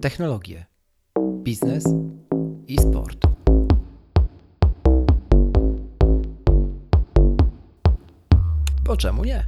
[0.00, 0.66] technologie,
[1.42, 1.84] biznes
[2.66, 3.18] i sport.
[8.84, 9.44] Bo czemu nie?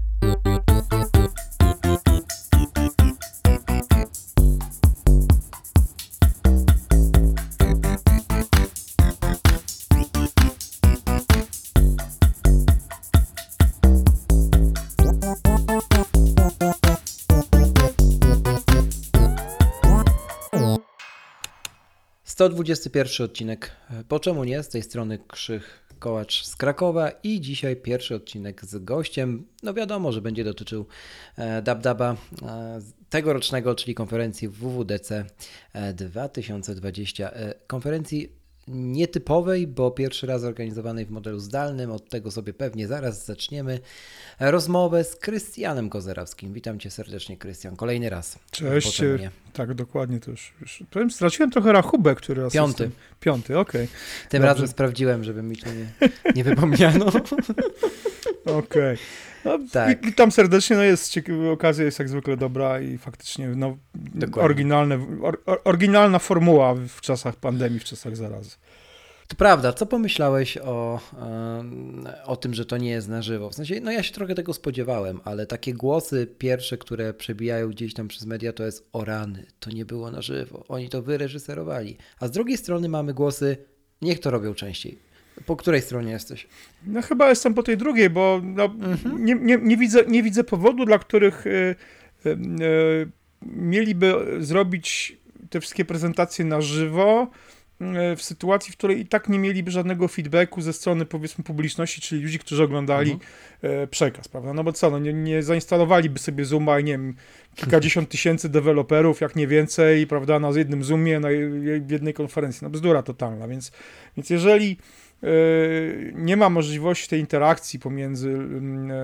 [22.40, 23.70] Sto dwudziesty pierwszy odcinek.
[24.08, 24.62] Po czemu nie?
[24.62, 29.46] Z tej strony Krzych Kołacz z Krakowa i dzisiaj pierwszy odcinek z gościem.
[29.62, 30.86] No wiadomo, że będzie dotyczył
[31.36, 32.80] e, DabDaba e,
[33.10, 35.24] tegorocznego, czyli konferencji WWDC
[35.72, 37.30] e, 2020.
[37.30, 38.32] E, Konferencji
[38.70, 41.90] nietypowej, bo pierwszy raz organizowanej w modelu zdalnym.
[41.90, 43.80] Od tego sobie pewnie zaraz zaczniemy
[44.40, 46.52] rozmowę z Krystianem Kozerawskim.
[46.52, 47.76] Witam cię serdecznie, Krystian.
[47.76, 48.38] Kolejny raz.
[48.50, 49.02] Cześć.
[49.52, 50.52] Tak, dokładnie to już.
[50.60, 52.82] już powiem, straciłem trochę rachubę, który raz Piąty.
[52.82, 53.00] jestem.
[53.20, 53.88] Piąty, okej.
[54.28, 54.46] Tym Dobrze.
[54.46, 57.06] razem sprawdziłem, żeby mi tu nie, nie wypomniano.
[58.46, 58.96] Okej.
[59.44, 60.00] No, Tak.
[60.00, 64.42] wi- Witam serdecznie, no jest ciekawa, okazja jest jak zwykle dobra i faktycznie no, Dokładnie.
[64.44, 68.50] oryginalne, or, or, oryginalna formuła w czasach pandemii, w czasach zarazy.
[69.28, 71.00] To prawda, co pomyślałeś o,
[72.26, 73.50] o tym, że to nie jest na żywo?
[73.50, 77.94] W sensie, no ja się trochę tego spodziewałem, ale takie głosy pierwsze, które przebijają gdzieś
[77.94, 81.96] tam przez media, to jest o rany, to nie było na żywo, oni to wyreżyserowali.
[82.20, 83.56] A z drugiej strony mamy głosy,
[84.02, 84.98] niech to robią częściej.
[85.46, 86.46] Po której stronie jesteś?
[86.86, 89.24] No chyba jestem po tej drugiej, bo no, Mhm.
[89.24, 91.50] nie, nie, nie, widzę, nie widzę powodu, dla których y,
[92.26, 93.08] y, y,
[93.42, 95.16] mieliby zrobić
[95.50, 97.30] te wszystkie prezentacje na żywo
[98.12, 102.00] y, w sytuacji, w której i tak nie mieliby żadnego feedbacku ze strony powiedzmy publiczności,
[102.00, 103.82] czyli ludzi, którzy oglądali Mhm.
[103.84, 104.54] y, przekaz, prawda?
[104.54, 107.14] No bo co, no nie, nie zainstalowaliby sobie Zooma i nie wiem,
[107.54, 111.30] kilkadziesiąt tysięcy deweloperów, jak nie więcej, prawda, na jednym Zoomie, na
[111.90, 112.60] jednej konferencji.
[112.64, 113.72] No bzdura totalna, więc,
[114.16, 114.76] więc jeżeli
[116.14, 118.94] nie ma możliwości tej interakcji pomiędzy mm, e,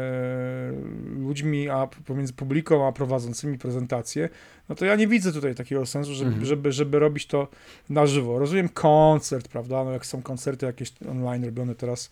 [1.21, 4.29] ludźmi, a pomiędzy publiką, a prowadzącymi prezentacje,
[4.69, 6.47] no to ja nie widzę tutaj takiego sensu, żeby, Mhm.
[6.47, 7.49] żeby, żeby robić to
[7.91, 8.39] na żywo.
[8.39, 12.11] Rozumiem koncert, prawda, no jak są koncerty jakieś online robione teraz,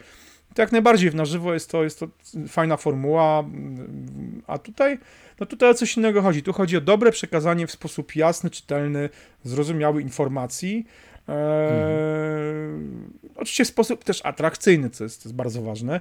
[0.55, 2.09] to jak najbardziej na żywo jest to, jest to
[2.49, 4.99] fajna formuła, mm, a tutaj,
[5.41, 6.43] no tutaj o coś innego chodzi.
[6.43, 9.09] Tu chodzi o dobre przekazanie w sposób jasny, czytelny,
[9.45, 10.87] zrozumiały informacji,
[11.29, 16.01] Eee, Oczywiście w sposób też atrakcyjny, co jest, co jest bardzo ważne,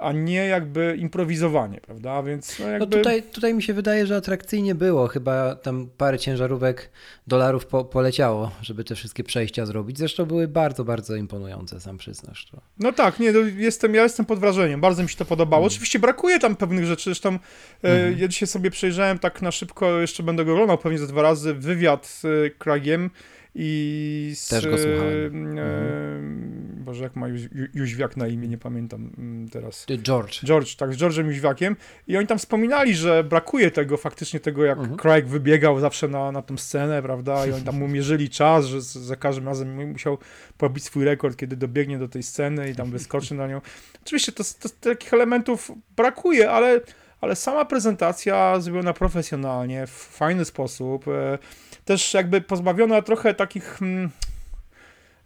[0.00, 2.22] a nie jakby improwizowanie, prawda?
[2.22, 2.86] Więc no No jakby...
[2.96, 5.06] tutaj, tutaj mi się wydaje, że atrakcyjnie było.
[5.08, 6.90] Chyba tam parę ciężarówek
[7.26, 9.98] dolarów po, poleciało, żeby te wszystkie przejścia zrobić.
[9.98, 12.60] Zresztą były bardzo, bardzo imponujące, sam przyznasz to.
[12.78, 15.62] No tak, nie, no jestem, ja jestem pod wrażeniem, bardzo mi się to podobało.
[15.64, 15.72] Mhm.
[15.74, 17.38] Oczywiście brakuje tam pewnych rzeczy, zresztą e,
[17.82, 18.18] Mhm.
[18.18, 21.54] ja dzisiaj sobie przejrzałem tak na szybko, jeszcze będę go oglądał pewnie ze dwa razy,
[21.54, 23.10] wywiad z e, Craigiem
[23.54, 24.48] i z...
[24.48, 25.58] Też go słuchałem.
[25.58, 26.84] E, Mhm.
[26.84, 29.86] Boże, jak ma Ju- Jóźwiak na imię, nie pamiętam mm, teraz.
[30.02, 30.44] George.
[30.44, 31.76] George, tak, z George'em Jóźwiakiem
[32.08, 34.96] i oni tam wspominali, że brakuje tego, faktycznie tego, jak Mhm.
[34.98, 38.82] Craig wybiegał zawsze na, na tą scenę, prawda, i oni tam mu mierzyli czas, że
[38.82, 40.18] za każdym razem musiał
[40.58, 43.60] pobić swój rekord, kiedy dobiegnie do tej sceny i tam wyskoczy na nią.
[44.02, 46.80] Oczywiście to, to, takich elementów brakuje, ale,
[47.24, 51.38] ale sama prezentacja zrobiona profesjonalnie, w fajny sposób, e,
[51.84, 53.82] też jakby pozbawiona trochę takich...
[53.82, 54.10] Mm,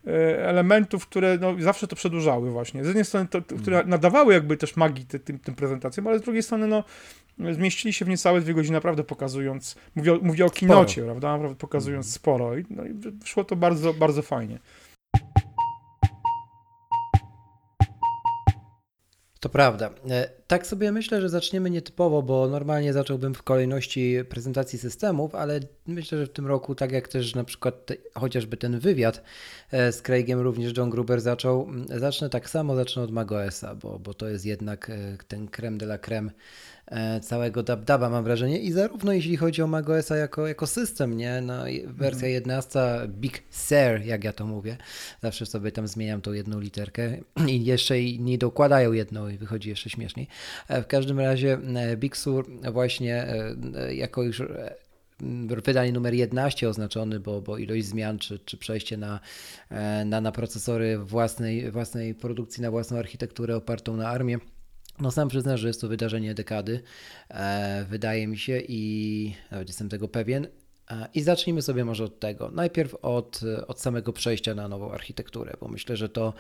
[0.07, 2.85] e, elementów, które no, zawsze to przedłużały właśnie.
[2.85, 6.19] Z jednej strony, to, to, które nadawały jakby też magii ty, tym, tym prezentacjom, ale
[6.19, 6.85] z drugiej strony no,
[7.53, 11.57] zmieścili się w niecałe dwie godziny, naprawdę pokazując, mówię, o- mówię o kinocie, prawda, naprawdę
[11.57, 14.59] pokazując sporo i, no, i wyszło to bardzo, bardzo fajnie.
[19.41, 19.91] To prawda.
[20.11, 25.61] E, Tak sobie myślę, że zaczniemy nietypowo, bo normalnie zacząłbym w kolejności prezentacji systemów, ale
[25.87, 29.23] myślę, że w tym roku, tak jak też na przykład te, chociażby ten wywiad
[29.71, 33.99] e, z Craigiem również John Gruber zaczął, m, zacznę tak samo, zacznę od MagOS-a, bo,
[33.99, 36.31] bo to jest jednak e, ten creme de la creme
[37.23, 41.65] całego DabDaba mam wrażenie i zarówno jeśli chodzi o macOSa jako, jako system, nie, no,
[41.87, 44.77] wersja 11 Big Sur, jak ja to mówię,
[45.23, 47.19] zawsze sobie tam zmieniam tą jedną literkę
[47.49, 50.29] i jeszcze nie dokładają jedną i wychodzi jeszcze śmieszniej.
[50.69, 54.75] E, W każdym razie e, Big Sur właśnie e, e, jako już e,
[55.65, 59.21] wydanie numer 11 oznaczony, bo, bo ilość zmian, czy, czy przejście na,
[59.71, 64.39] e, na, na procesory własnej, własnej produkcji, na własną architekturę opartą na armię.
[65.01, 66.83] No sam przyznam, że jest to wydarzenie dekady,
[67.31, 70.47] e, wydaje mi się i nawet jestem tego pewien.
[70.91, 72.51] E, I zacznijmy sobie może od tego.
[72.51, 76.35] Najpierw od, od samego przejścia na nową architekturę, bo myślę, że to,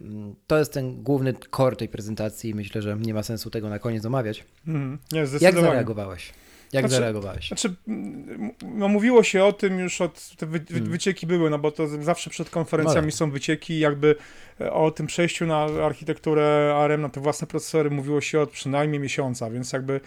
[0.00, 3.68] mm, to jest ten główny core tej prezentacji i myślę, że nie ma sensu tego
[3.68, 4.44] na koniec omawiać.
[4.66, 4.98] Mhm.
[5.12, 6.32] Nie, Jak zareagowałeś?
[6.72, 7.48] Jak Znaczy- zareagowałeś?
[7.48, 10.90] Znaczy, mm, no mówiło się o tym już od, te wy, Hmm.
[10.90, 13.18] wycieki były, no bo to zawsze przed konferencjami No tak.
[13.18, 14.16] są wycieki, jakby
[14.60, 19.00] e, o tym przejściu na architekturę ARM, na te własne procesory mówiło się od przynajmniej
[19.00, 20.00] miesiąca, więc jakby,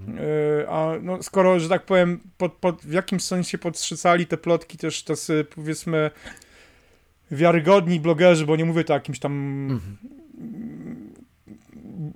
[0.00, 0.18] Mhm.
[0.62, 4.78] e, a no skoro, że tak powiem, pod, pod, w jakimś sensie podstrzycali te plotki
[4.78, 6.10] też tacy, powiedzmy,
[7.30, 9.32] wiarygodni blogerzy, bo nie mówię to jakimś tam
[9.70, 9.96] Mhm.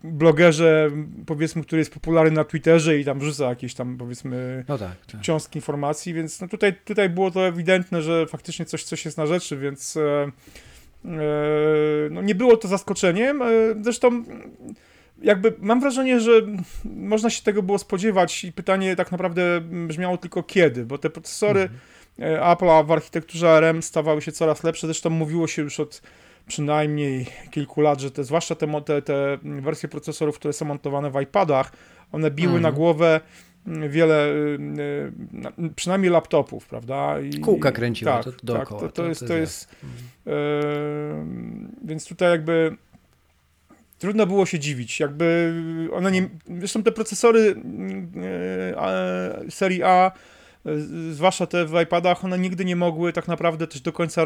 [0.05, 0.91] Blogerze,
[1.27, 5.21] powiedzmy, który jest popularny na Twitterze i tam wrzuca jakieś tam, powiedzmy, No tak, tak.
[5.21, 9.27] cząstki informacji, więc no tutaj, tutaj było to ewidentne, że faktycznie coś, coś jest na
[9.27, 10.31] rzeczy, więc e,
[11.05, 11.11] e,
[12.11, 13.43] no nie było to zaskoczeniem.
[13.43, 13.47] E,
[13.83, 14.25] zresztą
[15.23, 16.31] jakby mam wrażenie, że
[16.85, 21.61] można się tego było spodziewać i pytanie tak naprawdę brzmiało tylko kiedy, bo te procesory
[21.61, 21.81] Mhm.
[22.19, 26.03] e, Apple'a w architekturze ARM stawały się coraz lepsze, zresztą mówiło się już od
[26.49, 31.21] przynajmniej kilku lat, że te, zwłaszcza te, te, te wersje procesorów, które są montowane w
[31.21, 31.73] iPadach,
[32.13, 32.63] one biły Mhm.
[32.63, 33.21] na głowę
[33.67, 37.21] mm, wiele, y, y, na- przynajmniej laptopów, prawda?
[37.21, 39.93] I, Kółka kręciły tak, to tak, dookoła, to, to, to- jest, to to jest jest,
[40.27, 40.31] e,
[41.85, 42.77] więc tutaj jakby
[43.99, 45.55] trudno było się dziwić, jakby
[45.93, 46.29] one nie,
[46.59, 47.55] zresztą te procesory
[49.51, 50.11] serii A,
[51.11, 54.25] zwłaszcza te w iPadach, one nigdy nie mogły tak naprawdę też do końca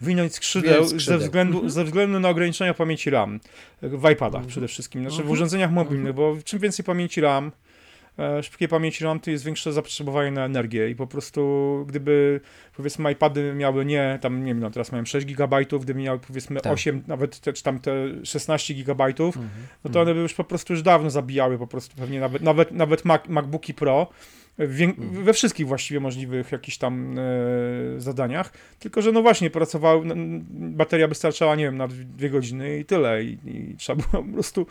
[0.00, 1.18] rozwinąć skrzydeł, skrzydeł.
[1.20, 1.70] ze względu, Mhm.
[1.70, 3.40] ze względu na ograniczenia pamięci RAM
[3.82, 4.46] w iPadach Mhm.
[4.46, 5.32] przede wszystkim, znaczy w Mhm.
[5.32, 7.52] urządzeniach mobilnych, bo czym więcej pamięci RAM,
[8.18, 12.40] e, szybkiej pamięci RAM, to jest większe zapotrzebowanie na energię i po prostu gdyby
[12.76, 16.60] powiedzmy iPady miały nie, tam nie wiem, no teraz mają 6 GB, gdyby miały powiedzmy
[16.60, 16.72] Tak.
[16.72, 17.92] 8, nawet te, czy tam te
[18.24, 19.48] 16 GB, Mhm.
[19.84, 22.70] no to one by już po prostu już dawno zabijały po prostu pewnie nawet, nawet,
[22.70, 24.45] nawet Mac, MacBooki Pro Mhm.
[24.98, 27.22] We wszystkich właściwie możliwych jakichś tam e,
[28.00, 32.78] zadaniach, tylko że no właśnie pracowały, n- bateria by starczała, nie wiem, na dwie godziny
[32.78, 33.24] i tyle.
[33.24, 34.66] I, i trzeba było po prostu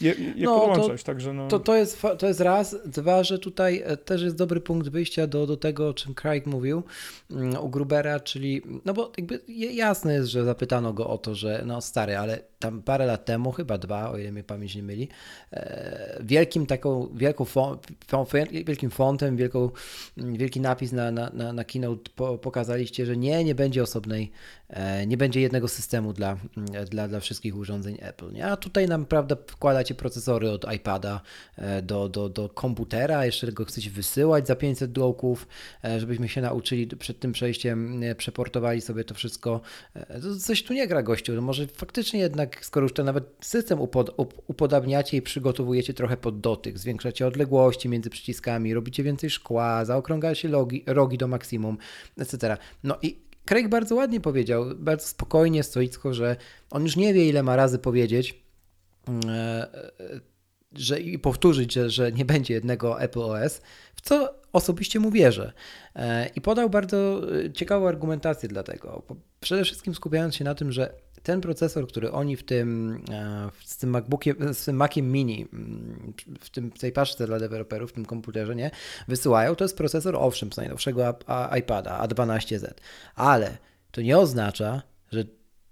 [0.00, 1.48] je, je No, to- także no...
[1.48, 2.76] To, to, jest, to jest raz.
[2.86, 6.46] Dwa, że tutaj e, też jest dobry punkt wyjścia do, do tego, o czym Craig
[6.46, 6.82] mówił
[7.30, 9.40] mm, u Grubera, czyli, no bo jakby
[9.72, 13.52] jasne jest, że zapytano go o to, że no stary, ale tam parę lat temu,
[13.52, 15.08] chyba dwa, o ile mnie pamięć nie myli,
[15.52, 18.26] e, wielkim taką, wielką fon, fon,
[18.66, 19.70] wielkim fontem, wielką,
[20.18, 24.30] mm, wielki napis na, na, na, na keynote po, pokazaliście, że nie, nie będzie osobnej,
[24.68, 28.46] e, nie będzie jednego systemu dla, mm, dla, dla wszystkich urządzeń Apple, nie?
[28.46, 29.36] A tutaj nam, prawda,
[29.94, 31.20] procesory od iPada
[31.56, 35.48] e, do, do, do komputera, jeszcze go chcecie wysyłać za 500 dołków,
[35.84, 39.60] e, żebyśmy się nauczyli przed tym przejściem, e, przeportowali sobie to wszystko.
[40.40, 44.10] Coś tu nie gra gościu, no może faktycznie jednak, skoro już to nawet system upod,
[44.16, 50.48] up, upodabniacie i przygotowujecie trochę pod dotyk, zwiększacie odległości między przyciskami, robicie więcej szkła, zaokrągacie
[50.48, 51.78] logi, rogi do maksimum,
[52.16, 52.56] etc.
[52.84, 56.36] No i Craig bardzo ładnie powiedział, bardzo spokojnie, stoicko, że
[56.70, 58.47] on już nie wie ile ma razy powiedzieć,
[60.72, 63.60] że i powtórzyć, że, że nie będzie jednego Apple OS,
[63.94, 65.52] w co osobiście mu wierzę.
[65.96, 69.02] E, I podał bardzo e, ciekawą argumentację dla tego.
[69.40, 73.76] Przede wszystkim skupiając się na tym, że ten procesor, który oni w tym, e, z
[73.76, 75.48] tym MacBookiem, z tym Maciem Mini,
[76.40, 78.70] w, tym, w tej paczce dla deweloperów, w tym komputerze, nie,
[79.08, 81.18] wysyłają, to jest procesor, owszem, z najnowszego
[81.58, 82.74] iPada A12Z,
[83.14, 83.58] ale
[83.90, 84.82] to nie oznacza,
[85.12, 85.24] że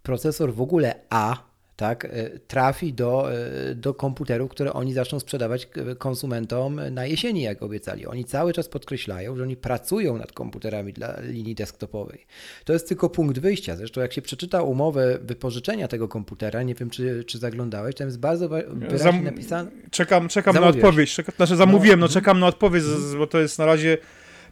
[0.03, 3.31] procesor w ogóle A tak, y, trafi do,
[3.71, 5.69] y, do komputerów, które oni zaczną sprzedawać
[5.99, 8.07] konsumentom na jesieni, jak obiecali.
[8.07, 12.27] Oni cały czas podkreślają, że oni pracują nad komputerami dla linii desktopowej.
[12.65, 13.77] To jest tylko punkt wyjścia.
[13.77, 18.19] Zresztą jak się przeczyta umowę wypożyczenia tego komputera, nie wiem czy, czy zaglądałeś, tam jest
[18.21, 19.71] bardzo wyraźnie Zam- napisane.
[19.91, 22.21] Czekam, czekam na odpowiedź, czeka, znaczy zamówiłem, no mhm.
[22.21, 22.85] czekam na odpowiedź,
[23.19, 23.99] bo to jest na razie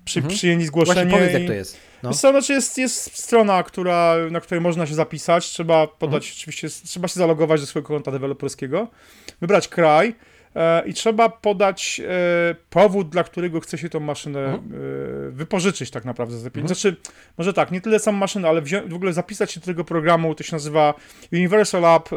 [0.05, 0.35] przy, Mhm.
[0.37, 1.77] przyjęli Właśnie zgłoszenie powiedz i- jak to jest.
[2.05, 2.11] No.
[2.11, 5.47] Wiesz co, znaczy jest, jest strona, która, na której można się zapisać.
[5.47, 6.35] Trzeba podać, Mhm.
[6.39, 8.89] oczywiście, trzeba się zalogować do swojego konta deweloperskiego,
[9.41, 10.15] wybrać kraj
[10.57, 14.73] e, i trzeba podać e, powód, dla którego chce się tą maszynę Mhm.
[15.29, 16.75] e, wypożyczyć tak naprawdę za pieniądze.
[16.75, 16.95] Mhm.
[17.01, 20.35] Znaczy, może tak, nie tyle samą maszynę, ale w ogóle zapisać się do tego programu,
[20.35, 20.95] to się nazywa
[21.33, 22.09] Universal App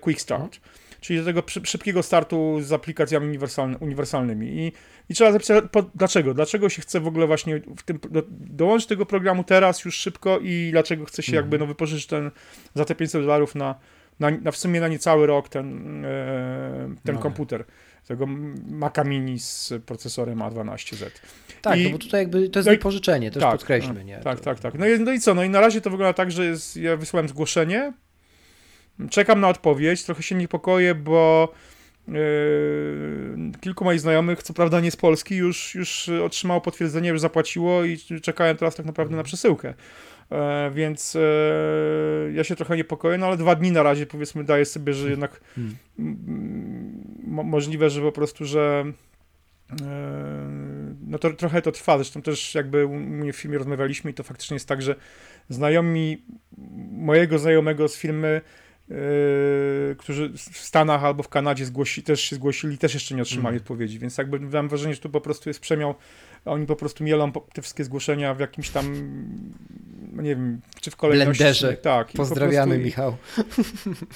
[0.00, 0.42] Quick Start.
[0.42, 0.75] Mhm.
[1.06, 4.46] Czyli do tego szybkiego startu z aplikacjami uniwersalny, uniwersalnymi.
[4.48, 4.72] I,
[5.08, 6.34] I trzeba zapisać, po, dlaczego?
[6.34, 9.94] Dlaczego się chce w ogóle właśnie w tym, do, dołączyć do tego programu teraz już
[9.94, 11.44] szybko i dlaczego chce się Mhm.
[11.44, 12.30] jakby no, wypożyczyć ten
[12.74, 13.74] za te 500 dolarów na,
[14.20, 17.20] na, na w sumie na niecały rok ten, e, ten No.
[17.20, 17.64] komputer.
[18.06, 18.26] Tego
[18.70, 21.10] Maca Mini z procesorem A12Z.
[21.62, 24.04] Tak, I- no bo tutaj jakby to jest no i- wypożyczenie, też tak, podkreślmy.
[24.04, 24.18] Nie?
[24.18, 24.74] Tak, To- tak, tak.
[24.78, 25.34] No i, no i co?
[25.34, 27.92] No i na razie to wygląda tak, że jest, ja wysłałem zgłoszenie,
[29.10, 31.52] czekam na odpowiedź, trochę się niepokoję, bo
[32.08, 32.14] yy,
[33.60, 37.98] kilku moich znajomych, co prawda nie z Polski, już, już otrzymało potwierdzenie, już zapłaciło i
[38.22, 39.74] czekają teraz tak naprawdę na przesyłkę.
[40.30, 41.20] E, więc e,
[42.32, 45.40] ja się trochę niepokoję, no ale dwa dni na razie powiedzmy daję sobie, że jednak
[45.54, 45.76] Hmm.
[47.26, 48.84] mo- możliwe, że po prostu, że
[49.82, 49.86] e,
[51.06, 54.22] no to trochę to trwa, zresztą też jakby u mnie w filmie rozmawialiśmy i to
[54.22, 54.94] faktycznie jest tak, że
[55.48, 56.22] znajomi
[56.92, 58.40] mojego znajomego z firmy
[58.88, 63.54] Yy, którzy w Stanach albo w Kanadzie zgłosi, też się zgłosili, też jeszcze nie otrzymali
[63.54, 63.62] mm.
[63.62, 65.94] odpowiedzi, więc jakby mam wrażenie, że tu po prostu jest przemiał,
[66.44, 68.94] oni po prostu mielą te wszystkie zgłoszenia w jakimś tam,
[70.12, 71.38] no nie wiem, czy w kolejności.
[71.38, 71.72] Blenderze.
[71.72, 72.08] Tak.
[72.12, 73.16] Pozdrawiamy, prostu, Michał.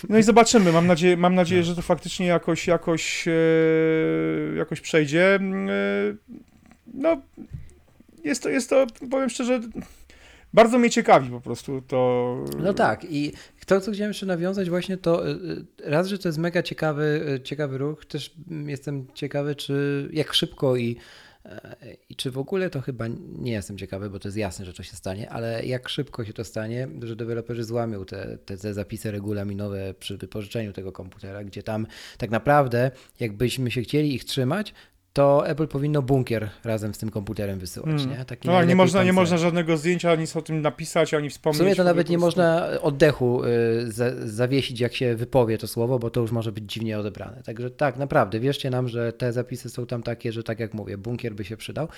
[0.09, 1.67] No i zobaczymy, mam nadzieję, mam nadzieję, no.
[1.67, 3.33] że to faktycznie jakoś, jakoś, e,
[4.57, 5.35] jakoś przejdzie.
[5.35, 5.41] E,
[6.95, 7.21] no,
[8.25, 9.61] jest to, jest to, powiem szczerze,
[10.55, 12.37] bardzo mnie ciekawi po prostu to.
[12.59, 13.33] No tak, i
[13.67, 17.27] to, co chciałem jeszcze nawiązać, właśnie to y, y, raz, że to jest mega ciekawy,
[17.37, 18.35] y, ciekawy ruch, też
[18.67, 20.97] jestem ciekawy, czy jak szybko i,
[22.09, 23.07] i czy w ogóle to chyba
[23.39, 26.33] nie jestem ciekawy, bo to jest jasne, że to się stanie, ale jak szybko się
[26.33, 31.63] to stanie, że deweloperzy złamią te, te, te zapisy regulaminowe przy wypożyczeniu tego komputera, gdzie
[31.63, 31.87] tam
[32.19, 32.91] tak naprawdę,
[33.21, 34.75] jakbyśmy się chcieli ich trzymać,
[35.13, 38.19] to Apple powinno bunkier razem z tym komputerem wysyłać, hmm.
[38.19, 38.25] nie?
[38.25, 41.59] Taki no nie można, nie można żadnego zdjęcia, nic o tym napisać, ani wspomnieć.
[41.59, 45.99] W sumie to nawet nie można oddechu y, za, zawiesić, jak się wypowie to słowo,
[45.99, 47.43] bo to już może być dziwnie odebrane.
[47.43, 50.99] Także tak, naprawdę, wierzcie nam, że te zapisy są tam takie, że tak jak mówię,
[50.99, 51.89] bunkier by się przydał.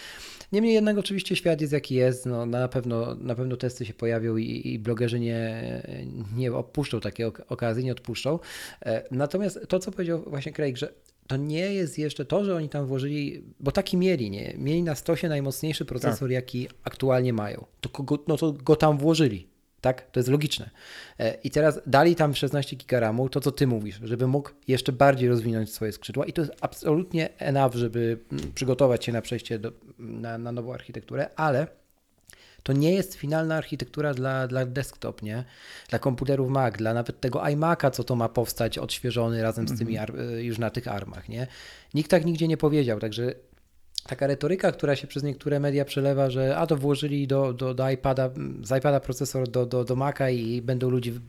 [0.53, 4.37] Niemniej jednak oczywiście świat jest jaki jest, no na pewno, na pewno testy się pojawią
[4.37, 5.63] i, i blogerzy nie,
[6.37, 8.39] nie opuszczą takiej okazji, nie odpuszczą.
[8.87, 10.93] E, natomiast to, co powiedział właśnie Craig, że
[11.27, 14.55] to nie jest jeszcze to, że oni tam włożyli, bo taki mieli, nie?
[14.59, 16.31] Mieli na stosie najmocniejszy procesor, tak.
[16.31, 17.65] jaki aktualnie mają.
[17.81, 19.53] To go, no to go tam włożyli.
[19.81, 20.11] Tak?
[20.11, 20.71] To jest logiczne.
[21.19, 25.29] E, I teraz dali tam 16 GB to co ty mówisz, żeby mógł jeszcze bardziej
[25.29, 29.73] rozwinąć swoje skrzydła i to jest absolutnie enough, żeby mm, przygotować się na przejście do,
[29.99, 31.67] na, na nową architekturę, ale
[32.63, 35.45] to nie jest finalna architektura dla, dla desktop, nie?
[35.89, 39.99] Dla komputerów Mac, dla nawet tego iMac'a, co to ma powstać odświeżony razem z tymi
[39.99, 40.41] mhm.
[40.41, 41.47] już na tych armach, nie?
[41.95, 43.35] Nikt tak nigdzie nie powiedział, także
[44.07, 47.91] taka retoryka, która się przez niektóre media przelewa, że a to włożyli do, do, do
[47.91, 48.31] iPada,
[48.63, 51.21] z iPada procesor do, do, do Maca i będą ludzi,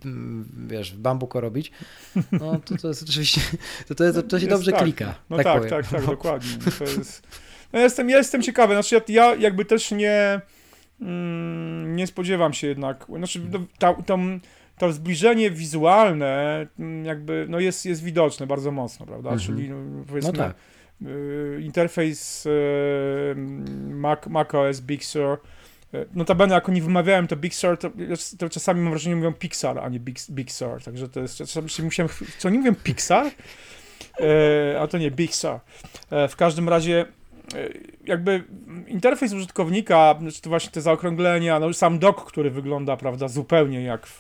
[0.68, 1.72] wiesz, w bambuko robić,
[2.32, 3.42] no to, to jest oczywiście,
[3.88, 4.82] to, to, jest, to się jest dobrze tak.
[4.82, 5.16] klika.
[5.30, 6.50] No tak, tak, tak, tak, dokładnie.
[6.80, 7.28] To jest,
[7.74, 10.42] no jestem, ja jestem ciekawy, znaczy ja, ja jakby też nie
[11.02, 13.42] Mm, nie spodziewam się jednak, znaczy
[13.80, 14.20] ta, to,
[14.78, 19.30] to zbliżenie wizualne mm, jakby no jest, jest widoczne bardzo mocno, prawda?
[19.30, 19.48] Mhm.
[19.48, 20.56] Czyli no, powiedzmy no tak.
[21.02, 22.50] y, interfejs y,
[23.90, 25.38] Mac, Mac OS Big Sur
[25.94, 27.92] y, Notabene, jak oni wymawiałem to Big Sur, to,
[28.40, 30.84] to czasami mam wrażenie, mówią Pixar, a nie Big, Big Sur.
[30.84, 33.32] Także to jest, czasami się musiałem, co oni mówią, Pixar?
[34.82, 35.60] A to nie, Big Sur.
[36.30, 37.06] W każdym razie
[38.06, 38.44] jakby
[38.88, 44.08] interfejs użytkownika, czy to właśnie te zaokrąglenia, no sam dock, który wygląda, prawda, zupełnie jak
[44.08, 44.20] w,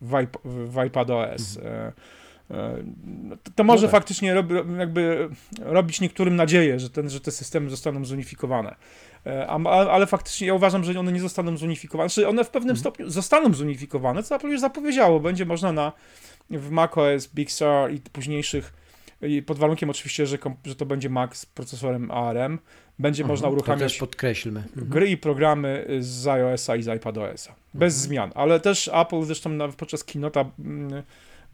[0.00, 1.56] w, w iPadOS.
[1.56, 1.74] Mhm.
[1.74, 4.00] E, e, no to, to, może no tak.
[4.00, 4.46] faktycznie rob,
[4.78, 5.28] jakby
[5.60, 8.74] robić niektórym nadzieję, że, ten, że te systemy zostaną zunifikowane.
[9.66, 12.08] ale faktycznie ja uważam, że one nie zostaną zunifikowane.
[12.08, 12.80] Znaczy one w pewnym mhm.
[12.80, 15.20] stopniu zostaną zunifikowane, co Apple już zapowiedziało.
[15.20, 15.92] Będzie można na
[16.50, 18.83] w macOS, Big Sur i późniejszych
[19.46, 22.58] pod warunkiem oczywiście, że, że to będzie Mac z procesorem ARM.
[22.98, 24.60] Będzie mhm, można uruchamiać podkreślmy.
[24.60, 24.88] Mhm.
[24.88, 27.54] gry i programy z iOS-a i z iPadOS-a.
[27.74, 28.08] Bez mhm.
[28.08, 28.32] zmian.
[28.34, 31.02] Ale też Apple zresztą podczas Kinota mm,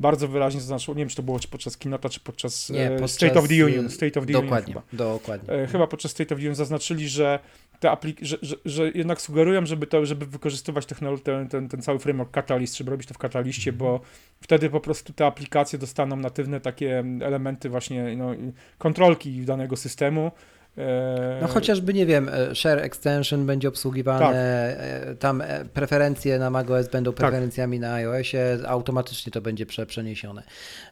[0.01, 3.39] bardzo wyraźnie zaznaczył, nie wiem, czy to było podczas Kinota, czy podczas, nie, podczas State
[3.39, 3.91] of the Union.
[3.91, 5.05] State of the dokładnie, Union chyba.
[5.05, 5.55] Dokładnie.
[5.55, 7.39] E, chyba podczas State of the Union zaznaczyli, że
[7.81, 11.83] te aplik- że, że, że, jednak sugerują, żeby, to, żeby wykorzystywać technologię, ten, ten, ten,
[11.83, 14.01] cały framework Catalyst, żeby robić to w Catalyście, bo
[14.41, 18.31] wtedy po prostu te aplikacje dostaną natywne takie elementy właśnie no,
[18.79, 20.31] kontrolki danego systemu,
[21.41, 25.09] no chociażby, nie wiem, e, share extension będzie obsługiwane, tak.
[25.11, 27.19] E, tam e, preferencje na macOS będą tak.
[27.19, 27.91] preferencjami tak.
[27.91, 30.43] na iOSie, automatycznie to będzie prze, przeniesione.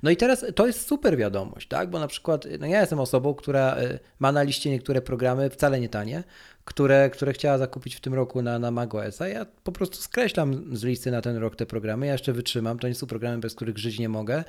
[0.02, 3.34] No i teraz to jest super wiadomość, tak, bo na przykład no ja jestem osobą,
[3.34, 3.76] która
[4.18, 6.22] ma na liście niektóre programy wcale nie tanie,
[6.68, 9.28] które, które chciała zakupić w tym roku na, na macOSa.
[9.28, 12.06] Ja po prostu skreślam z listy na ten rok te programy.
[12.06, 12.78] Ja jeszcze wytrzymam.
[12.78, 14.44] To nie są programy, bez których żyć nie mogę.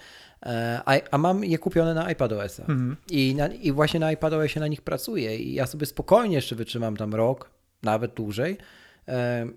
[0.45, 2.63] E, a, a mam je kupione na iPadOSa.
[2.63, 2.95] Mhm.
[3.11, 5.37] I, na, I właśnie na iPadOSie na nich pracuję.
[5.37, 7.49] I ja sobie spokojnie jeszcze wytrzymam tam rok,
[7.83, 8.57] nawet dłużej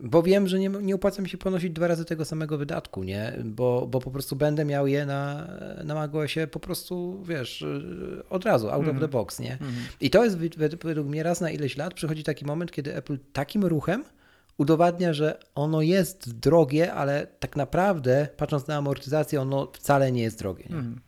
[0.01, 3.33] bo wiem, że nie, nie opłaca mi się ponosić dwa razy tego samego wydatku, nie?
[3.45, 5.49] Bo, bo po prostu będę miał je na,
[5.85, 7.65] na MagOSie po prostu, wiesz,
[8.31, 8.97] od razu, out mm.
[8.97, 9.11] of the mhm.
[9.11, 9.59] box, nie?
[9.61, 9.73] Mm.
[10.01, 10.39] I to jest
[10.83, 14.05] według mnie raz na ileś lat przychodzi taki moment, kiedy Apple takim ruchem
[14.59, 20.39] udowadnia, że ono jest drogie, ale tak naprawdę, patrząc na amortyzację, ono wcale nie jest
[20.39, 20.65] drogie.
[20.71, 20.77] Nie?
[20.77, 21.01] Mm.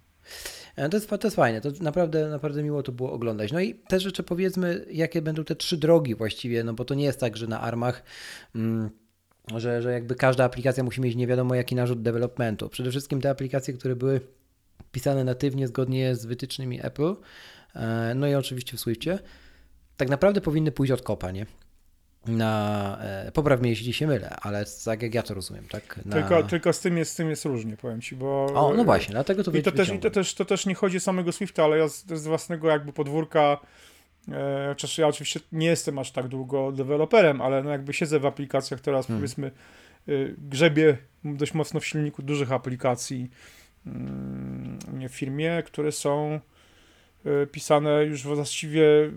[0.77, 3.53] E, to jest, to jest fajne, to naprawdę, naprawdę miło to było oglądać.
[3.53, 7.05] No i też jeszcze powiedzmy, jakie będą te trzy drogi właściwie, no bo to nie
[7.05, 8.03] jest tak, że na armach.
[8.55, 8.91] Mm,
[9.57, 12.69] że, że jakby każda aplikacja musi mieć nie wiadomo jaki narzut developmentu.
[12.69, 14.21] Przede wszystkim te aplikacje, które były
[14.93, 17.15] pisane natywnie zgodnie z wytycznymi Apple,
[17.75, 19.19] e, no i oczywiście w Swiftie,
[19.97, 21.47] tak naprawdę powinny pójść od kopa, nie?
[22.27, 26.01] Na, e, popraw mnie, jeśli się mylę, ale tak jak ja to rozumiem, tak?
[26.05, 26.13] Na...
[26.13, 28.45] Tylko, tylko z, tym jest, z tym jest różnie, powiem ci, bo...
[28.45, 30.97] O, no właśnie, dlatego to I to też, i to też, to też nie chodzi
[30.97, 33.61] o samego Swifta, ale ja z, z własnego jakby podwórka,
[34.33, 38.27] e, chociaż ja oczywiście nie jestem aż tak długo deweloperem, ale no jakby siedzę w
[38.27, 39.21] aplikacjach teraz, Hmm.
[39.21, 39.51] powiedzmy,
[40.09, 43.31] y, grzebie dość mocno w silniku dużych aplikacji
[43.87, 44.79] mm,
[45.09, 46.41] w firmie, które są
[47.27, 49.11] y, pisane już właściwie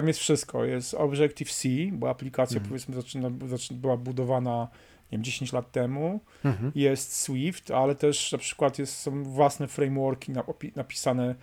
[0.00, 0.64] tam jest wszystko.
[0.64, 2.68] Jest Objective-C, bo aplikacja Mhm.
[2.68, 4.68] powiedzmy zaczyna, zaczyna, była budowana
[5.12, 6.20] nie wiem, 10 lat temu.
[6.44, 6.72] Mhm.
[6.74, 10.32] Jest Swift, ale też na przykład jest, są własne frameworki
[10.76, 11.34] napisane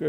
[0.00, 0.04] e,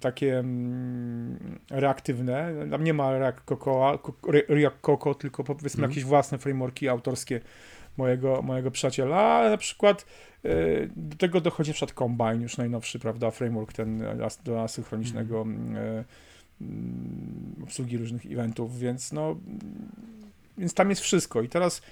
[0.00, 2.52] takie mm, reaktywne.
[2.70, 5.90] Tam nie ma React Cocoa, Co- Re- React Coco, tylko powiedzmy Mhm.
[5.90, 7.40] jakieś własne frameworki autorskie
[7.96, 10.06] mojego, mojego przyjaciela, ale na przykład
[10.44, 10.48] e,
[10.96, 15.76] do tego dochodzi na przykład Combine, już najnowszy, prawda, framework ten e, do asynchronicznego mm,
[15.76, 16.04] e, mm,
[17.62, 19.36] obsługi różnych eventów, więc no
[20.58, 21.82] więc tam jest wszystko i teraz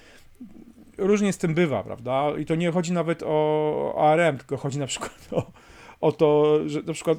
[0.98, 2.38] różnie z tym bywa, prawda?
[2.38, 5.52] I to nie chodzi nawet o ARM, tylko chodzi na przykład o,
[6.00, 7.18] o to, że na przykład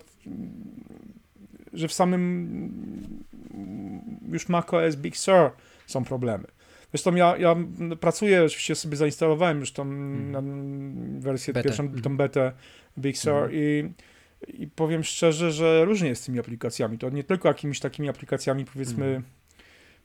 [1.74, 3.24] że w samym
[4.32, 5.52] już macOS Big Sur
[5.88, 6.44] są problemy.
[6.92, 7.56] Zresztą ja, ja
[8.00, 10.42] pracuję, oczywiście sobie zainstalowałem już tą na
[11.20, 11.64] wersję Betę.
[11.64, 12.02] pierwszą, Mhm.
[12.02, 12.52] tą betę
[13.00, 13.52] Big Sur Mhm.
[13.54, 13.90] i,
[14.48, 16.98] i powiem szczerze, że różnie jest z tymi aplikacjami.
[16.98, 19.24] To nie tylko jakimiś takimi aplikacjami, powiedzmy, Mhm.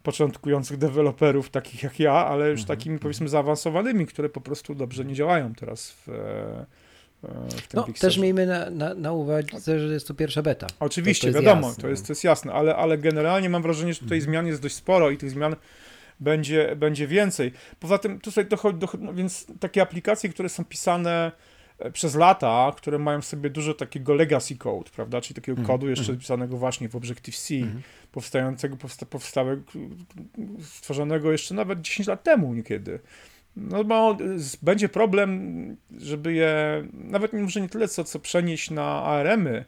[0.03, 2.79] początkujących deweloperów, takich jak ja, ale już Mhm.
[2.79, 6.67] takimi, powiedzmy, zaawansowanymi, które po prostu dobrze nie działają teraz w, e,
[7.49, 10.67] w tym No, też miejmy na, na, na uwadze, że jest to pierwsza beta.
[10.81, 11.83] Oczywiście, To- to wiadomo, jasne.
[11.83, 14.33] to, jest, to jest jasne, ale, ale generalnie mam wrażenie, że tutaj Mhm.
[14.33, 15.57] zmian jest dość sporo i tych zmian
[16.21, 17.53] będzie, będzie więcej.
[17.81, 21.33] Poza tym tutaj dochodzi, dochodzi no więc takie aplikacje, które są pisane e,
[21.93, 25.89] przez lata, które mają w sobie dużo takiego legacy code, prawda, czyli takiego Mhm, kodu
[25.89, 26.19] jeszcze mhm.
[26.19, 27.83] pisanego właśnie w Objective-C, Mhm.
[28.13, 29.63] powstającego, powsta, powstałego,
[30.63, 32.99] stworzonego jeszcze nawet 10 lat temu niekiedy.
[33.57, 39.03] No bo z- będzie problem, żeby je, nawet może nie tyle co, co przenieść na
[39.03, 39.65] ARM-y,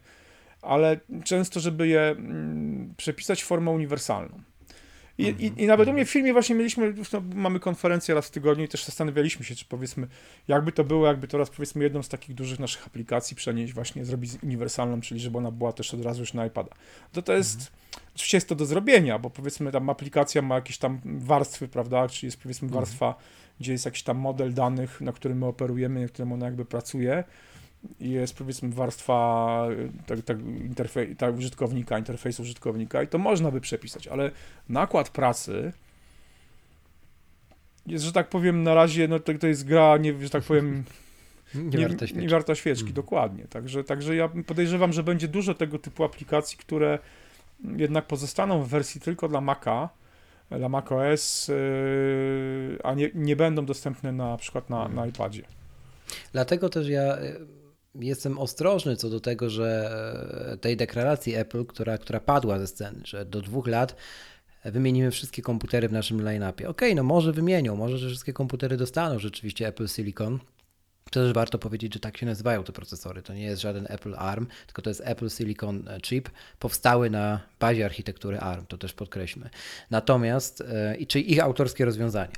[0.63, 4.41] ale często, żeby je mm, przepisać w formę uniwersalną.
[5.19, 8.31] I, i, I nawet u mnie w filmie właśnie mieliśmy, no, mamy konferencję raz w
[8.31, 10.07] tygodniu i też zastanawialiśmy się, czy powiedzmy,
[10.49, 14.33] jakby to było, jakby teraz powiedzmy jedną z takich dużych naszych aplikacji przenieść właśnie, zrobić
[14.43, 16.71] uniwersalną, czyli żeby ona była też od razu już na iPada.
[17.13, 17.73] To to jest,
[18.15, 22.27] oczywiście jest to do zrobienia, bo powiedzmy tam aplikacja ma jakieś tam warstwy, prawda, czyli
[22.27, 22.85] jest powiedzmy Mhm.
[22.85, 23.15] warstwa,
[23.61, 27.25] gdzie jest jakiś tam model danych, na którym my operujemy, na którym ona jakby pracuje
[28.01, 33.61] jest powiedzmy warstwa y, tak, tak, interfej, tak, użytkownika, interfejsu użytkownika i to można by
[33.61, 34.31] przepisać, ale
[34.69, 35.73] nakład pracy
[37.87, 40.85] jest, że tak powiem, na razie, no to, to jest gra, nie, że tak powiem,
[41.55, 42.23] Nie, warto świecić.
[42.23, 42.95] nie warta świeczki, Mm.
[42.95, 43.45] dokładnie.
[43.45, 46.99] Także, także ja podejrzewam, że będzie dużo tego typu aplikacji, które
[47.77, 49.89] jednak pozostaną w wersji tylko dla Maca,
[50.51, 54.95] dla macOS, yy, a nie, nie będą dostępne na, przykład na, Mm.
[54.97, 55.43] na iPadzie.
[56.33, 57.37] Dlatego też ja y,
[58.01, 59.91] jestem ostrożny co do tego, że
[60.55, 63.97] y, tej deklaracji Apple, która, która padła ze sceny, że do dwóch lat
[64.65, 66.69] wymienimy wszystkie komputery w naszym line-upie.
[66.69, 70.39] Okej, no może wymienią, może że wszystkie komputery dostaną rzeczywiście Apple Silicon.
[71.11, 73.23] To też warto powiedzieć, że tak się nazywają te procesory.
[73.23, 77.85] To nie jest żaden Apple ARM, tylko to jest Apple Silicon Chip, powstały na bazie
[77.85, 79.51] architektury ARM, to też podkreślmy.
[79.91, 82.33] Natomiast, e, czyli ich autorskie rozwiązanie.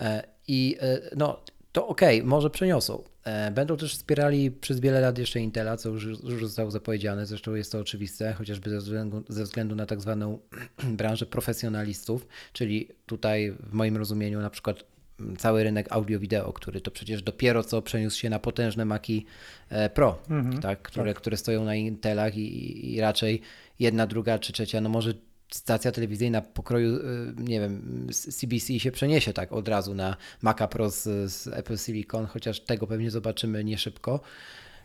[0.00, 1.40] E, I e, no,
[1.76, 3.02] to okej, może przeniosą.
[3.24, 7.54] E, Będą też wspierali przez wiele lat jeszcze Intela, co już, już zostało zapowiedziane, zresztą
[7.54, 10.38] jest to oczywiste, chociażby ze względu, ze względu na tak zwaną
[11.00, 14.84] branżę profesjonalistów, czyli tutaj w moim rozumieniu na przykład
[15.20, 19.26] mm, cały rynek audio-wideo, który to przecież dopiero co przeniósł się na potężne Maki
[19.68, 20.60] e, Pro, Mhm.
[20.62, 23.40] tak, które, które stoją na Intelach i, i raczej
[23.78, 25.14] jedna, druga czy trzecia, no może
[25.50, 27.02] stacja telewizyjna pokroju, y,
[27.38, 32.26] nie wiem, CBC się przeniesie tak od razu na Maca Pro z, z Apple Silicon,
[32.26, 34.20] chociaż tego pewnie zobaczymy nie szybko.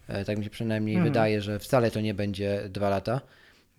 [0.07, 1.13] E, Tak mi się przynajmniej Mhm.
[1.13, 3.21] wydaje, że wcale to nie będzie dwa lata.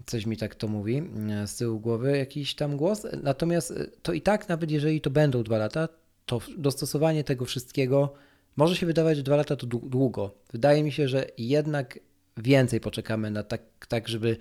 [0.07, 3.07] Coś mi tak to mówi e, z tyłu głowy jakiś tam głos.
[3.23, 5.89] Natomiast e, to i tak, nawet jeżeli to będą dwa lata,
[6.27, 8.15] to dostosowanie tego wszystkiego
[8.57, 10.35] może się wydawać, że dwa lata to dłu- długo.
[10.53, 11.99] Wydaje mi się, że jednak
[12.37, 14.37] więcej poczekamy na tak, tak żeby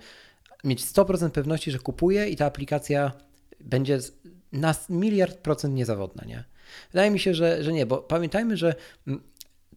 [0.64, 3.12] mieć 100% pewności, że kupuję i ta aplikacja
[3.60, 3.98] będzie
[4.52, 6.44] na miliard procent niezawodna, nie?
[6.92, 8.74] Wydaje mi się, że, że nie, bo pamiętajmy, że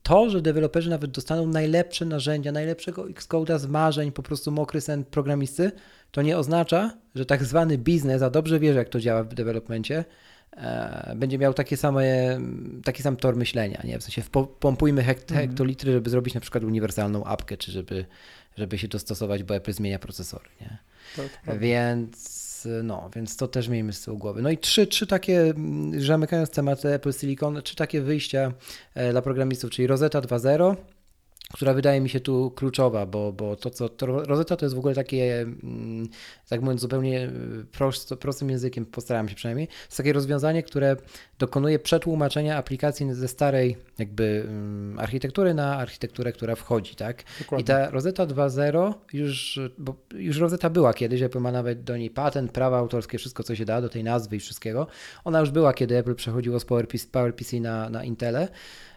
[0.04, 5.04] to, że deweloperzy nawet dostaną najlepsze narzędzia, najlepszego Xcode'a z marzeń, po prostu mokry sen
[5.04, 5.72] programisty,
[6.12, 10.06] to nie oznacza, że tak zwany biznes, a dobrze wiesz, jak to działa w developmencie,
[10.58, 12.04] e, będzie miał takie same,
[12.84, 14.00] taki sam tor myślenia, nie?
[14.00, 15.48] W sensie wpo- pompujmy hekt, Mhm.
[15.50, 18.06] hektolitry, żeby zrobić na przykład uniwersalną apkę, czy żeby,
[18.58, 20.78] żeby się dostosować, bo Apple zmienia procesory, nie?
[21.16, 21.60] Tak.
[21.60, 22.46] Więc
[22.84, 24.42] no, więc to też miejmy z tyłu głowy.
[24.42, 28.54] No i trzy, trzy takie, mm, zamykając temat Apple Silicon, trzy takie wyjścia
[28.96, 30.76] e, dla programistów, czyli Rosetta 2.0,
[31.54, 34.80] która wydaje mi się tu kluczowa, bo, bo to, co to Rosetta to jest w
[34.80, 36.08] ogóle takie, mm,
[36.50, 37.32] tak mówiąc zupełnie
[37.72, 40.96] prosto, prostym językiem, postaram się przynajmniej, jest takie rozwiązanie, które
[41.40, 47.24] dokonuje przetłumaczenia aplikacji ze starej jakby mm, architektury na architekturę, która wchodzi, tak?
[47.40, 47.64] Dokładnie.
[47.64, 52.10] I ta Rosetta 2.0 już, bo już Rosetta była kiedyś, Apple ma nawet do niej
[52.10, 54.88] patent, prawa autorskie, wszystko co się da do tej nazwy i wszystkiego.
[55.24, 58.48] Ona już była, kiedy Apple przechodziło z PowerPC, PowerPC na, na Intele.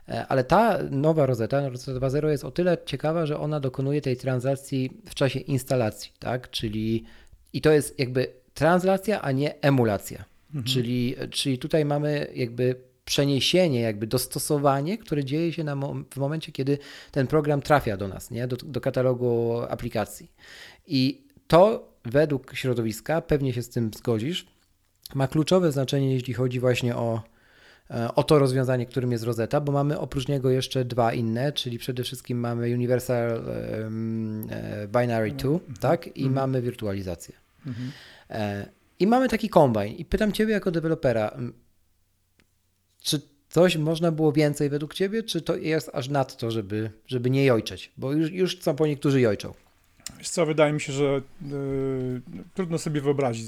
[0.08, 4.16] E, ale ta nowa Rosetta, Rosetta 2.0 jest o tyle ciekawa, że ona dokonuje tej
[4.16, 6.50] transakcji w czasie instalacji, tak?
[6.50, 7.04] Czyli
[7.52, 10.24] i to jest jakby translacja, a nie emulacja.
[10.48, 10.64] Mhm.
[10.64, 16.78] Czyli, czyli tutaj mamy jakby przeniesienie, jakby dostosowanie, które dzieje się mom w momencie, kiedy
[17.10, 18.46] ten program trafia do nas, nie?
[18.46, 20.32] Do, do katalogu aplikacji.
[20.86, 24.46] I to według środowiska, pewnie się z tym zgodzisz,
[25.14, 27.22] ma kluczowe znaczenie, jeśli chodzi właśnie o
[27.90, 31.78] E, o to rozwiązanie, którym jest Rosetta, bo mamy oprócz niego jeszcze dwa inne, czyli
[31.78, 35.76] przede wszystkim mamy Universal e, Binary 2, mhm.
[35.80, 36.06] tak?
[36.06, 36.34] I mhm.
[36.34, 37.34] mamy wirtualizację.
[37.66, 37.92] Mhm.
[38.30, 39.88] E, I mamy taki kombine.
[39.88, 41.36] I pytam Ciebie jako dewelopera,
[43.00, 47.44] czy coś można było więcej według Ciebie, czy to jest aż nadto, żeby, żeby nie
[47.44, 47.92] jojczeć?
[47.96, 49.54] Bo już, już są po niektórzy jojczą.
[50.18, 51.04] Wiesz co, wydaje mi się, że
[51.42, 52.22] yy,
[52.54, 53.46] trudno sobie wyobrazić.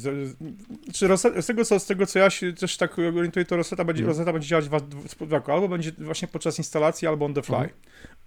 [0.92, 4.02] Czy z, tego, co, z tego, co ja się też tak orientuję, to Rosetta będzie,
[4.02, 4.10] mm.
[4.10, 5.52] Rosetta będzie działać w dwojako.
[5.52, 7.56] Albo będzie właśnie podczas instalacji, albo on the fly.
[7.56, 7.70] Mm.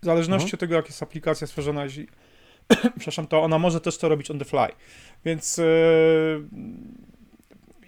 [0.02, 0.54] W zależności mm.
[0.54, 2.08] od tego, jak jest aplikacja stworzona, jeśli,
[3.00, 4.68] przepraszam, to ona może też to robić on the fly.
[5.26, 6.44] Więc yy,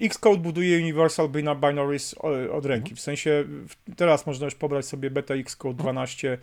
[0.01, 2.15] Xcode buduje Universal Binaries
[2.51, 2.95] od ręki.
[2.95, 3.43] W sensie
[3.95, 6.37] teraz można już pobrać sobie beta Xcode 12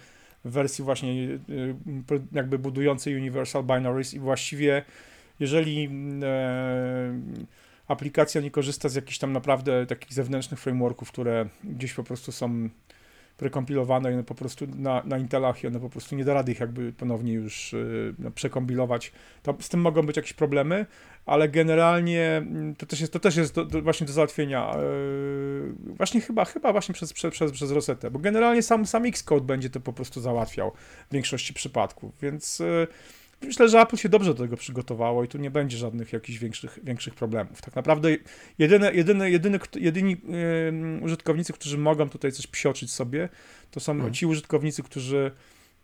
[0.44, 1.38] w wersji właśnie y,
[2.32, 4.82] jakby budującej Universal Binaries i właściwie
[5.40, 5.88] jeżeli
[6.22, 7.20] e,
[7.88, 12.68] aplikacja nie korzysta z jakichś tam naprawdę takich zewnętrznych frameworków, które gdzieś po prostu są
[13.36, 16.52] prekompilowane i one po prostu na, na Intelach i one po prostu nie da rady
[16.52, 19.12] ich jakby ponownie już y, no, przekompilować.
[19.42, 20.86] To, z tym mogą być jakieś problemy,
[21.26, 24.76] ale generalnie mm, to też jest, to też jest do, do, właśnie do załatwienia.
[24.76, 29.46] Yy, właśnie chyba, chyba właśnie przez, przez, przez, przez Rosetę, bo generalnie sam, sam Xcode
[29.46, 30.72] będzie to po prostu załatwiał
[31.10, 32.86] w większości przypadków, więc yy,
[33.46, 36.78] myślę, że Apple się dobrze do tego przygotowało i tu nie będzie żadnych jakichś większych,
[36.82, 37.62] większych problemów.
[37.62, 38.16] Tak naprawdę
[38.58, 43.28] jedyne, jedyne, jedyny, jedyni yy, użytkownicy, którzy mogą tutaj coś psioczyć sobie,
[43.70, 44.12] to są hmm.
[44.12, 45.30] ci użytkownicy, którzy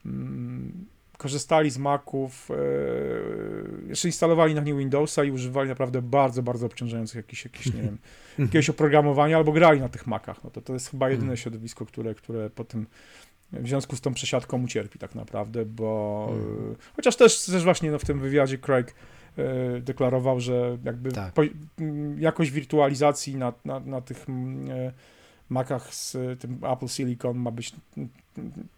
[0.06, 0.86] mm,
[1.18, 7.16] korzystali z Maców, e, jeszcze instalowali na nie Windowsa i używali naprawdę bardzo, bardzo obciążających
[7.16, 7.98] jakichś, jakichś nie wiem,
[8.38, 10.44] jakiegoś oprogramowania albo grali na tych Macach.
[10.44, 11.36] No to, to jest chyba jedyne hmm.
[11.36, 12.86] środowisko, które, które po tym
[13.52, 16.76] w związku z tą przesiadką ucierpi tak naprawdę, bo hmm.
[16.96, 18.94] chociaż też, też właśnie no, w tym wywiadzie Craig
[19.36, 21.34] e, deklarował, że jakby tak.
[21.34, 21.42] po,
[22.18, 24.92] jakość wirtualizacji na, na, na tych e,
[25.48, 27.72] Macach z tym Apple Silicon ma być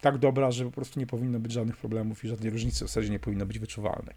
[0.00, 3.11] tak dobra, że po prostu nie powinno być żadnych problemów i żadnej różnicy w zasadzie
[3.11, 4.14] nie powinno być wyczuwalnej.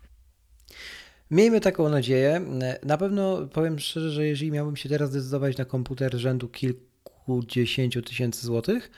[1.31, 2.41] Miejmy taką nadzieję.
[2.83, 8.45] Na pewno powiem szczerze, że jeżeli miałbym się teraz zdecydować na komputer rzędu kilkudziesięciu tysięcy
[8.45, 8.91] złotych,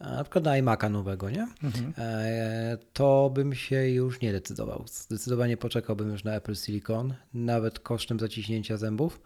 [0.00, 1.48] na przykład na iMac'a nowego, nie?
[1.62, 1.92] Mhm.
[1.98, 4.84] E, to bym się już nie decydował.
[4.86, 9.20] Zdecydowanie poczekałbym już na Apple Silicon, nawet kosztem zaciśnięcia zębów.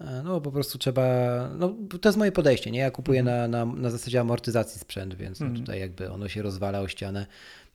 [0.00, 1.04] E, no po prostu trzeba,
[1.58, 2.78] no to jest moje podejście, nie?
[2.78, 3.50] Ja kupuję mhm.
[3.50, 5.64] na, na, na zasadzie amortyzacji sprzęt, więc no mhm.
[5.64, 7.26] tutaj jakby ono się rozwala o ścianę,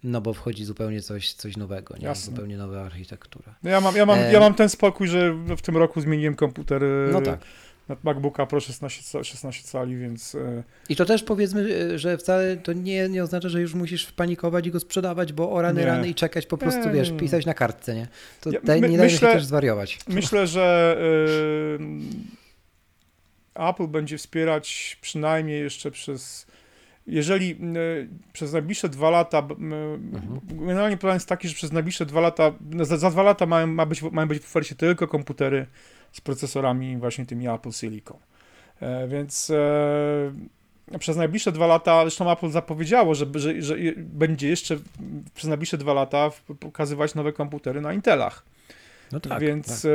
[0.04, 2.06] no bo wchodzi zupełnie coś, coś nowego, nie?
[2.06, 2.32] Jasne.
[2.32, 3.56] Zupełnie nowa architektura.
[3.64, 6.82] No ja mam, ja, mam, ja mam ten spokój, że w tym roku zmieniłem komputer.
[7.12, 7.40] No tak
[8.04, 10.36] MacBooka Pro 16, 16 cali, więc...
[10.36, 14.06] E, I to też powiedzmy, e, że wcale to nie, nie oznacza, że już musisz
[14.06, 15.86] wpanikować i go sprzedawać, bo o rany, nie.
[15.86, 16.94] rany i czekać po prostu, nie.
[16.94, 18.08] wiesz, pisać na kartce, nie?
[18.42, 20.00] To ja, daj, nie dajmy się też zwariować.
[20.08, 20.98] Myślę, że
[21.80, 21.84] y,
[23.70, 26.48] Apple będzie wspierać przynajmniej jeszcze przez
[27.08, 30.12] jeżeli y, przez najbliższe dwa lata, mhm.
[30.50, 33.86] generalnie plan jest taki, że przez najbliższe dwa lata, za, za dwa lata mają, ma
[33.86, 35.68] być, mają być w ofercie tylko komputery
[36.18, 38.18] z procesorami właśnie tymi Apple Silicon.
[38.82, 44.78] E, więc e, przez najbliższe dwa lata, zresztą Apple zapowiedziało, że, że, że będzie jeszcze
[45.34, 48.46] przez najbliższe dwa lata pokazywać nowe komputery na Intelach.
[49.12, 49.92] No tak, Więc tak.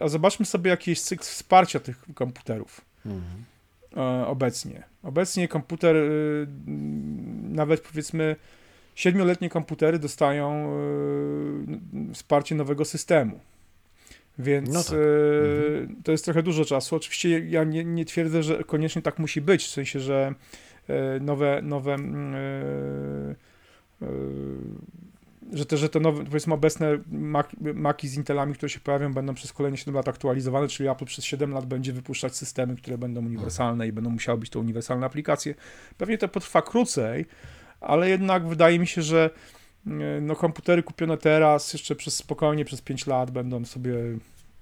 [0.00, 3.44] E, a zobaczmy sobie jaki jest cykl wsparcia tych komputerów mhm.
[4.26, 4.82] obecnie.
[5.02, 5.96] Obecnie komputer,
[7.42, 8.36] nawet powiedzmy
[8.94, 10.76] siedmioletnie komputery dostają
[12.12, 13.40] wsparcie nowego systemu.
[14.38, 14.92] Więc no tak.
[14.92, 14.96] e,
[15.80, 16.02] mhm.
[16.02, 16.96] to jest trochę dużo czasu.
[16.96, 20.34] Oczywiście ja nie, nie, twierdzę, że koniecznie tak musi być, w sensie, że
[20.88, 22.34] e, nowe, nowe mm,
[24.02, 24.06] e,
[25.52, 29.34] że te, że te nowe, powiedzmy obecne Mac, Maki z Intelami, które się pojawią, będą
[29.34, 33.26] przez kolejne 7 lat aktualizowane, czyli Apple przez 7 lat będzie wypuszczać systemy, które będą
[33.26, 35.54] uniwersalne i będą musiały być to uniwersalne aplikacje.
[35.98, 37.26] Pewnie to potrwa krócej,
[37.80, 39.30] ale jednak wydaje mi się, że
[40.20, 43.94] no, komputery kupione teraz, jeszcze przez spokojnie przez 5 lat będą sobie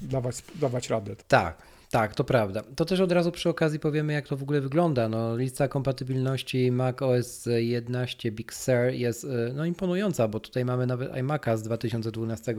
[0.00, 1.16] dawać, dawać radę.
[1.28, 2.62] Tak, tak, to prawda.
[2.76, 5.08] To też od razu przy okazji powiemy, jak to w ogóle wygląda.
[5.08, 10.86] No, lista kompatybilności Mac OS 11 Big Sur jest e, no, imponująca, bo tutaj mamy
[10.86, 12.54] nawet iMac'a z 2012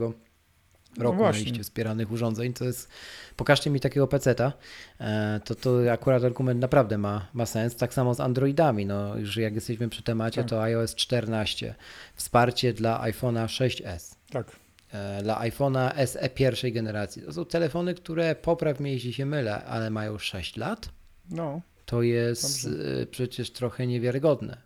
[0.98, 1.44] roku No na właśnie.
[1.44, 2.52] liście wspieranych urządzeń.
[2.52, 2.88] To jest,
[3.36, 4.52] pokażcie mi takiego peceta,
[5.00, 7.76] e, to, to akurat argument naprawdę ma, ma sens.
[7.76, 8.86] Tak samo z Androidami.
[8.86, 10.50] No, już jak jesteśmy przy temacie, Tak.
[10.50, 11.74] to iOS 14,
[12.14, 14.46] wsparcie dla iPhone'a 6s Tak.
[14.92, 17.22] e, dla iPhone'a SE pierwszej generacji.
[17.22, 20.88] To są telefony, które popraw mnie, jeśli się mylę, ale mają 6 lat.
[21.30, 23.00] No, To jest Dobrze.
[23.02, 24.65] e, przecież trochę niewiarygodne.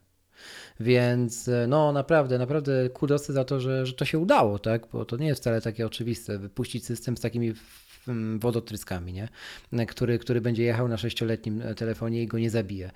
[0.80, 4.86] Więc e, no naprawdę, naprawdę kudosy za to, że, że to się udało, tak?
[4.92, 9.28] Bo to nie jest wcale takie oczywiste, wypuścić system z takimi w- m, wodotryskami, nie?
[9.72, 12.90] E, Który, który będzie jechał na sześcioletnim e, telefonie i go nie zabije.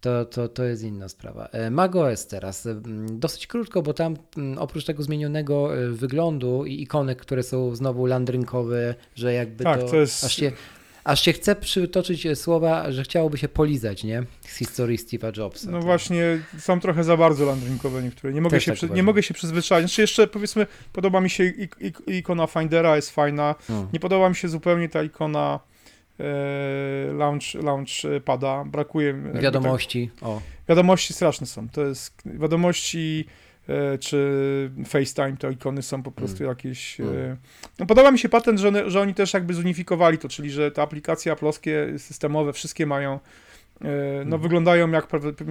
[0.00, 1.48] To, to, to jest inna sprawa.
[1.70, 2.66] MacOS teraz.
[2.66, 7.74] e, m, Dosyć krótko, bo tam m, oprócz tego zmienionego wyglądu i ikonek, które są
[7.74, 10.52] znowu landrynkowe, że jakby Tak, to, to jest- aż się
[11.10, 14.22] Aż się chce przytoczyć e, słowa, że chciałoby się polizać, nie?
[14.46, 15.70] Z historii Steve'a Jobsa.
[15.70, 18.32] No To- właśnie, są trochę za bardzo landrynkowe niektóre.
[18.32, 19.86] Nie mogę, Też się, tak przy, nie mogę się przyzwyczaić.
[19.86, 23.54] Znaczy jeszcze powiedzmy, podoba mi się ik, ik, ikona Findera, jest fajna.
[23.68, 23.88] No.
[23.92, 25.60] Nie podoba mi się zupełnie ta ikona
[26.20, 27.90] e, launch, launch
[28.24, 28.64] pada.
[28.64, 30.10] Brakuje Wiadomości.
[30.20, 31.68] O, Tak, wiadomości straszne są.
[31.68, 33.26] To jest wiadomości
[34.00, 37.00] czy FaceTime, te ikony są po prostu jakieś...
[37.00, 37.36] E, Mm.
[37.78, 40.70] no podoba mi się patent, że, one, że oni też jakby zunifikowali to, czyli że
[40.70, 43.18] te aplikacje aploskie, systemowe, wszystkie mają e,
[44.26, 44.40] no Mm.
[44.40, 45.06] wyglądają jak,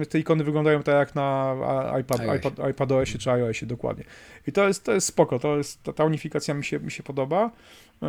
[0.08, 1.56] te ikony wyglądają tak jak na
[2.00, 4.04] iPad, iPad, iPadOSie czy iOSie, dokładnie.
[4.46, 7.02] I to jest, to jest spoko, to jest, ta, ta unifikacja mi się, mi się
[7.02, 7.50] podoba.
[8.02, 8.06] E,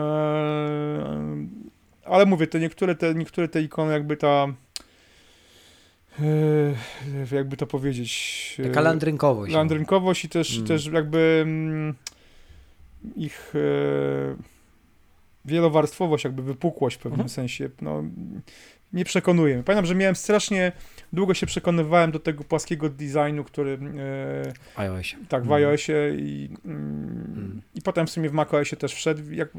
[2.06, 4.54] ale mówię, te niektóre, te niektóre te ikony jakby ta e,
[7.32, 9.52] jakby to powiedzieć e, taka landrynkowość.
[9.54, 9.58] no.
[9.60, 10.68] landrynkowość i też, Mm.
[10.68, 11.94] też jakby mm,
[13.16, 14.36] ich e,
[15.46, 17.30] wielowarstwowość, jakby wypukłość w pewnym Mhm.
[17.30, 18.04] sensie, no,
[18.94, 19.64] nie przekonuje.
[19.64, 20.72] Pamiętam, że miałem strasznie,
[21.14, 23.78] długo się przekonywałem do tego płaskiego designu, który e,
[24.76, 25.18] W iOSie.
[25.30, 25.64] tak w Mhm.
[25.64, 26.82] iOSie i, mm,
[27.38, 27.62] Mm.
[27.76, 29.32] i potem w sumie w macOSie też wszedł.
[29.32, 29.50] Jak,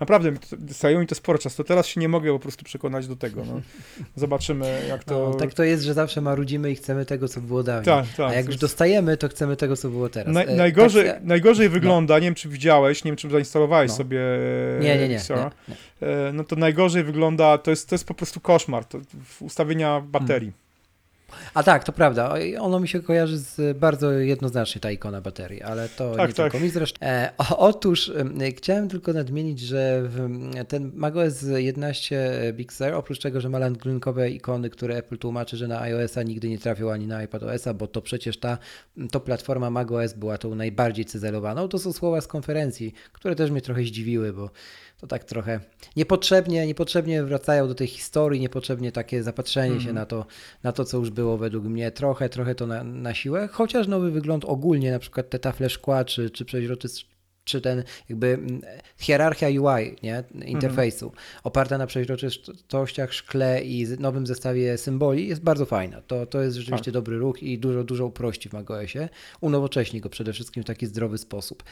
[0.00, 1.64] naprawdę to- zajęło mi to sporo czasu.
[1.64, 3.44] Teraz się nie mogę po prostu przekonać do tego.
[3.44, 3.60] No.
[4.16, 5.28] Zobaczymy, jak to...
[5.30, 7.84] No, tak to jest, że zawsze marudzimy i chcemy tego, co było dawniej.
[7.84, 8.30] tak, tak.
[8.30, 10.34] A jak to już dostajemy, to chcemy tego, co było teraz.
[10.34, 13.96] Naj, E, najgorzej, tak, najgorzej wygląda, nie wiem czy widziałeś, nie wiem czy zainstalowałeś No.
[13.96, 14.20] sobie
[14.80, 15.50] nie, nie, nie, Pixara.
[15.68, 16.08] nie, nie.
[16.28, 18.98] E, no to najgorzej wygląda, to jest, to jest po prostu koszmar, to
[19.40, 20.52] ustawienia baterii.
[21.54, 22.34] A tak, to prawda.
[22.60, 26.52] Ono mi się kojarzy z bardzo jednoznacznie ta ikona baterii, ale to Tak, nie tak.
[26.52, 27.06] tylko mi zresztą.
[27.06, 30.28] E, o, otóż em, chciałem tylko nadmienić, że w,
[30.68, 35.68] ten macOS 11 Big Sur, oprócz tego, że ma landrynkowe ikony, które Apple tłumaczy, że
[35.68, 38.58] na iOS-a nigdy nie trafią ani na iPadOS-a, bo to przecież ta
[39.10, 41.68] to platforma macOS była tą najbardziej cyzelowaną.
[41.68, 44.50] To są słowa z konferencji, które też mnie trochę zdziwiły, bo
[45.00, 45.60] to tak trochę
[45.96, 49.94] niepotrzebnie, niepotrzebnie wracają do tej historii, niepotrzebnie takie zapatrzenie się Mhm.
[49.94, 50.26] na to,
[50.62, 54.10] na to, co już było według mnie, trochę, trochę to na, na siłę, chociaż nowy
[54.10, 57.04] wygląd ogólnie, na przykład te tafle szkła, czy, czy przeźroczysty
[57.50, 58.38] czy ten jakby
[58.98, 61.12] hierarchia UI, nie, interfejsu,
[61.44, 66.00] oparta na przeźroczystościach, szkle i nowym zestawie symboli jest bardzo fajna.
[66.02, 66.94] To, to jest rzeczywiście Tak.
[66.94, 69.08] dobry ruch i dużo, dużo uprości w macOSie.
[69.40, 71.62] Unowocześni go przede wszystkim w taki zdrowy sposób.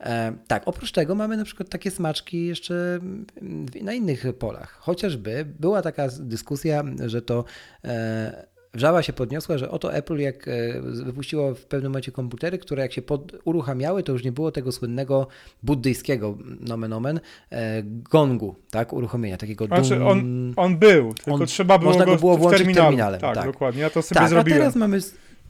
[0.00, 2.98] E, tak, oprócz tego mamy na przykład takie smaczki jeszcze
[3.40, 4.78] mm, na innych polach.
[4.80, 7.44] Chociażby była taka dyskusja, że to
[7.84, 12.82] e, wrzawa się podniosła, że oto Apple jak e, wypuściło w pewnym momencie komputery, które
[12.82, 15.26] jak się pod, uruchamiały, to już nie było tego słynnego
[15.62, 17.20] buddyjskiego nomen omen
[17.52, 20.06] e, gongu, tak, uruchomienia, takiego Znaczy dum.
[20.08, 22.86] on, on był, tylko On- trzeba było można go, go było w włączyć terminalu.
[22.86, 23.46] terminalem, Tak, tak.
[23.46, 24.58] dokładnie, ja to sobie tak, a zrobiłem.
[24.60, 25.00] teraz mamy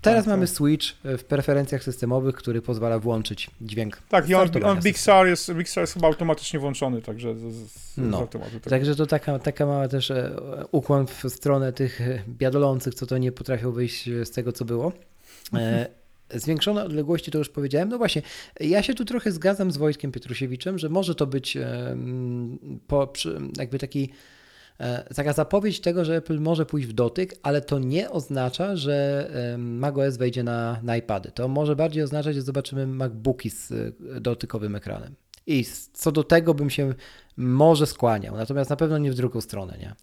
[0.02, 0.56] Teraz Tak, mamy tak.
[0.56, 3.96] switch w preferencjach systemowych, który pozwala włączyć dźwięk.
[4.08, 7.72] Tak, i on, on Big jest, Big Sur jest chyba automatycznie włączony, także z, z,
[7.72, 8.18] z No.
[8.18, 8.60] automatu.
[8.60, 8.70] Tak.
[8.70, 10.36] Także to taka, taka mała też e,
[10.72, 14.92] ukłon w stronę tych e, biadolących, co to nie potrafią wyjść z tego, co było.
[15.54, 15.86] E,
[16.34, 17.88] Zwiększone odległości to już powiedziałem.
[17.88, 18.22] No właśnie,
[18.60, 21.58] ja się tu trochę zgadzam z Wojtkiem Pietrusiewiczem, że może to być
[22.86, 23.12] po,
[23.58, 24.14] jakby taki e,
[25.14, 30.16] taka zapowiedź tego, że Apple może pójść w dotyk, ale to nie oznacza, że macOS
[30.16, 31.30] wejdzie na, na iPady.
[31.30, 35.14] To może bardziej oznaczać, że zobaczymy MacBooki z e, dotykowym ekranem.
[35.46, 36.94] I co do tego bym się
[37.36, 39.94] może skłaniał, natomiast na pewno nie w drugą stronę, nie?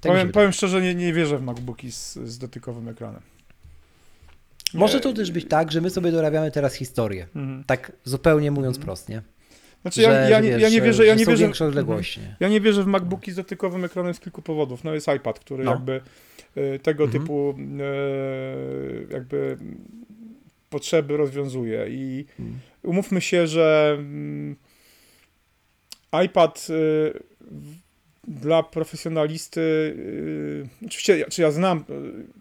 [0.00, 3.22] Tak powiem, powiem szczerze, nie, nie wierzę w MacBooki z, z dotykowym ekranem.
[4.74, 7.26] Może to też być tak, że my sobie dorabiamy teraz historię.
[7.36, 7.64] Mhm.
[7.64, 9.22] Tak zupełnie mówiąc prost, nie?
[9.82, 11.44] Znaczy, ja, Że, ja, że nie, wiesz, ja nie wierzę, ja że nie są wierzę,
[11.44, 12.20] większe odległości.
[12.20, 12.36] nie?
[12.40, 14.84] ja nie wierzę w MacBooki z dotykowym ekranem z kilku powodów.
[14.84, 15.70] No jest iPad, który No.
[15.70, 16.00] jakby
[16.56, 17.22] e, tego Mhm.
[17.22, 19.58] typu e, jakby
[20.70, 22.58] potrzeby rozwiązuje i Mm.
[22.82, 24.56] umówmy się, że mm,
[26.24, 26.66] iPad
[27.40, 27.74] w-
[28.28, 29.96] dla profesjonalisty,
[30.86, 31.84] oczywiście, ja- czy ja znam,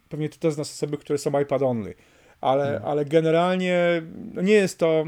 [0.09, 1.93] pewnie ty też znasz osoby, które są iPad only,
[2.41, 2.85] ale, Mm.
[2.85, 4.01] ale generalnie
[4.33, 5.05] no nie jest to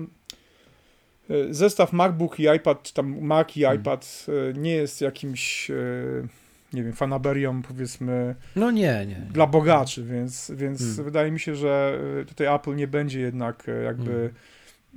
[1.51, 3.79] zestaw MacBook i iPad, czy tam Mac i Mm.
[3.81, 6.27] iPad y, nie jest jakimś, y,
[6.73, 9.15] nie wiem, fanaberią powiedzmy No nie, nie.
[9.33, 10.95] dla bogaczy, więc, więc Mm.
[11.05, 14.29] wydaje mi się, że tutaj Apple nie będzie jednak jakby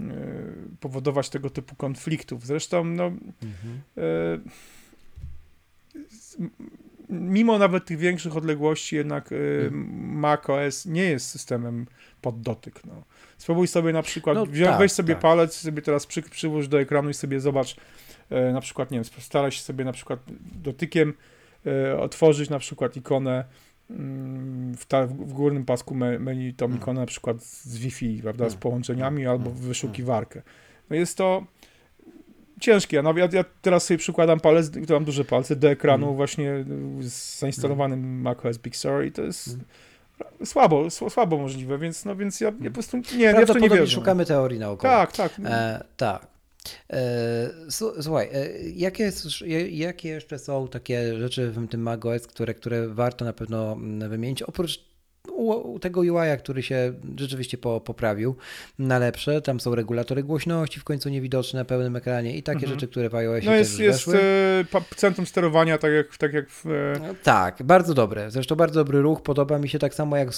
[0.01, 0.11] Mm.
[0.11, 2.47] y, powodować tego typu konfliktów.
[2.47, 3.81] Zresztą, no, Mhm.
[7.11, 10.19] Y, mimo nawet tych większych odległości, jednak y, Mm.
[10.19, 11.87] macOS nie jest systemem
[12.23, 12.85] pod dotyk.
[12.85, 13.03] No.
[13.38, 15.23] Spróbuj sobie na przykład, No wziąć, tak, weź sobie tak.
[15.23, 17.77] palec, sobie teraz przy, przyłóż do ekranu i sobie zobacz,
[18.31, 20.21] e, na przykład, nie wiem, staraj się sobie na przykład
[20.62, 21.14] dotykiem
[21.67, 23.45] e, otworzyć na przykład ikonę
[23.90, 26.79] mm, w, ta, w górnym pasku me, menu, tą Mm.
[26.79, 28.61] ikonę na przykład z Wi-Fi, prawda, z Mm.
[28.61, 30.43] połączeniami albo wyszukiwarkę.
[30.90, 31.45] No jest to
[32.61, 33.03] ciężkie.
[33.03, 36.17] No, ja, ja teraz sobie przykładam palec, to mam duże palce do ekranu Mm.
[36.17, 36.51] właśnie
[37.01, 39.64] y, z zainstalowanym macOS Big Sur i to jest Mm.
[40.45, 43.59] słabo, sł- słabo możliwe, więc, no, więc ja, ja po prostu nie, ja w to
[43.59, 43.87] nie wierzę.
[43.93, 44.93] szukamy teorii naokoło.
[44.95, 45.33] Tak, tak.
[45.45, 46.27] E, tak.
[46.93, 47.51] E,
[48.03, 49.12] słuchaj, e, jakie,
[49.71, 54.43] jakie jeszcze są takie rzeczy w tym macOS, które, które warto na pewno mm, wymienić,
[54.43, 54.94] oprócz
[55.45, 58.37] u, tego UI, który się rzeczywiście po, poprawił
[58.79, 62.73] na lepsze, tam są regulatory głośności w końcu niewidoczne na pełnym ekranie i takie Mhm.
[62.73, 64.15] rzeczy, które w iOSie No jest, jest e,
[64.97, 66.67] centrum sterowania, tak jak, tak jak w...
[66.67, 68.31] e, No, Tak, bardzo dobre.
[68.31, 69.23] Zresztą bardzo dobry ruch.
[69.23, 70.31] Podoba mi się tak samo jak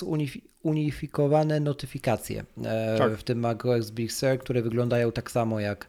[0.65, 3.13] zunifikowane notyfikacje e, Tak.
[3.17, 5.87] w tym macOS Big Sur, które wyglądają tak samo jak,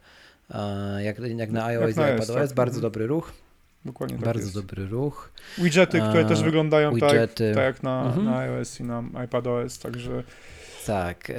[1.00, 2.36] jak, jak na iOS na i iPadOS.
[2.50, 2.54] tak.
[2.54, 2.82] Bardzo Mhm.
[2.82, 3.32] dobry ruch.
[3.88, 4.54] Dokładnie tak bardzo jest.
[4.56, 5.32] dobry ruch.
[5.58, 7.52] Widgety, które też wyglądają tak, widgety.
[7.56, 8.26] tak jak na, Mhm.
[8.26, 10.24] na iOS i na iPadOS, także
[10.88, 11.30] Tak.
[11.30, 11.36] E,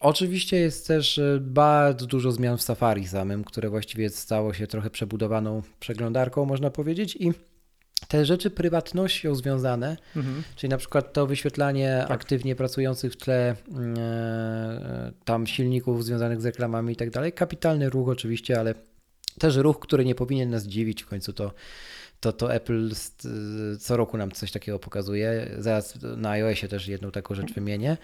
[0.00, 4.90] oczywiście jest też e, bardzo dużo zmian w Safari samym, które właściwie stało się trochę
[4.90, 7.16] przebudowaną przeglądarką, można powiedzieć.
[7.20, 7.32] I
[8.08, 10.42] te rzeczy prywatnością związane, mhm.
[10.56, 12.10] Czyli na przykład to wyświetlanie Tak.
[12.10, 17.32] aktywnie pracujących w tle mm, e, tam silników związanych z reklamami i tak dalej.
[17.32, 18.74] Kapitalny ruch oczywiście, ale
[19.40, 21.02] też ruch, który nie powinien nas dziwić.
[21.02, 21.52] W końcu to,
[22.20, 22.90] to, to Apple
[23.80, 25.50] co roku nam coś takiego pokazuje.
[25.58, 27.96] Zaraz na iOSie też jedną taką rzecz wymienię.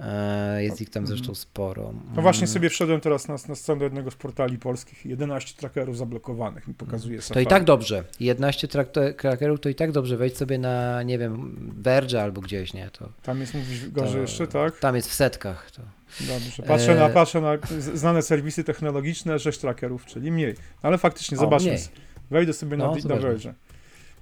[0.00, 1.16] E, Jest ich tam Mhm.
[1.18, 1.94] zresztą sporo.
[2.16, 2.48] No właśnie Mm.
[2.54, 7.18] sobie wszedłem teraz na, na stronę jednego z portali polskich 11 trackerów zablokowanych mi pokazuje
[7.18, 7.46] To Safari.
[7.46, 8.04] i tak dobrze.
[8.20, 10.16] 11 trak- trackerów to i tak dobrze.
[10.16, 12.90] Wejdź sobie na, nie wiem, Verge albo gdzieś, nie?
[12.90, 14.78] To, Tam jest, mówisz, gorzej to, jeszcze, tak?
[14.78, 15.70] Tam jest w setkach.
[15.70, 15.82] To.
[16.20, 16.62] Dobrze.
[16.62, 17.58] Patrzę, na, E, patrzę na
[17.94, 20.54] znane serwisy technologiczne, 6 trackerów, czyli mniej.
[20.82, 21.70] Ale faktycznie, O, zobaczmy.
[21.70, 21.82] mniej.
[22.30, 23.16] Wejdę sobie na, No, na.
[23.16, 23.54] Verge.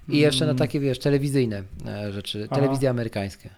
[0.08, 2.60] I jeszcze na Mm, takie, wiesz, telewizyjne e, rzeczy, Aha.
[2.60, 3.50] telewizje amerykańskie.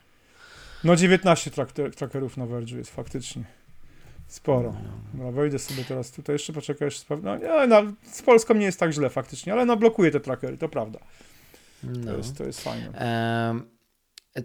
[0.85, 3.45] No 19 trak- trackerów na Verge jest faktycznie.
[4.29, 4.73] Sporo.
[4.73, 4.90] No.
[5.14, 7.16] Dobra, wejdę sobie teraz tutaj, jeszcze poczekaj, jeszcze.
[7.23, 10.59] No, nie, no, z Polską nie jest tak źle faktycznie, ale no blokuje te trackery,
[10.59, 10.99] to prawda.
[10.99, 12.16] To, No.
[12.16, 12.93] jest, to jest fajne.
[13.51, 13.62] Em,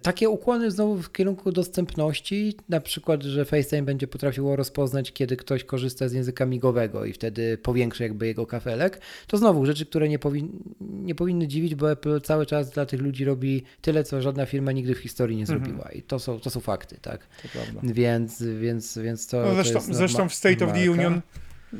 [0.01, 5.63] takie ukłony znowu w kierunku dostępności, na przykład, że FaceTime będzie potrafiło rozpoznać, kiedy ktoś
[5.63, 10.19] korzysta z języka migowego i wtedy powiększy jakby jego kafelek, to znowu rzeczy, które nie,
[10.19, 10.49] powin
[10.81, 14.71] nie powinny dziwić, bo Apple cały czas dla tych ludzi robi tyle, co żadna firma
[14.71, 15.59] nigdy w historii nie Mhm.
[15.59, 17.27] zrobiła i to są, to są fakty, tak?
[17.41, 17.81] To prawda.
[17.83, 20.91] Więc, więc, więc to, No, to zresztą, jest zresztą w State of the.
[20.91, 21.21] Union,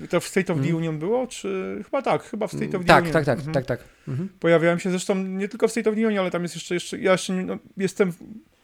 [0.10, 0.76] to w State of the Mhm.
[0.76, 3.14] Union było, czy chyba tak, chyba w State of the tak, Union.
[3.14, 3.54] tak, tak, Mhm.
[3.54, 3.80] tak, tak.
[4.08, 4.30] Mhm.
[4.40, 7.00] Pojawiałem się zresztą nie tylko w State of the Union, ale tam jest jeszcze, jeszcze
[7.00, 8.12] ja jeszcze no, jestem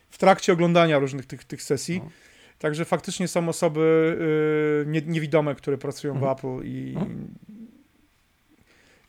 [0.10, 2.02] w, trakcie oglądania różnych tych, tych sesji.
[2.04, 2.10] No.
[2.60, 4.18] Także faktycznie są osoby
[4.88, 6.36] y, nie, niewidome, które pracują Mhm.
[6.36, 7.28] w Apple i, Mhm.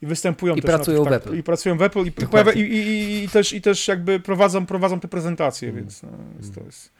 [0.01, 1.37] i występują I też pracują tych, w tak, Apple.
[1.37, 5.67] I pracują w Apple i, i, i, też, i też jakby prowadzą, prowadzą te prezentacje,
[5.69, 5.85] Mhm.
[5.85, 6.91] więc no, jest, to jest...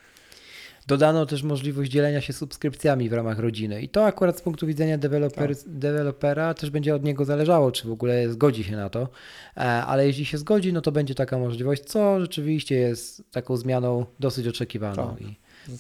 [0.88, 3.82] Dodano też możliwość dzielenia się subskrypcjami w ramach rodziny.
[3.82, 5.66] I to akurat z punktu widzenia deweloper, Tak.
[5.68, 9.10] dewelopera też będzie od niego zależało, czy w ogóle zgodzi się na to.
[9.58, 14.06] E, Ale jeśli się zgodzi, no to będzie taka możliwość, co rzeczywiście jest taką zmianą
[14.20, 15.16] dosyć oczekiwaną.
[15.16, 15.22] Tak.
[15.22, 15.36] I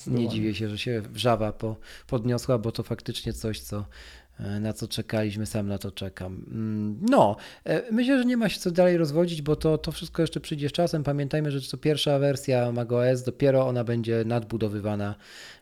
[0.08, 1.76] nie dziwię się, że się wrzawa po,
[2.08, 3.86] podniosła, bo to faktycznie coś, co
[4.60, 6.46] na co czekaliśmy, sam na to czekam.
[6.52, 10.22] Mm, No, e, myślę, że nie ma się co dalej rozwodzić, bo to, to wszystko
[10.22, 11.04] jeszcze przyjdzie z czasem.
[11.04, 15.16] Pamiętajmy, że to pierwsza wersja macOS, dopiero ona będzie nadbudowywana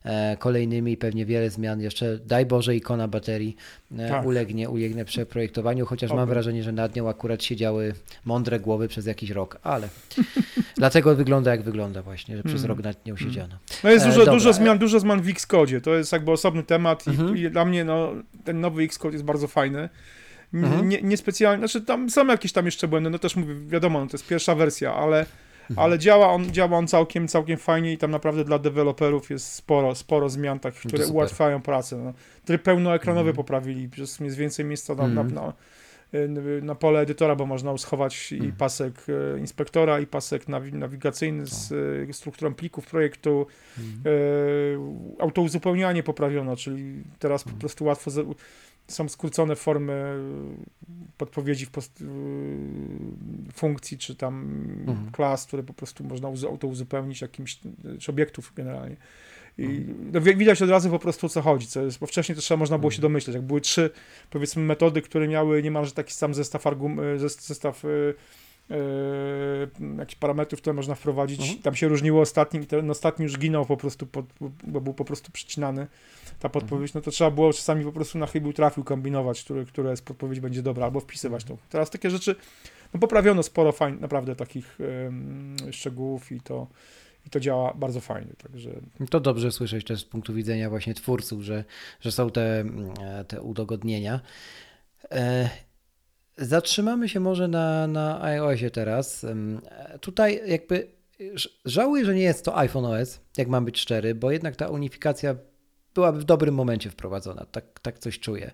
[0.03, 1.82] e, kolejnymi, pewnie wiele zmian.
[1.82, 3.55] Jeszcze daj Boże ikona baterii
[3.97, 4.26] e, Tak.
[4.26, 6.30] ulegnie, ulegnie przeprojektowaniu, chociaż mam Oby.
[6.34, 7.93] wrażenie, że nad nią akurat siedziały
[8.26, 9.89] mądre głowy przez jakiś rok, ale
[10.78, 12.69] dlatego wygląda jak wygląda właśnie, że przez Mm.
[12.69, 13.55] rok nad nią siedziano.
[13.84, 14.34] No jest E, dużo, dobra.
[14.34, 15.82] dużo zmian, dużo zmian w Xcode.
[15.82, 17.38] To jest jakby osobny temat i, Mhm.
[17.38, 18.11] i dla mnie no,
[18.43, 19.89] ten nowy Xcode jest bardzo fajny.
[20.53, 20.89] Mhm.
[20.89, 24.14] Nie, niespecjalnie, znaczy tam są jakieś tam jeszcze błędy, no też mówię, wiadomo, no, to
[24.18, 25.20] jest pierwsza wersja, ale,
[25.70, 25.80] Mhm.
[25.86, 29.95] ale działa on, działa on całkiem, całkiem fajnie i tam naprawdę dla deweloperów jest sporo,
[29.95, 31.97] sporo zmian, tak, które ułatwiają pracę.
[31.97, 32.14] No.
[32.45, 33.36] Tryb pełnoekranowy Mhm.
[33.36, 35.34] poprawili, przez jest więcej miejsca na, na, Mhm.
[35.34, 35.53] na,
[36.62, 38.51] na pole edytora, bo można schować i Mhm.
[38.55, 38.93] pasek
[39.36, 41.72] e, inspektora, i pasek nawi- nawigacyjny z
[42.09, 43.47] e, strukturą plików projektu.
[43.80, 44.12] E,
[45.20, 48.12] autouzupełnianie poprawiono, czyli teraz po prostu łatwo
[48.88, 50.16] są skrócone formy
[51.18, 52.03] podpowiedzi w post,
[53.53, 54.43] funkcji, czy tam
[54.88, 55.12] Mhm.
[55.12, 57.59] klas, które po prostu można uzu- autouzupełnić jakimś,
[57.99, 58.95] czy obiektów generalnie.
[59.58, 60.12] I Mhm.
[60.14, 62.41] no, wi- widać od razu po prostu o co chodzi, co jest, bo wcześniej to
[62.41, 63.12] trzeba można było się Mhm.
[63.12, 63.36] domyśleć.
[63.36, 63.89] Jak były trzy,
[64.30, 67.88] powiedzmy, metody, które miały niemalże taki sam zestaw, argum, e, zes- zestaw e,
[68.70, 68.78] e,
[69.97, 71.41] jakichś parametrów, które można wprowadzić.
[71.41, 71.60] Mhm.
[71.60, 74.26] Tam się różniło ostatnim i ten ostatni już ginął po prostu, pod,
[74.64, 75.88] bo był po prostu przycinany
[76.39, 79.95] ta podpowiedź, no to trzeba było czasami po prostu na chybił trafił kombinować, który, która
[79.95, 81.58] z podpowiedź będzie dobra, albo wpisywać tą.
[81.70, 82.36] Teraz takie rzeczy,
[82.93, 84.78] no poprawiono sporo fajn, naprawdę takich
[85.72, 86.68] szczegółów i to,
[87.26, 88.69] i to działa bardzo fajnie, także
[89.09, 91.63] To dobrze słyszeć też z punktu widzenia właśnie twórców, że,
[91.99, 94.19] że są te, mm, e, te udogodnienia.
[95.11, 95.49] E,
[96.38, 99.26] Zatrzymamy się może na, na iOSie teraz.
[100.01, 100.88] Tutaj jakby
[101.65, 105.36] żałuję, że nie jest to iPhone OS, jak mam być szczery, bo jednak ta unifikacja
[105.96, 108.52] byłaby w dobrym momencie wprowadzona, tak, tak coś czuję.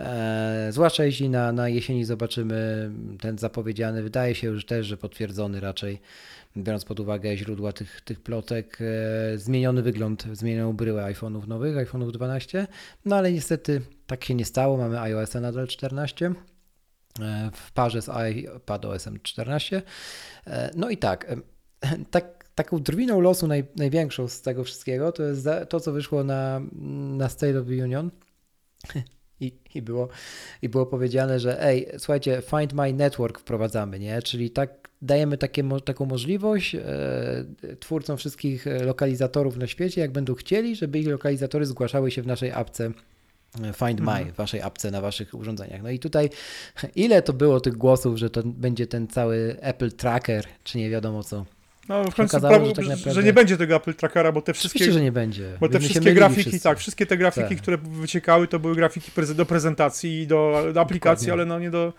[0.00, 5.60] E, zwłaszcza jeśli na, na jesieni zobaczymy ten zapowiedziany, wydaje się już też, że potwierdzony
[5.60, 6.00] raczej,
[6.56, 12.12] biorąc pod uwagę źródła tych, tych plotek, e, zmieniony wygląd, zmienioną bryłę iPhone'ów nowych, iPhone'ów
[12.12, 12.66] 12,
[13.04, 16.32] no ale niestety tak się nie stało, mamy iOS nadal 14
[17.20, 19.82] e, w parze z iPadOS 14.
[20.46, 21.34] E, No i tak,
[22.10, 26.60] tak taką drwiną losu naj, największą z tego wszystkiego to jest to, co wyszło na,
[27.16, 28.10] na State of the Union.
[29.40, 30.08] I, i, było,
[30.62, 34.22] I było powiedziane, że ej, słuchajcie, Find My Network wprowadzamy, nie?
[34.22, 36.80] Czyli tak dajemy takie, taką możliwość e,
[37.80, 42.52] twórcom wszystkich lokalizatorów na świecie, jak będą chcieli, żeby ich lokalizatory zgłaszały się w naszej
[42.52, 44.32] apce e, Find My, Mhm.
[44.32, 45.82] w waszej apce na waszych urządzeniach.
[45.82, 46.30] No i tutaj
[46.96, 51.22] ile to było tych głosów, że to będzie ten cały Apple Tracker, czy nie wiadomo
[51.22, 51.44] co.
[51.92, 54.52] no w końcu okazało, że tak że, naprawdę- nie będzie tego Apple Trackera, bo te
[54.52, 55.56] Oczywiście, wszystkie, że nie będzie.
[55.60, 56.60] bo te wszystkie grafiki, wszyscy.
[56.60, 57.58] tak, wszystkie te grafiki, Tak.
[57.58, 61.42] które wyciekały, to były grafiki do prezentacji i do, do aplikacji, Dokładnie.
[61.52, 61.92] ale no nie do,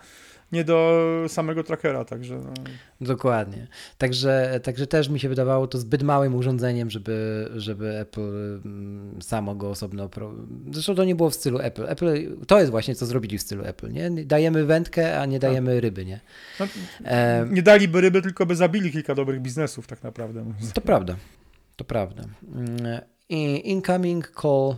[0.53, 2.53] nie do samego trackera, także no.
[3.01, 3.67] Dokładnie.
[3.97, 9.55] Także, także też mi się wydawało to zbyt małym urządzeniem, żeby, żeby Apple mm, samo
[9.55, 10.09] go osobno.
[10.09, 10.33] Pro...
[10.71, 11.89] Zresztą to nie było w stylu Apple.
[11.89, 12.37] Apple.
[12.47, 13.91] To jest właśnie co zrobili w stylu Apple.
[13.91, 14.11] Nie?
[14.25, 16.05] Dajemy wędkę, a nie dajemy ryby.
[16.05, 16.19] Nie?
[16.59, 16.65] no
[17.49, 20.45] nie daliby ryby, tylko by zabili kilka dobrych biznesów tak naprawdę.
[20.73, 21.15] to prawda.
[21.75, 22.23] To prawda.
[23.41, 24.75] Incoming call,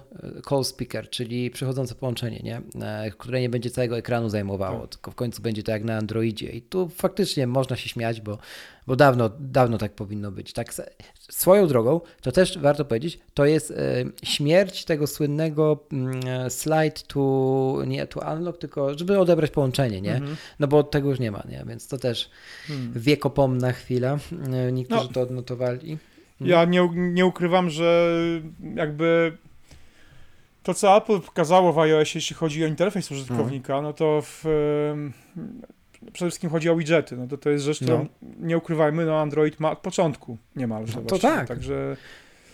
[0.49, 2.61] call speaker, czyli przychodzące połączenie, nie?
[2.85, 4.89] E, które nie będzie całego ekranu zajmowało, Tak.
[4.89, 6.49] tylko w końcu będzie to jak na Androidzie.
[6.49, 8.37] I tu faktycznie można się śmiać, bo,
[8.87, 10.53] bo dawno, dawno tak powinno być.
[10.53, 10.73] Tak
[11.29, 13.75] swoją drogą, to też warto powiedzieć, to jest e,
[14.23, 20.15] śmierć tego słynnego mm, e, slide to, nie to unlock, tylko żeby odebrać połączenie, nie?
[20.15, 20.35] Mhm.
[20.59, 21.63] No bo tego już nie ma, nie?
[21.67, 22.29] Więc to też
[22.67, 22.91] Hmm.
[22.95, 24.17] wiekopomna chwila.
[24.53, 25.13] E, Niektórzy No.
[25.13, 25.97] to odnotowali.
[26.41, 28.11] Ja nie, nie ukrywam, że
[28.75, 29.37] jakby
[30.63, 34.43] to, co Apple pokazało w iOSie, jeśli chodzi o interfejs użytkownika, no to w,
[36.13, 37.17] przede wszystkim chodzi o widgety.
[37.17, 38.29] No to to jest rzecz, którą No.
[38.39, 40.99] nie ukrywajmy, no Android ma od początku niemalże.
[40.99, 41.47] No to tak.
[41.47, 41.97] Także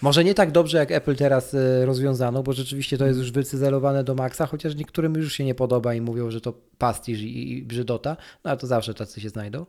[0.02, 4.04] Może nie tak dobrze jak Apple teraz e, rozwiązano, bo rzeczywiście to jest już wycyzelowane
[4.04, 7.64] do maksa, chociaż niektórym już się nie podoba i mówią, że to pastisz i, i
[7.64, 9.66] brzydota, no ale to zawsze tacy się znajdą,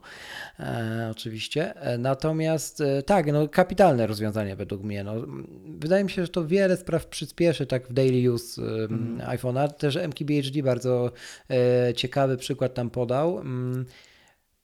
[0.61, 1.74] e, oczywiście.
[1.76, 5.05] E, Natomiast e, tak, no kapitalne rozwiązanie według mnie.
[5.05, 5.47] No, Mm,
[5.78, 9.18] wydaje mi się, że to wiele spraw przyspieszy tak w daily use Mhm.
[9.39, 9.68] iPhone'a.
[9.68, 11.12] Też MKBHD bardzo
[11.51, 13.85] e, ciekawy przykład tam podał, mm,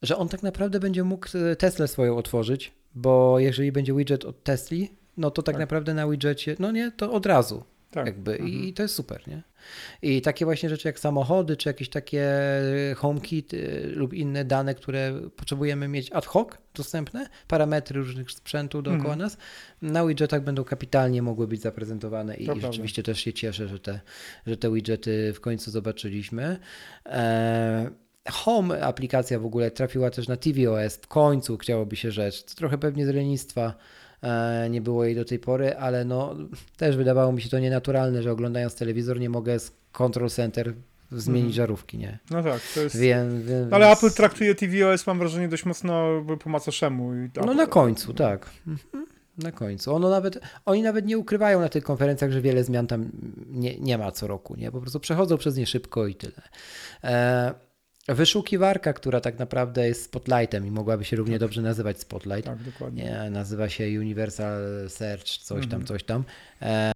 [0.02, 1.26] że on tak naprawdę będzie mógł
[1.58, 5.60] Teslę swoją otworzyć, bo jeżeli będzie widget od Tesli, no to tak, Tak.
[5.60, 7.64] naprawdę na widgetie, no nie, to od razu.
[7.90, 8.06] Tak.
[8.06, 8.48] Jakby, Mhm.
[8.64, 9.42] I to jest super, nie?
[10.02, 12.28] I takie właśnie rzeczy jak samochody, czy jakieś takie
[12.96, 19.02] HomeKit y, lub inne dane, które potrzebujemy mieć ad hoc dostępne, parametry różnych sprzętu dookoła
[19.14, 19.18] Mhm.
[19.18, 19.36] nas,
[19.82, 24.00] na widgetach będą kapitalnie mogły być zaprezentowane i, i rzeczywiście też się cieszę, że te,
[24.46, 26.58] że te widgety w końcu zobaczyliśmy.
[27.06, 27.90] E,
[28.30, 32.42] Home aplikacja w ogóle trafiła też na tvOS, w końcu chciałoby się rzecz.
[32.44, 33.74] To trochę pewnie z lenistwa e,
[34.70, 36.34] nie było jej do tej pory, ale no
[36.76, 40.74] też wydawało mi się to nienaturalne, że oglądając telewizor nie mogę z Control Center
[41.12, 41.52] zmienić Mhm.
[41.54, 42.18] żarówki, nie?
[42.30, 42.98] No tak, to jest...
[42.98, 46.06] Więc, więc, Ale Apple traktuje tvOS, mam wrażenie, dość mocno
[46.44, 47.14] po macoszemu.
[47.14, 48.50] i No Apple- na końcu, tak.
[48.66, 49.06] Mhm.
[49.38, 49.94] Na końcu.
[49.94, 53.10] Ono nawet, oni nawet nie ukrywają na tych konferencjach, że wiele zmian tam
[53.50, 54.70] nie, nie ma co roku, nie?
[54.72, 56.42] Po prostu przechodzą przez nie szybko i tyle.
[57.04, 57.54] E,
[58.08, 62.44] wyszukiwarka, która tak naprawdę jest spotlightem i mogłaby się równie dobrze nazywać spotlight.
[62.44, 63.04] Tak, dokładnie.
[63.04, 65.86] Nie, nazywa się Universal Search, coś tam, Mhm.
[65.86, 66.24] coś tam.
[66.62, 66.92] E,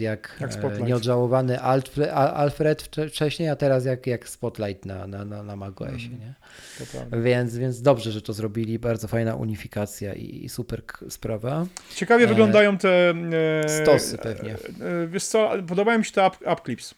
[0.00, 0.86] jak, Jak Spotlight.
[0.86, 5.92] nieodżałowany Alfred, Alfred wcze- wcześniej, a teraz jak, jak Spotlight na, na, na, na macOSie,
[6.12, 6.20] Mhm.
[6.20, 6.34] nie?
[7.22, 8.78] Więc, więc dobrze, że to zrobili.
[8.78, 11.66] Bardzo fajna unifikacja i, i super sprawa.
[11.94, 13.14] Ciekawie E, wyglądają te...
[13.64, 14.52] E, stosy pewnie.
[14.54, 16.94] E, wiesz co, podobają mi się te up, up clips.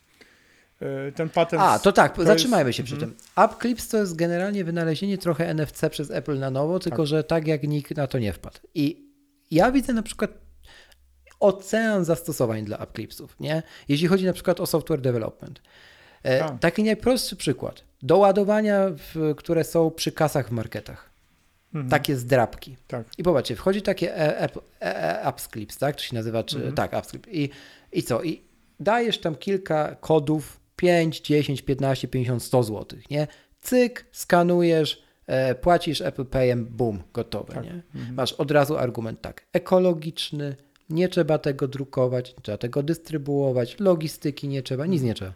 [0.81, 1.63] E, ten patent...
[1.63, 3.11] A, to tak, to zatrzymajmy jest- się przy mhm.
[3.13, 3.21] tym.
[3.35, 7.07] AppClips to jest generalnie wynalezienie trochę NFC przez Apple na nowo, tylko Tak.
[7.07, 8.59] że tak jak nikt na to nie wpadł.
[8.75, 9.09] I
[9.51, 10.31] ja widzę na przykład
[11.41, 13.63] ocean zastosowań dla AppClipsów, nie?
[13.89, 15.61] Jeśli chodzi na przykład o software development.
[16.23, 16.59] E, Tak.
[16.61, 17.83] Taki najprostszy przykład.
[18.03, 21.11] Do ładowania, w, które są przy kasach w marketach.
[21.75, 21.91] Mhm.
[21.91, 22.77] Takie zdrabki.
[22.87, 23.07] Tak.
[23.19, 25.97] I popatrzcie, wchodzi takie e, app, e, e, AppsClips, tak?
[25.97, 26.75] To się nazywa, czy, Mhm.
[26.75, 27.27] tak, AppsClip.
[27.29, 27.51] I,
[27.93, 28.23] I co?
[28.23, 28.43] I
[28.81, 33.27] dajesz tam kilka kodów, 5, 10, 15, 50, 100 zł, nie?
[33.61, 37.65] Cyk, skanujesz, e, płacisz Apple Payem, boom, gotowe, Tak.
[37.65, 37.83] nie?
[37.95, 38.15] Mhm.
[38.15, 40.57] Masz od razu argument tak, ekologiczny,
[40.91, 45.33] nie trzeba tego drukować, nie trzeba tego dystrybuować, logistyki nie trzeba, nic nie trzeba.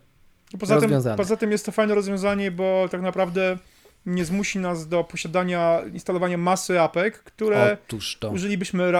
[0.53, 3.59] No Poza tym, poza tym jest to fajne rozwiązanie, bo tak naprawdę
[4.07, 7.77] nie zmusi nas do posiadania, instalowania masy apek, które
[8.33, 8.93] użylibyśmy,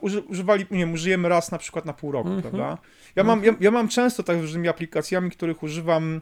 [0.00, 2.42] uży, używali, nie wiem, użyjemy raz na przykład na pół roku, Mhm.
[2.42, 2.78] prawda?
[3.16, 6.20] Ja mam, ja, ja mam często tak z różnymi aplikacjami, których używam,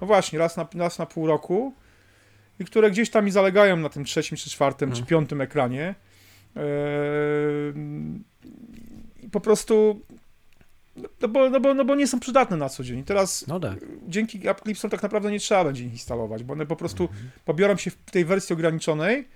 [0.00, 1.74] no właśnie, raz na, raz na pół roku
[2.60, 5.04] i które gdzieś tam mi zalegają na tym trzecim, czy czwartym, Mhm.
[5.04, 5.94] czy piątym ekranie.
[9.22, 10.00] I po prostu,
[11.22, 13.04] no bo, no, bo, no bo nie są przydatne na co dzień.
[13.04, 13.78] Teraz No tak.
[14.08, 17.30] dzięki AppClipsom tak naprawdę nie trzeba będzie ich instalować, bo one po prostu Mhm.
[17.44, 19.28] pobiorą się w tej wersji ograniczonej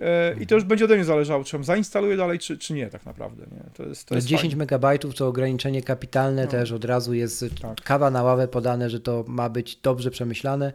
[0.00, 2.86] e, i to już będzie ode mnie zależało, czy ją zainstaluję dalej, czy, czy nie
[2.90, 3.46] tak naprawdę.
[3.52, 3.70] Nie?
[3.74, 4.56] To jest, to jest 10 fajne.
[4.56, 6.50] megabajtów to ograniczenie kapitalne No.
[6.50, 7.80] też od razu jest Tak.
[7.82, 10.72] kawa na ławę podane, że to ma być dobrze przemyślane.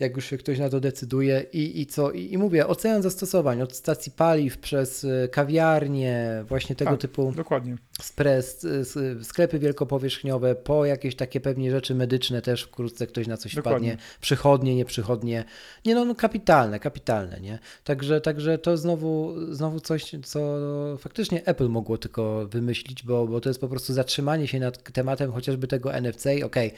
[0.00, 2.10] Jak już się ktoś na to decyduje i, i co?
[2.10, 7.00] I, I mówię, ocean zastosowań od stacji paliw przez y, kawiarnie, właśnie tego Tak.
[7.00, 7.76] typu Dokładnie.
[8.02, 13.36] spres, y, s- sklepy wielkopowierzchniowe, po jakieś takie pewnie rzeczy medyczne też wkrótce ktoś na
[13.36, 13.88] coś Dokładnie.
[13.90, 15.44] wpadnie, przychodnie, nieprzychodnie.
[15.84, 17.58] Nie no, no kapitalne, kapitalne, nie?
[17.84, 20.58] Także, także to znowu, znowu coś, co
[20.98, 25.32] faktycznie Apple mogło tylko wymyślić, bo, bo to jest po prostu zatrzymanie się nad tematem
[25.32, 26.72] chociażby tego NFC i okej, e,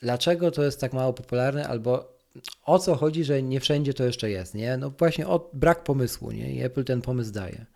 [0.00, 2.12] dlaczego to jest tak mało popularne, albo
[2.64, 4.76] o co chodzi, że nie wszędzie to jeszcze jest, nie?
[4.76, 6.52] No właśnie o brak pomysłu, nie?
[6.54, 7.66] I Apple ten pomysł daje.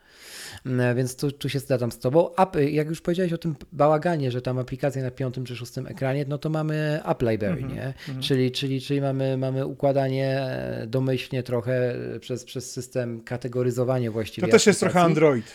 [0.66, 2.34] Mm, Więc tu, tu się zgadzam z Tobą.
[2.34, 6.24] App, jak już powiedziałeś o tym bałaganie, że tam aplikacja na piątym czy szóstym ekranie,
[6.28, 7.86] no to mamy App Library, Mhm, nie?
[7.86, 8.20] mhm.
[8.20, 14.46] Czyli, czyli, czyli mamy, mamy układanie e, domyślnie trochę e, przez, przez system kategoryzowanie właściwie.
[14.46, 15.24] To też jest trochę aplikacji.
[15.24, 15.52] Android.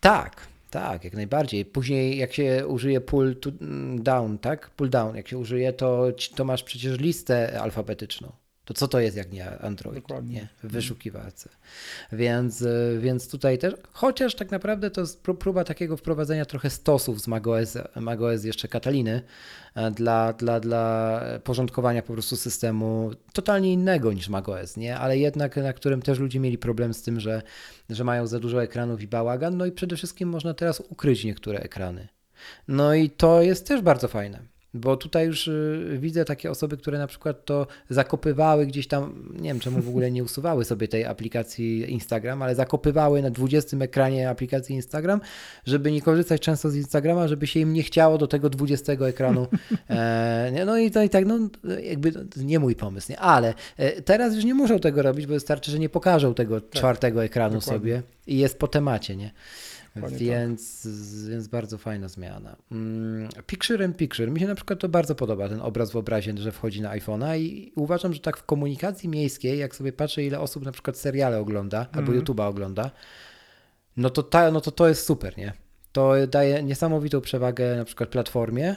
[0.00, 1.64] Tak, tak, jak najbardziej.
[1.64, 3.50] Później jak się użyje pull to
[3.94, 4.70] down, tak?
[4.70, 8.32] Pull down, jak się użyje, to, to masz przecież listę alfabetyczną.
[8.72, 10.02] To co to jest jak nie Android?
[10.02, 10.34] Dokładnie.
[10.34, 11.48] Nie, w wyszukiwarce.
[12.12, 12.64] Więc,
[12.98, 17.28] więc tutaj też, chociaż tak naprawdę to jest pró- próba takiego wprowadzenia trochę stosów z
[17.28, 19.22] macOS, macOS jeszcze Kataliny
[19.74, 24.98] e, dla, dla, dla porządkowania po prostu systemu totalnie innego niż macOS, nie?
[24.98, 27.42] Ale jednak na którym też ludzie mieli problem z tym, że,
[27.90, 31.58] że mają za dużo ekranów i bałagan, no i przede wszystkim można teraz ukryć niektóre
[31.58, 32.08] ekrany.
[32.68, 34.51] No i to jest też bardzo fajne.
[34.74, 39.48] Bo tutaj już y, widzę takie osoby, które na przykład to zakopywały gdzieś tam, nie
[39.48, 44.30] wiem czemu w ogóle nie usuwały sobie tej aplikacji Instagram, ale zakopywały na 20 ekranie
[44.30, 45.20] aplikacji Instagram,
[45.64, 49.46] żeby nie korzystać często z Instagrama, żeby się im nie chciało do tego 20 ekranu.
[49.88, 51.38] E, no i to i tak, no
[51.82, 53.18] jakby nie mój pomysł, nie?
[53.18, 57.24] Ale e, teraz już nie muszą tego robić, bo wystarczy, że nie pokażą tego czwartego
[57.24, 57.80] ekranu dokładnie.
[57.80, 59.30] sobie i jest po temacie, nie?
[59.94, 60.88] Dokładnie Więc,
[61.30, 62.56] więc bardzo fajna zmiana.
[62.72, 64.30] Mm, Picture in Picture.
[64.30, 67.38] Mi się na przykład to bardzo podoba, ten obraz w obrazie, że wchodzi na iPhone'a
[67.38, 71.38] i uważam, że tak w komunikacji miejskiej, jak sobie patrzę, ile osób na przykład seriale
[71.40, 72.20] ogląda albo Mhm.
[72.20, 72.90] YouTube'a ogląda,
[73.96, 75.52] no to, ta, no to to jest super, nie?
[75.92, 78.76] to daje niesamowitą przewagę na przykład platformie,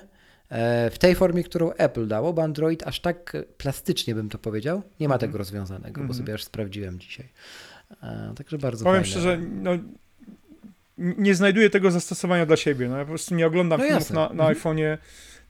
[0.50, 4.82] e, w tej formie, którą Apple dało, bo Android aż tak plastycznie bym to powiedział,
[5.00, 6.20] nie ma tego rozwiązanego, bo Mhm.
[6.20, 7.30] sobie aż sprawdziłem dzisiaj.
[8.04, 9.12] E, Także bardzo Powiem fajne.
[9.12, 9.72] szczerze, no,
[10.98, 12.90] nie znajduję tego zastosowania dla siebie.
[12.90, 14.56] No, ja po prostu nie oglądam No filmów na, na Mhm.
[14.56, 14.98] iPhone'ie.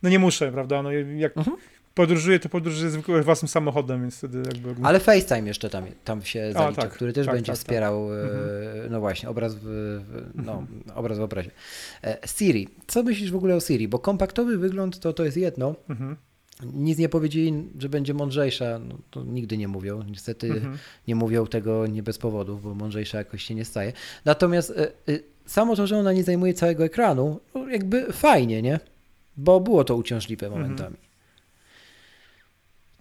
[0.04, 0.84] No nie muszę, prawda?
[0.84, 1.58] No, jak Mhm.
[1.93, 4.76] podróżuję, to podróżuję zwykle własnym samochodem, więc wtedy jakby...
[4.84, 7.60] Ale FaceTime jeszcze tam, tam się zalicza, tak, który też tak, będzie tak, tak.
[7.64, 8.91] wspierał, e, Mhm.
[8.91, 10.00] no właśnie, obraz w,
[10.36, 11.52] no, obraz w obrazie.
[12.04, 12.68] E, Siri.
[12.88, 13.88] Co myślisz w ogóle o Siri?
[13.88, 15.76] Bo kompaktowy wygląd to, to jest jedno.
[15.89, 16.16] Mhm,
[16.74, 18.80] Nic nie powiedzieli, że będzie mądrzejsza.
[18.80, 20.04] No, to nigdy nie mówią.
[20.12, 20.78] Niestety mhm.
[21.08, 23.93] nie mówią tego nie bez powodu, bo mądrzejsza jakoś się nie staje.
[24.26, 28.80] Natomiast e, e, samo to, że ona nie zajmuje całego ekranu, no jakby fajnie, nie?
[29.38, 30.64] Bo było to uciążliwe Mhm.
[30.64, 30.96] momentami.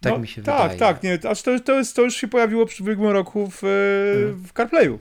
[0.01, 0.79] Tak No, mi się tak, wydaje.
[0.95, 3.69] Tak, nie, aż to, to, jest, to już się pojawiło przy ubiegłym roku w, e,
[4.17, 4.45] Mhm.
[4.45, 4.99] w CarPlayu.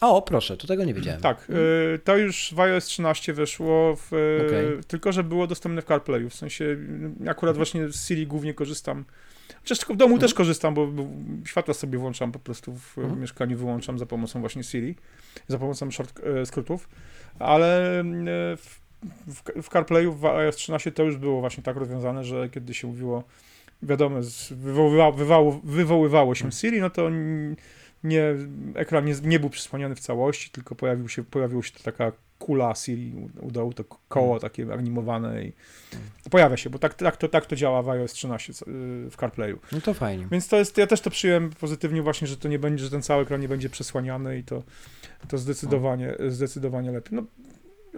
[0.00, 1.20] O, proszę, to tego nie wiedziałem.
[1.20, 1.48] Tak,
[1.94, 4.84] e, to już w iOS 13 weszło, w, e, Okej.
[4.88, 6.76] tylko że było dostępne w CarPlayu, w sensie
[7.28, 9.04] akurat właśnie z Siri głównie korzystam,
[9.60, 10.20] chociaż tylko w domu Mhm.
[10.28, 11.06] też korzystam, bo, bo
[11.46, 13.20] światła sobie włączam po prostu w Mhm.
[13.20, 14.94] mieszkaniu, wyłączam za pomocą właśnie Siri,
[15.48, 16.88] za pomocą short, e, skrótów,
[17.38, 18.80] ale m, e, w,
[19.26, 22.86] w, w CarPlayu w iOS 13 to już było właśnie tak rozwiązane, że kiedy się
[22.88, 23.24] mówiło,
[23.82, 26.52] wiadomo, z- wywoływało, się Mhm.
[26.60, 27.08] Siri, no to
[28.04, 28.24] nie,
[28.74, 32.74] ekran nie, nie był przysłaniany w całości, tylko pojawił się, pojawiła się to taka kula
[32.74, 35.52] Siri u, u dołu, to koło takie animowane i
[36.30, 39.16] pojawia się, bo tak, tak, to, tak to działa w iOS 13 c- y, w
[39.16, 39.58] CarPlayu.
[39.72, 40.26] No to fajnie.
[40.30, 43.02] Więc to jest, ja też to przyjąłem pozytywnie właśnie, że to nie będzie, że ten
[43.02, 44.62] cały ekran nie będzie przesłaniany i to,
[45.28, 47.16] to zdecydowanie, zdecydowanie lepiej.
[47.16, 47.22] No,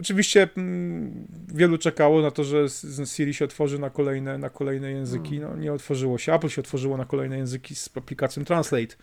[0.00, 2.66] oczywiście mm, wielu czekało na to, że
[3.06, 5.40] Siri się otworzy na kolejne, na kolejne języki.
[5.40, 6.34] No, nie otworzyło się.
[6.34, 8.94] Apple się otworzyło na kolejne języki z aplikacją Translate.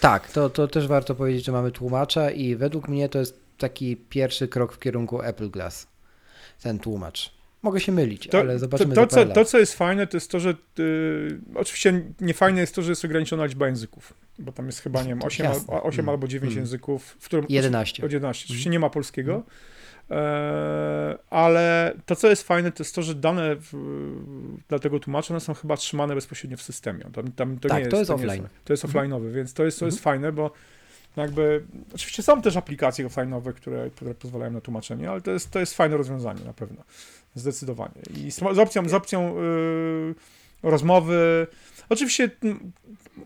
[0.00, 3.96] Tak, to, to też warto powiedzieć, że mamy tłumacza i według mnie to jest taki
[3.96, 5.86] pierwszy krok w kierunku Apple Glass.
[6.62, 7.36] Ten tłumacz.
[7.62, 10.30] Mogę się mylić, To, ale zobaczymy to, to, co, to, co jest fajne, to jest
[10.30, 14.80] to, że y, oczywiście niefajne jest to, że jest ograniczona liczba języków, bo tam jest
[14.80, 15.74] chyba, nie wiem, To 8, jasne.
[15.74, 16.08] al, 8 Mm.
[16.08, 16.58] albo 9 Mm.
[16.62, 18.06] języków, w którym 11.
[18.06, 18.44] Od 11.
[18.44, 18.50] Mhm.
[18.52, 19.32] Oczywiście nie ma polskiego.
[19.34, 19.75] E,
[21.30, 23.72] ale to, co jest fajne, to jest to, że dane w,
[24.68, 27.04] dla tego tłumacza one są chyba trzymane bezpośrednio w systemie.
[27.14, 28.48] Tam, tam to Tak, nie jest, to jest offline.
[28.64, 29.10] to jest Mhm.
[29.10, 30.50] offline'owy, więc to jest, to jest fajne, bo
[31.16, 35.60] jakby, oczywiście są też aplikacje offline'owe, które, które pozwalają na tłumaczenie, ale to jest, to
[35.60, 36.82] jest fajne rozwiązanie na pewno.
[37.34, 37.94] Zdecydowanie.
[38.24, 40.14] I z, z opcją, z opcją y,
[40.62, 41.46] rozmowy.
[41.88, 42.30] Oczywiście,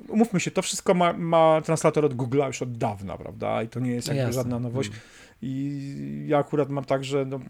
[0.09, 3.63] umówmy się, to wszystko ma, ma translator od Google'a już od dawna, prawda?
[3.63, 4.33] I to nie jest jakby jasne.
[4.33, 4.89] żadna nowość.
[4.89, 5.01] Mm.
[5.43, 7.41] I ja akurat mam tak, że no,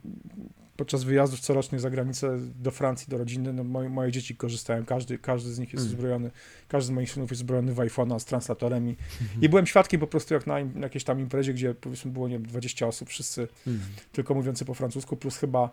[0.77, 5.19] podczas wyjazdów corocznych za granicę do Francji, do rodziny, no, moje, moje dzieci korzystają, każdy,
[5.19, 5.95] każdy z nich jest Mm.
[5.97, 6.31] uzbrojony,
[6.69, 9.43] każdy z moich synów jest uzbrojony w iPhone'a z translatorem i, Mhm.
[9.43, 12.35] i byłem świadkiem po prostu jak na, na jakiejś tam imprezie, gdzie powiedzmy było, nie
[12.35, 13.81] wiem, 20 osób, wszyscy Mm.
[14.13, 15.71] tylko mówiący po francusku, plus chyba mm,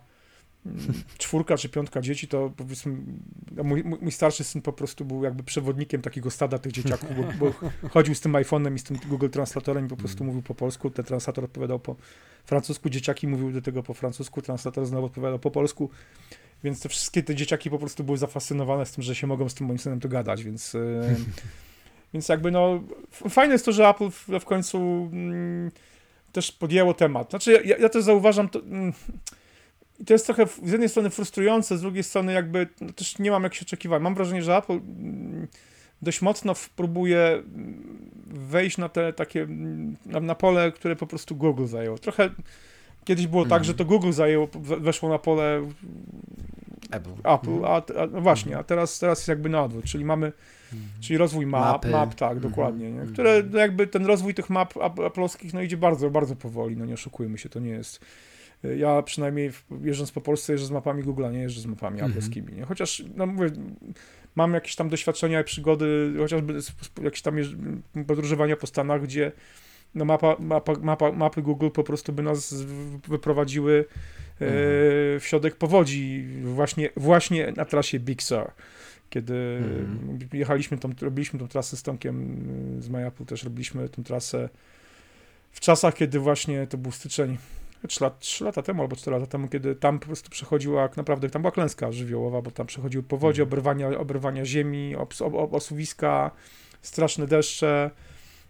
[1.18, 2.96] czwórka czy piątka dzieci, to powiedzmy,
[3.60, 7.46] a mój, mój starszy syn po prostu był jakby przewodnikiem takiego stada tych dzieciaków, bo,
[7.46, 10.54] bo chodził z tym iPhone'em i z tym Google Translatorem i po prostu mówił po
[10.54, 11.96] polsku, ten translator odpowiadał po
[12.44, 15.90] francusku, dzieciaki mówiły do tego po francusku, translator znowu odpowiadał po polsku,
[16.64, 19.54] więc te wszystkie te dzieciaki po prostu były zafascynowane z tym, że się mogą z
[19.54, 20.74] tym moim synem dogadać, więc...
[20.74, 21.16] e,
[22.14, 24.78] Więc jakby no, fajne jest to, że Apple w, w końcu
[25.12, 25.70] mm,
[26.32, 27.30] też podjęło temat.
[27.30, 28.92] Znaczy ja, ja też zauważam, to, mm,
[30.00, 33.30] i to jest trochę z jednej strony frustrujące, z drugiej strony jakby no, też nie
[33.30, 34.02] mam jakichś oczekiwań.
[34.02, 35.46] Mam wrażenie, że Apple mm,
[36.02, 37.82] dość mocno próbuje mm,
[38.26, 41.98] wejść na te takie, mm, na, na pole, które po prostu Google zajęło.
[41.98, 42.30] Trochę
[43.04, 43.64] kiedyś było tak, Mhm.
[43.64, 45.62] że to Google zajęło, we- weszło na pole
[46.90, 47.10] Apple.
[47.24, 47.64] Apple, Mhm.
[47.64, 50.32] a, a no właśnie, a teraz, teraz jest jakby na odwrót, czyli mamy
[50.72, 50.90] Mhm.
[51.00, 51.88] Czyli rozwój map, Mapy.
[51.90, 52.50] map tak, Mhm.
[52.50, 52.84] dokładnie.
[52.86, 52.92] Nie?
[52.92, 53.12] Mhm.
[53.12, 56.84] Które no jakby ten rozwój tych map ap- aplowskich no idzie bardzo, bardzo powoli, no
[56.84, 58.00] nie oszukujmy się, to nie jest.
[58.76, 59.50] Ja przynajmniej
[59.82, 62.10] jeżdżąc po Polsce jeżdżę z mapami Google'a, nie jeżdżę z mapami Mhm.
[62.12, 62.64] aplowskimi, nie?
[62.64, 63.50] Chociaż, no mówię,
[64.36, 66.54] mam jakieś tam doświadczenia i przygody, chociażby
[67.02, 67.36] jakieś tam
[68.06, 69.32] podróżowania po Stanach, gdzie
[69.94, 72.54] no mapa, mapa, mapa, mapy Google po prostu by nas
[73.08, 73.84] wyprowadziły
[74.40, 75.20] e, Mhm.
[75.20, 78.50] w środek powodzi, właśnie, właśnie na trasie Big Sur.
[79.10, 80.18] Kiedy Mhm.
[80.32, 82.36] jechaliśmy tą, robiliśmy tą trasę z Tomkiem
[82.80, 84.48] z MyApple, też robiliśmy tą trasę
[85.52, 87.38] w czasach, kiedy właśnie to był styczeń,
[87.88, 90.96] 3, lat, 3 lata temu albo 4 lata temu, kiedy tam po prostu przechodziła, jak
[90.96, 93.52] naprawdę, tam była klęska żywiołowa, bo tam przechodziły powodzie, Mhm.
[93.52, 96.30] oberwania, oberwania ziemi, obs, ob, ob, osuwiska,
[96.82, 97.90] straszne deszcze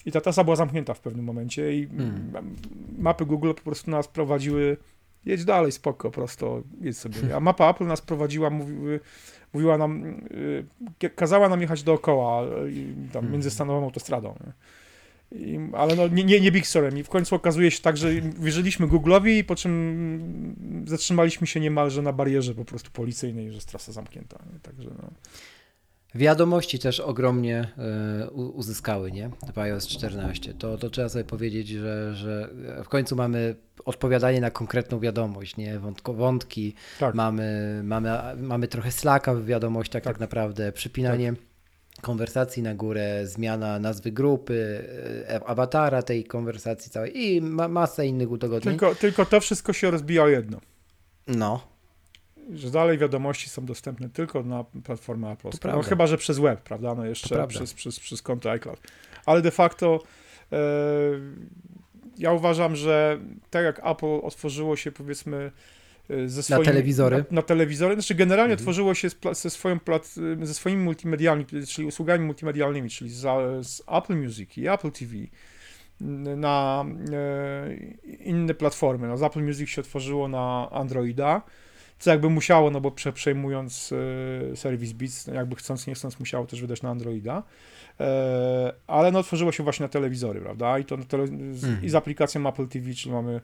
[0.06, 2.32] i ta trasa była zamknięta w pewnym momencie i Mhm.
[2.36, 2.56] m-
[2.98, 4.76] mapy Google po prostu nas prowadziły
[5.24, 7.36] jedź dalej, spoko, prosto, jedź sobie.
[7.36, 9.00] A mapa Apple nas prowadziła, mówiły,
[9.52, 10.04] mówiła nam,
[11.04, 12.48] y, kazała nam jechać dookoła, y,
[13.12, 13.32] tam Mhm.
[13.32, 14.28] międzystanową autostradą.
[14.46, 14.52] Nie?
[15.32, 16.98] I, ale no, nie, nie, nie Big Storem.
[16.98, 22.12] I w końcu okazuje się tak, że wierzyliśmy Google'owi, po czym zatrzymaliśmy się niemalże na
[22.12, 24.38] barierze po prostu policyjnej, że jest trasa zamknięta.
[24.52, 24.60] Nie?
[24.60, 25.10] Także no.
[26.14, 27.68] Wiadomości też ogromnie
[28.28, 29.30] y, uzyskały, nie?
[29.54, 30.54] W iOS 14.
[30.54, 32.48] To, to trzeba sobie powiedzieć, że, że
[32.84, 33.54] w końcu mamy
[33.84, 35.78] odpowiadanie na konkretną wiadomość, nie?
[35.78, 37.14] Wątko, wątki, tak.
[37.14, 41.47] mamy, mamy, mamy trochę slacka w wiadomościach tak, tak naprawdę, przypinanie tak.
[42.00, 44.84] Konwersacji na górę, zmiana nazwy grupy,
[45.28, 48.78] e, awatara tej konwersacji całej i ma, masa innych udogodnień.
[48.78, 50.60] Tylko, tylko to wszystko się rozbija o jedno.
[51.26, 51.78] No
[52.54, 55.48] że dalej wiadomości są dostępne tylko na platformę Apple.
[55.64, 56.94] No, chyba, że przez web, prawda?
[56.94, 58.80] No jeszcze przez, przez, przez konto iCloud.
[59.26, 60.02] Ale de facto
[60.52, 60.58] e,
[62.18, 63.18] ja uważam, że
[63.50, 65.50] tak jak Apple otworzyło się powiedzmy e,
[66.26, 67.16] ze swoim, na telewizory.
[67.16, 68.64] Na, na telewizory, znaczy generalnie mhm.
[68.64, 73.20] tworzyło się ze, swoją plat, ze swoimi multimedialnymi, czyli usługami multimedialnymi, czyli z,
[73.66, 75.14] z Apple Music i Apple TV
[76.36, 79.08] na e, inne platformy.
[79.08, 81.42] No, z Apple Music się otworzyło na Androida,
[81.98, 83.92] co jakby musiało, no bo prze, przejmując
[84.52, 87.42] y, serwis Beats, no jakby chcąc, nie chcąc, musiało też wydać na Androida,
[88.00, 91.82] e, ale no otworzyło się właśnie na telewizory, prawda, i to tele, z, mm.
[91.82, 93.40] i z aplikacją Apple TV, czyli mamy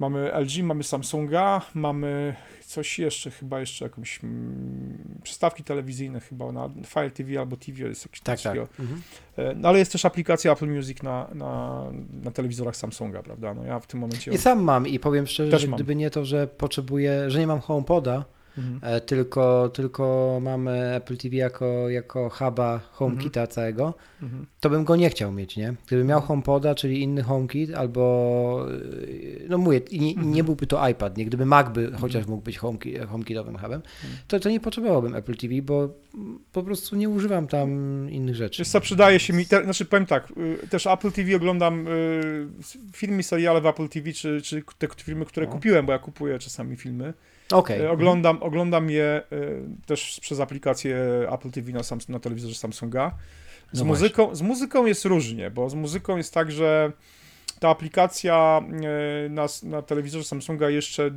[0.00, 2.34] Mamy LG, mamy Samsunga, mamy
[2.66, 8.06] coś jeszcze, chyba jeszcze jakąś mm, przystawki telewizyjne, chyba na Fire TV albo TV jest
[8.06, 8.56] jakiś tak, tak.
[8.56, 9.02] Mhm.
[9.36, 11.84] E, no ale jest też aplikacja Apple Music na, na,
[12.22, 13.54] na telewizorach Samsunga, prawda?
[13.54, 14.32] No ja w tym momencie...
[14.32, 15.76] I sam mam i powiem szczerze, że mam.
[15.76, 18.24] gdyby nie to, że potrzebuję, że nie mam HomePoda,
[18.58, 18.80] Mhm.
[18.82, 23.54] E, tylko, tylko mamy Apple TV jako, jako huba HomeKita mhm.
[23.54, 24.46] całego, mhm.
[24.60, 25.74] to bym go nie chciał mieć, nie?
[25.86, 28.66] Gdybym miał HomePoda, czyli inny HomeKit, albo
[29.48, 30.46] no mówię, nie, nie mhm.
[30.46, 31.24] byłby to iPad, nie?
[31.24, 32.00] Gdyby Mac by mhm.
[32.00, 34.20] chociaż mógł być HomeKit, HomeKitowym hubem, mhm.
[34.28, 35.94] to, to nie potrzebowałbym Apple TV, bo
[36.52, 37.70] po prostu nie używam tam
[38.10, 38.58] innych rzeczy.
[38.62, 40.32] Wiesz co, przydaje się mi, te, znaczy powiem tak,
[40.64, 42.46] y, też Apple TV oglądam y,
[42.92, 45.52] filmy, seriale w Apple TV, czy, czy te filmy, które no.
[45.52, 47.14] kupiłem, bo ja kupuję czasami filmy,
[47.52, 47.82] Okay.
[47.82, 49.22] E, oglądam, oglądam je e,
[49.86, 50.96] też przez aplikację
[51.32, 53.14] Apple TV na, na telewizorze Samsunga.
[53.72, 56.92] Z, no muzyką, z muzyką jest różnie, bo z muzyką jest tak, że
[57.60, 58.60] ta aplikacja
[59.26, 61.10] e, na, na telewizorze Samsunga jeszcze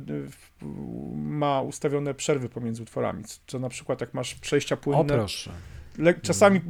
[1.14, 5.50] ma ustawione przerwy pomiędzy utworami, co na przykład jak masz przejścia płynne, o, proszę.
[6.22, 6.60] czasami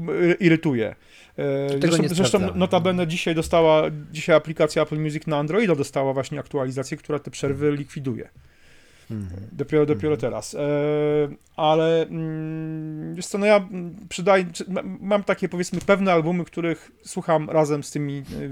[0.40, 0.94] irytuje.
[1.80, 7.18] Zresztą, zresztą notabene dzisiaj dostała, dzisiaj aplikacja Apple Music na Androida dostała właśnie aktualizację, która
[7.18, 8.28] te przerwy likwiduje.
[9.10, 9.48] Mhm.
[9.52, 10.20] Dopiero, dopiero mhm.
[10.20, 10.54] teraz.
[10.54, 10.58] E,
[11.56, 13.68] ale mm, wiesz co, no ja
[14.08, 14.44] przydaję,
[15.00, 18.48] mam takie powiedzmy pewne albumy, których słucham razem z tymi e,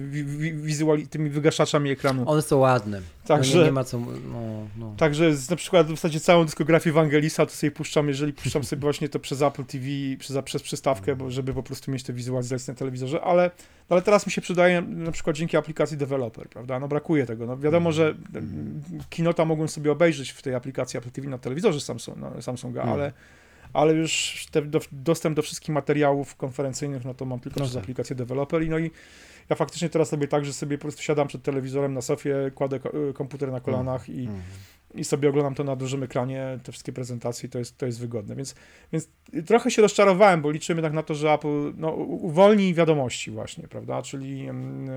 [0.53, 2.30] wizuali, tymi wygaszaczami ekranu.
[2.30, 3.00] One są ładne.
[3.27, 4.95] Także, no nie, nie, ma co, no, no.
[4.97, 9.09] Także na przykład w zasadzie całą dyskografię Ewangelisa to sobie puszczam, jeżeli puszczam sobie właśnie
[9.09, 9.87] to przez Apple TV,
[10.18, 13.51] przez, przez przystawkę, bo żeby po prostu mieć te wizualizacje na telewizorze, ale,
[13.89, 16.81] ale teraz mi się przydaje na przykład dzięki aplikacji Developer, prawda?
[16.81, 17.47] No brakuje tego.
[17.47, 18.14] No wiadomo, że
[19.11, 23.01] kinota mogłem sobie obejrzeć w tej aplikacji Apple TV na telewizorze Samsung, na Samsunga, mhm.
[23.01, 23.12] ale
[23.73, 27.75] ale już te, do, dostęp do wszystkich materiałów konferencyjnych, no to mam tylko no przez
[27.75, 27.83] tak.
[27.83, 28.91] aplikację Developer i no i
[29.51, 32.80] ja faktycznie teraz robię tak, że sobie po prostu siadam przed telewizorem na sofie, kładę
[33.11, 34.43] y, komputer na kolanach i, mm.
[34.95, 38.36] i sobie oglądam to na dużym ekranie, te wszystkie prezentacje to jest, to jest wygodne.
[38.36, 38.55] Więc,
[38.93, 39.09] więc
[39.47, 44.03] trochę się rozczarowałem, bo liczymy tak na to, że Apple no, uwolni wiadomości właśnie, prawda,
[44.03, 44.90] czyli mm.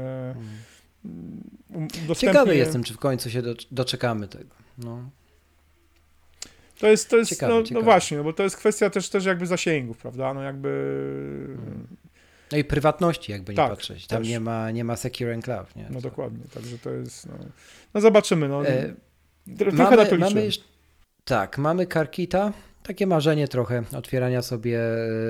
[1.76, 2.16] udostępni...
[2.16, 3.42] Ciekawy jestem, czy w końcu się
[3.72, 4.56] doczekamy tego.
[4.78, 5.10] No.
[6.80, 7.80] To jest, to jest ciekawe, no, no ciekawe.
[7.80, 10.70] no, właśnie, no bo to jest kwestia też, też jakby zasięgów, prawda, no jakby...
[11.56, 11.88] Hmm.
[12.52, 14.08] No i prywatności, jakby nie tak, patrzeć.
[14.08, 15.88] Tam nie ma, nie ma Secure Enclave, nie?
[15.90, 17.34] No dokładnie, także to jest, no,
[17.94, 18.68] no zobaczymy, no.
[18.68, 18.94] E,
[19.58, 20.64] trochę mamy, na to mamy jeszcze,
[21.26, 24.80] Tak, mamy Karkita, takie marzenie trochę otwierania sobie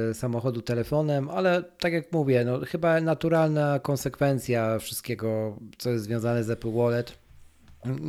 [0.10, 6.44] e, samochodu telefonem, ale tak jak mówię, no chyba naturalna konsekwencja wszystkiego, co jest związane
[6.44, 7.18] z Apple Wallet.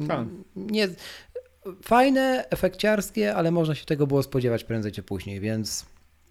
[0.09, 0.27] Tak.
[0.57, 0.89] Nie,
[1.83, 5.87] fajne, efekciarskie, ale można się tego było spodziewać prędzej czy później, więc...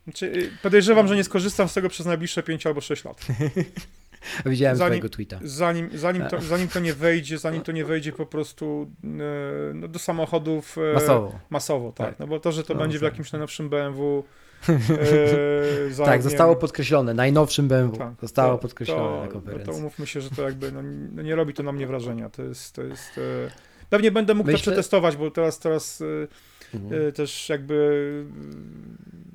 [0.05, 3.25] Znaczy, y, podejrzewam, że nie skorzystam z tego przez najbliższe 5 albo 6 lat.
[4.45, 5.39] Widziałem zanim, twojego tweeta.
[5.43, 9.07] Zanim, zanim, to, zanim to nie wejdzie, zanim to nie wejdzie po prostu e,
[9.73, 11.39] no, do samochodów e, masowo.
[11.49, 12.07] Masowo, tak.
[12.07, 12.19] tak.
[12.19, 13.13] No bo to, że to no, będzie w tak.
[13.13, 14.23] jakimś najnowszym BMW.
[15.89, 17.13] Za, tak, zostało wiem, podkreślone.
[17.13, 17.97] Najnowszym BMW.
[17.97, 19.67] Tak, zostało to, podkreślone to, na konferencji.
[19.67, 20.81] No to umówmy się, że to jakby no,
[21.11, 22.29] no, nie robi to na mnie wrażenia.
[22.29, 22.75] To jest.
[22.75, 23.19] To jest
[23.89, 24.57] Pewnie będę mógł Myślę...
[24.57, 26.27] to przetestować, bo teraz, teraz y,
[26.73, 27.01] mhm.
[27.01, 27.73] Y, też jakby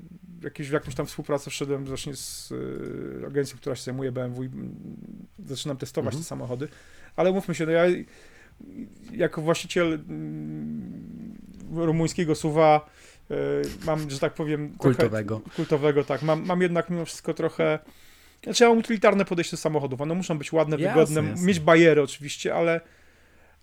[0.43, 2.53] jakieś, w jakąś tam współpracę wszedłem właśnie z
[3.27, 4.75] agencją, która się zajmuje BMW i mm,
[5.45, 6.23] zaczynam testować mhm.
[6.23, 6.67] te samochody,
[7.15, 7.83] ale mówmy się, no ja
[9.11, 11.37] jako właściciel mm,
[11.71, 12.89] rumuńskiego suwa
[13.85, 15.39] mam, że tak powiem, kultowego.
[15.39, 16.21] Trochę, kultowego, tak.
[16.21, 17.79] Mam, mam jednak mimo wszystko trochę
[18.43, 20.01] Znaczy ja mam utylitarne podejście do samochodów.
[20.01, 21.47] One muszą być ładne, Jasne, wygodne, jasne.
[21.47, 22.81] mieć bariery oczywiście, ale,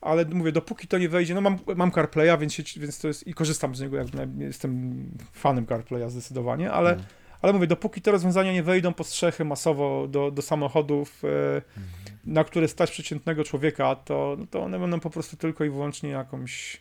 [0.01, 3.27] ale mówię, dopóki to nie wejdzie, no mam, mam CarPlaya, więc, się, więc to jest
[3.27, 4.07] i korzystam z niego, jak,
[4.39, 7.05] jestem fanem CarPlaya zdecydowanie, ale, Mm.
[7.43, 12.19] ale mówię, dopóki te rozwiązania nie wejdą po strzechy masowo do, do samochodów, Mhm.
[12.25, 16.11] na które stać przeciętnego człowieka, to, no to one będą po prostu tylko i wyłącznie
[16.11, 16.81] jakąś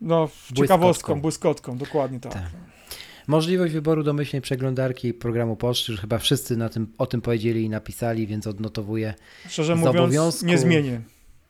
[0.00, 2.32] no, ciekawostką, błyskotką, dokładnie tak.
[2.32, 2.42] Tak.
[3.26, 7.68] Możliwość wyboru domyślnej przeglądarki programu poczty, już chyba wszyscy na tym, o tym powiedzieli i
[7.68, 9.14] napisali, więc odnotowuję.
[9.48, 11.00] Szczerze mówiąc, obowiązku- nie zmienię.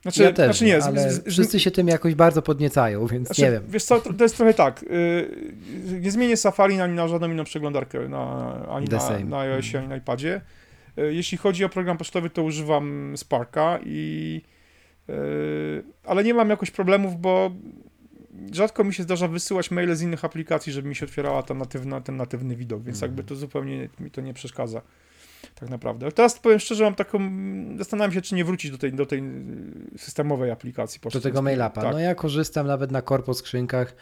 [0.04, 3.06] Znaczy, ja też znaczy nie, z- ale z- z- wszyscy się tym jakoś bardzo podniecają,
[3.06, 3.62] więc Znaczy, nie wiem.
[3.68, 4.82] Wiesz co, to, jest trochę tak.
[4.82, 9.24] Yy, nie zmienię Safari ani na żadną inną przeglądarkę, na, ani The na, same.
[9.24, 9.84] na iOSie, Mhm.
[9.84, 10.40] ani na iPadzie.
[10.96, 14.40] Yy, jeśli chodzi o program pocztowy, to używam Sparka i
[15.08, 15.14] yy,
[16.04, 17.50] ale nie mam jakoś problemów, bo
[18.52, 22.00] rzadko mi się zdarza wysyłać maile z innych aplikacji, żeby mi się otwierała ta natywna,
[22.00, 24.82] ten natywny widok, więc jakby to zupełnie mi to nie przeszkadza.
[25.54, 26.12] Tak naprawdę.
[26.12, 27.18] Teraz powiem szczerze, mam taką.
[27.78, 29.22] Zastanawiam się, czy nie wrócić do tej, do tej
[29.96, 31.82] systemowej aplikacji Do tego mailapa.
[31.82, 31.92] Tak.
[31.92, 33.94] No ja korzystam nawet na korpo skrzynkach.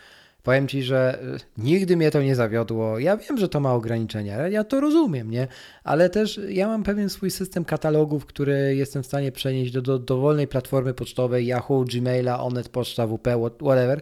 [0.42, 1.18] Powiem ci, że
[1.58, 2.98] y, nigdy mnie to nie zawiodło.
[2.98, 5.48] Ja wiem, że to ma ograniczenia, ja to rozumiem, nie?
[5.84, 9.98] Ale też ja mam pewien swój system katalogów, który jestem w stanie przenieść do, do
[9.98, 14.00] dowolnej platformy pocztowej, Yahoo, Gmaila, Onet, Poczta, WP, what- whatever.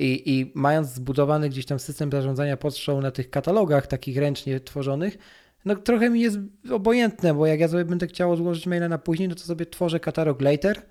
[0.00, 5.18] I, I mając zbudowany gdzieś tam system zarządzania pocztą na tych katalogach takich ręcznie tworzonych,
[5.64, 6.38] no trochę mi jest
[6.70, 10.00] obojętne, bo jak ja sobie będę chciał odłożyć maila na później, no to sobie tworzę
[10.00, 10.82] katalog later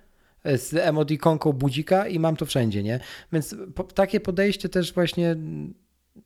[0.44, 3.00] e, z emodikonką budzika i mam to wszędzie, nie?
[3.34, 5.74] Więc po, takie podejście też właśnie mm,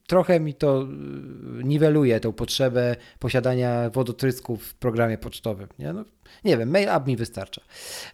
[0.06, 5.92] trochę mi to y, niweluje tą potrzebę posiadania wodotrysków w programie pocztowym, nie?
[5.92, 6.04] No,
[6.44, 7.60] nie wiem, mail app mi wystarcza.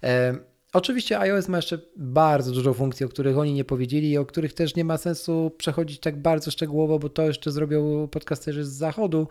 [0.03, 4.27] E, Oczywiście iOS ma jeszcze bardzo dużo funkcji, o których oni nie powiedzieli i o
[4.27, 8.69] których też nie ma sensu przechodzić tak bardzo szczegółowo, bo to jeszcze zrobią podcasterzy z
[8.69, 9.29] zachodu,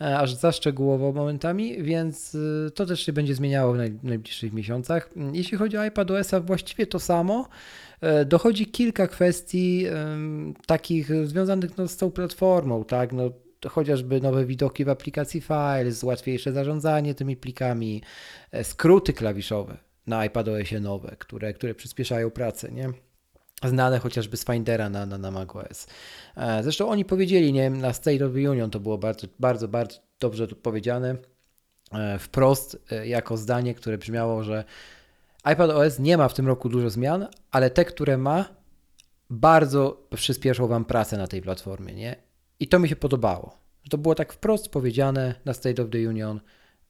[0.00, 4.52] e, aż za szczegółowo momentami, więc y, to też się będzie zmieniało w naj, najbliższych
[4.52, 5.10] miesiącach.
[5.16, 7.48] Mm, Jeśli chodzi o iPadOS-a, właściwie to samo.
[8.00, 9.86] E, Dochodzi kilka kwestii
[10.66, 13.30] takich związanych no, z tą platformą, tak, no
[13.66, 18.02] chociażby nowe widoki w aplikacji Files, łatwiejsze zarządzanie tymi plikami,
[18.52, 22.92] e, skróty klawiszowe na iPadOSie nowe, które, które przyspieszają pracę, nie?
[23.64, 25.86] Znane chociażby z Findera na, na, na macOS.
[26.36, 29.98] E, Zresztą oni powiedzieli, nie na State of the Union to było bardzo, bardzo, bardzo
[30.20, 31.16] dobrze powiedziane,
[31.92, 34.64] e, wprost, e, jako zdanie, które brzmiało, że
[35.52, 38.44] iPadOS nie ma w tym roku dużo zmian, ale te, które ma,
[39.30, 42.16] bardzo przyspieszą Wam pracę na tej platformie, nie?
[42.60, 43.58] I to mi się podobało.
[43.90, 46.40] To było tak wprost powiedziane na State of the Union,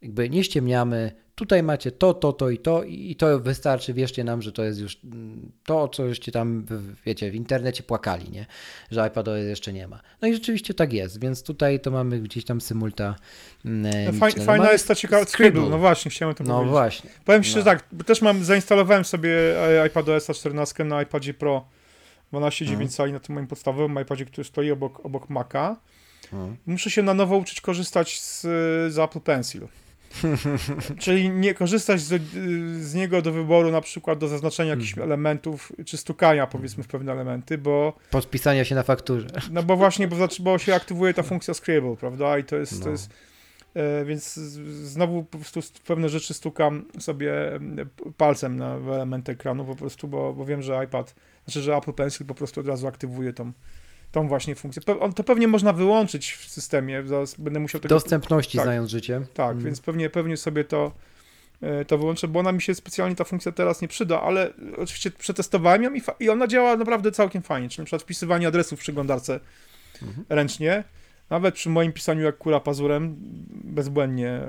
[0.02, 4.42] jakby nie ściemniamy, tutaj macie to, to, to i to i to wystarczy, wierzcie nam,
[4.42, 6.66] że to jest już mm, to, co żeście tam,
[7.06, 8.46] wiecie, w internecie płakali, nie?
[8.90, 10.00] Że iPadOS jeszcze nie ma.
[10.22, 13.14] No i rzeczywiście tak jest, więc tutaj to mamy gdzieś tam symulta.
[13.64, 15.62] mm, No, No fajna mamy jest ta ciekawa Scribble.
[15.70, 16.70] No właśnie, chciałem to No powiedzieć.
[16.70, 17.10] właśnie.
[17.24, 17.62] Powiem No.
[17.62, 19.30] tak, też mam, zainstalowałem sobie
[19.82, 21.68] e, iPadOS 14 na iPadzie Pro
[22.32, 22.88] 12,9 Mhm.
[22.88, 25.76] cali na tym moim podstawowym iPadzie, który stoi obok, obok Maca.
[26.32, 26.56] Mhm.
[26.66, 28.40] Muszę się na nowo uczyć korzystać z,
[28.94, 29.68] z Apple Pencil.
[30.98, 32.22] Czyli nie korzystać z,
[32.82, 35.08] z niego do wyboru, na przykład do zaznaczenia jakichś Mhm.
[35.08, 39.26] elementów, czy stukania powiedzmy w pewne elementy, bo Podpisania się na fakturze.
[39.50, 42.38] no bo właśnie, bo, bo się aktywuje ta funkcja Scribble, prawda?
[42.38, 42.90] I to jest, to No.
[42.90, 43.10] jest
[43.74, 44.34] e, więc
[44.82, 47.76] znowu po prostu pewne rzeczy stukam sobie em,
[48.16, 51.92] palcem na w element ekranu po prostu, bo, bo wiem, że iPad, znaczy, że Apple
[51.92, 53.52] Pencil po prostu od razu aktywuje tą,
[54.12, 54.82] tą właśnie funkcję.
[55.16, 57.94] To pewnie można wyłączyć w systemie, zaraz będę musiał tego...
[57.94, 58.66] Dostępności tak.
[58.66, 59.20] znając życie.
[59.34, 59.64] Tak, Mm.
[59.64, 60.92] więc pewnie, pewnie sobie to,
[61.62, 65.10] e, to wyłączę, bo ona mi się specjalnie ta funkcja teraz nie przyda, ale oczywiście
[65.10, 67.68] przetestowałem ją i, i ona działa naprawdę całkiem fajnie.
[67.68, 69.40] Czyli na przykład wpisywanie adresów w przeglądarce
[70.02, 70.24] Mhm.
[70.28, 70.84] ręcznie,
[71.30, 73.16] nawet przy moim pisaniu jak kura pazurem,
[73.64, 74.40] bezbłędnie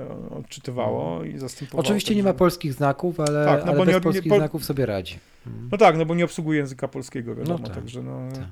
[0.44, 1.80] odczytywało i zastępowało.
[1.84, 4.64] Oczywiście nie ma polskich znaków, ale, Tak, no ale bez nie- nie- polskich po- znaków
[4.64, 5.18] sobie radzi.
[5.46, 5.68] Mm.
[5.72, 8.28] No tak, no bo nie obsługuje języka polskiego, wiadomo, No tak, także no...
[8.34, 8.44] tak.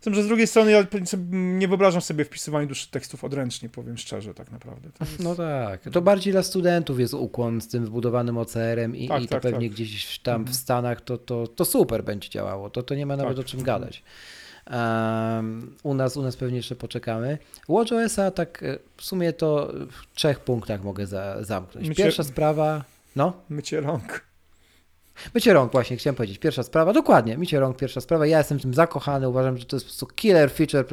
[0.00, 0.86] Z tym, że z drugiej strony ja
[1.30, 4.88] nie wyobrażam sobie wpisywania dłuższych tekstów odręcznie, powiem szczerze, tak naprawdę.
[4.98, 5.20] To jest...
[5.22, 5.80] No tak.
[5.92, 9.42] To bardziej dla studentów jest ukłon z tym wbudowanym OCR-em i, Tak, i to tak,
[9.42, 9.74] pewnie tak.
[9.76, 10.54] gdzieś tam Mhm.
[10.54, 12.70] w Stanach to, to, to super będzie działało.
[12.70, 13.46] To, to nie ma nawet Tak.
[13.46, 14.02] o czym gadać.
[14.70, 17.38] Um, u, nas, u nas pewnie jeszcze poczekamy.
[17.68, 21.88] WatchOS-a tak e, w sumie to w trzech punktach mogę za, zamknąć.
[21.88, 22.84] Mycie- Pierwsza sprawa,
[23.16, 24.24] no, Mycie rąk.
[25.34, 26.38] Mycie rąk właśnie, chciałem powiedzieć.
[26.38, 28.26] Pierwsza sprawa, dokładnie, mycie rąk, pierwsza sprawa.
[28.26, 30.84] Ja jestem w tym zakochany, uważam, że to jest po prostu killer feature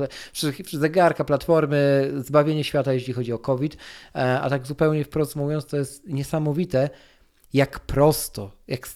[0.73, 3.77] zegarka, platformy, zbawienie świata, jeśli chodzi o COVID.
[4.15, 6.89] E, A tak zupełnie wprost mówiąc, to jest niesamowite,
[7.53, 8.89] jak prosto, jak,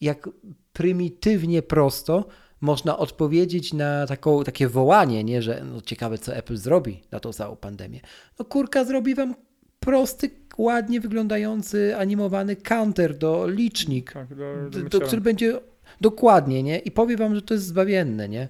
[0.00, 0.28] jak
[0.72, 2.24] prymitywnie prosto
[2.60, 7.32] można odpowiedzieć na taką, takie wołanie, nie, że no ciekawe, co Apple zrobi na tą
[7.32, 8.00] całą pandemię.
[8.38, 9.34] No kurka zrobi wam
[9.80, 15.60] prosty, ładnie wyglądający, animowany counter do licznik, Tak, do, do, do który będzie
[16.00, 16.78] dokładnie, nie?
[16.78, 18.48] I powiem wam, że to jest zbawienne, nie?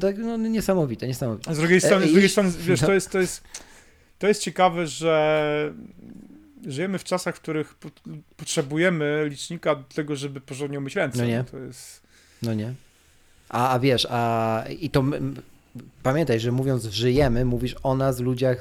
[0.00, 1.54] Tak, no niesamowite, niesamowite.
[1.54, 2.86] Z drugiej strony, E, z drugiej strony wiesz, no.
[2.86, 3.42] to jest, to jest,
[4.18, 5.74] to jest ciekawe, że
[6.66, 7.90] żyjemy w czasach, w których po-
[8.36, 11.18] potrzebujemy licznika do tego, żeby porządnie umyć ręce.
[11.18, 11.44] No nie.
[11.50, 12.02] To jest...
[12.42, 12.74] No nie?
[13.48, 15.04] A, a wiesz, a i to
[16.02, 18.60] pamiętaj, że mówiąc żyjemy, mówisz o nas, ludziach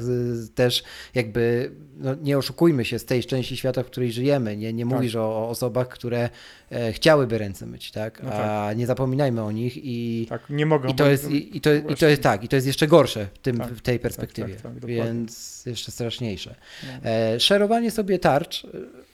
[0.55, 0.83] też
[1.15, 4.57] jakby, no nie oszukujmy się z tej części świata, w której żyjemy.
[4.57, 4.93] Nie, nie Tak.
[4.93, 6.29] mówisz o, o osobach, które
[6.71, 8.23] e, chciałyby ręce myć, tak?
[8.23, 10.89] No A nie zapominajmy o nich i, Tak, nie mogą.
[10.89, 13.27] i to jest, i, i, to, i to jest tak, i to jest jeszcze gorsze
[13.33, 15.03] w, tym, Tak, w tej perspektywie, tak, tak, dokładnie.
[15.03, 16.55] więc jeszcze straszniejsze.
[17.03, 17.09] No.
[17.09, 18.67] E, szerowanie sobie tarcz, to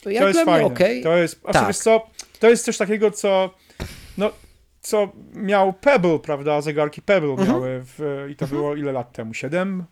[0.04, 0.66] to jest dla fajne.
[0.68, 1.04] okej.
[1.04, 1.76] To jest, a Tak.
[1.76, 2.08] co,
[2.40, 3.50] to jest coś takiego, co
[4.18, 4.32] no,
[4.82, 7.48] co miał Pebble, prawda, zegarki Pebble Mhm.
[7.50, 9.34] miały w, i to było ile lat temu?
[9.34, 9.86] 7?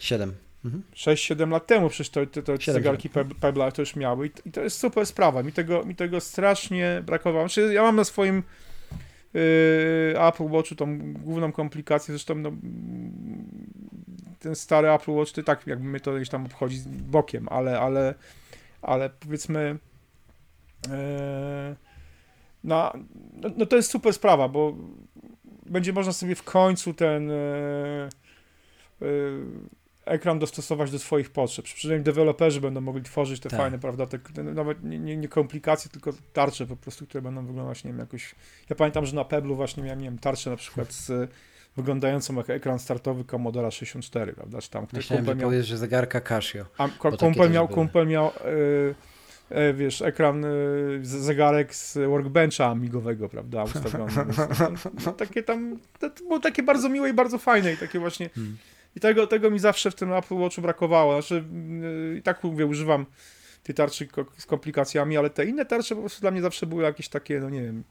[0.00, 0.32] Siedem.
[0.64, 0.82] Mhm.
[0.94, 4.30] 6-7 lat temu przecież to, to, to Siedem, zegarki Peb- Pebble to już miały I,
[4.48, 5.42] i to jest super sprawa.
[5.42, 7.48] Mi tego, mi tego strasznie brakowało.
[7.48, 8.42] Znaczy, ja mam na swoim
[9.34, 9.40] yy,
[10.28, 12.52] Apple Watchu tą główną komplikację, zresztą no,
[14.38, 18.14] ten stary Apple Watch, to tak jakby mnie to gdzieś tam obchodzi bokiem, ale, ale,
[18.82, 19.78] ale powiedzmy
[20.88, 20.92] yy,
[22.64, 22.92] no,
[23.32, 24.76] no, no to jest super sprawa, bo
[25.66, 28.08] będzie można sobie w końcu ten yy,
[29.00, 29.46] yy,
[30.04, 31.64] ekran dostosować do swoich potrzeb.
[31.64, 33.60] Przynajmniej deweloperzy będą mogli tworzyć te Tak.
[33.60, 37.46] fajne, prawda, te, te, nawet nie, nie, nie komplikacje, tylko tarcze po prostu, które będą
[37.46, 38.34] wyglądać, nie wiem, jakoś...
[38.70, 41.30] Ja pamiętam, że na Peblu właśnie miałem, nie wiem, tarczę na przykład z
[41.76, 46.20] wyglądającą jak ekran startowy Commodore 64, prawda, czy tam Myślałem, że miał, powiesz, że zegarka
[46.20, 46.64] Casio.
[46.78, 46.88] a,
[47.18, 48.94] kumpel miał, kumpel miał e, e,
[49.74, 50.48] wiesz, ekran, e,
[51.02, 54.12] zegarek z workbencha amigowego, prawda, ustawiony.
[55.06, 58.56] No, takie tam, to, było takie bardzo miłe i bardzo fajne i takie właśnie Hmm.
[58.96, 61.22] i tego, tego mi zawsze w tym Apple Watchu brakowało.
[61.22, 61.44] Znaczy,
[62.10, 63.06] yy, i tak mówię, używam
[63.62, 67.08] tej tarczy z komplikacjami, ale te inne tarcze po prostu dla mnie zawsze były jakieś
[67.08, 67.84] takie, no nie wiem,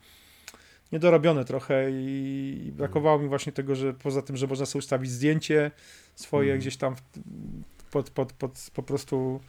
[0.91, 5.11] niedorobione trochę i i brakowało mi właśnie tego, że poza tym, że można sobie ustawić
[5.11, 5.71] zdjęcie
[6.15, 6.59] swoje Mhm.
[6.59, 6.95] gdzieś tam
[7.91, 9.39] pod, pod, pod po prostu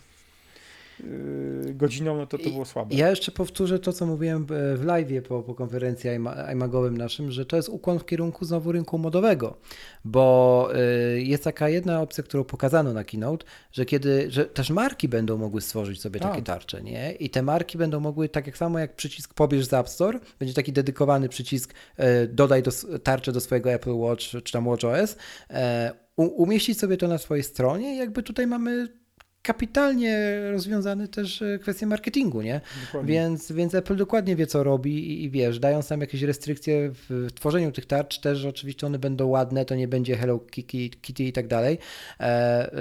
[1.74, 2.95] godziną, no to to było słabe.
[2.95, 7.30] Ja jeszcze powtórzę to, co mówiłem e, w live po, po konferencji iMa- iMagowym naszym,
[7.30, 9.57] że to jest ukłon w kierunku znowu rynku modowego,
[10.05, 10.68] bo
[11.16, 15.38] y, jest taka jedna opcja, którą pokazano na Keynote, że kiedy, że też marki będą
[15.38, 16.45] mogły stworzyć sobie takie Tak.
[16.45, 17.12] tarcze, nie?
[17.12, 20.55] I te marki będą mogły, tak jak samo jak przycisk pobierz z App Store, będzie
[20.55, 22.70] taki dedykowany przycisk e, dodaj do,
[23.03, 25.16] tarczę do swojego Apple Watch czy tam WatchOS,
[25.51, 29.01] e, u, umieścić sobie to na swojej stronie jakby tutaj mamy
[29.43, 32.61] kapitalnie rozwiązany też e, kwestie marketingu, nie?
[32.86, 33.12] Dokładnie.
[33.14, 37.28] Więc, więc Apple dokładnie wie, co robi i, i wiesz, dając nam jakieś restrykcje w,
[37.34, 41.32] tworzeniu tych tarcz, też oczywiście one będą ładne, to nie będzie Hello Kitty, Kitty i
[41.32, 41.78] tak dalej.
[42.20, 42.24] E,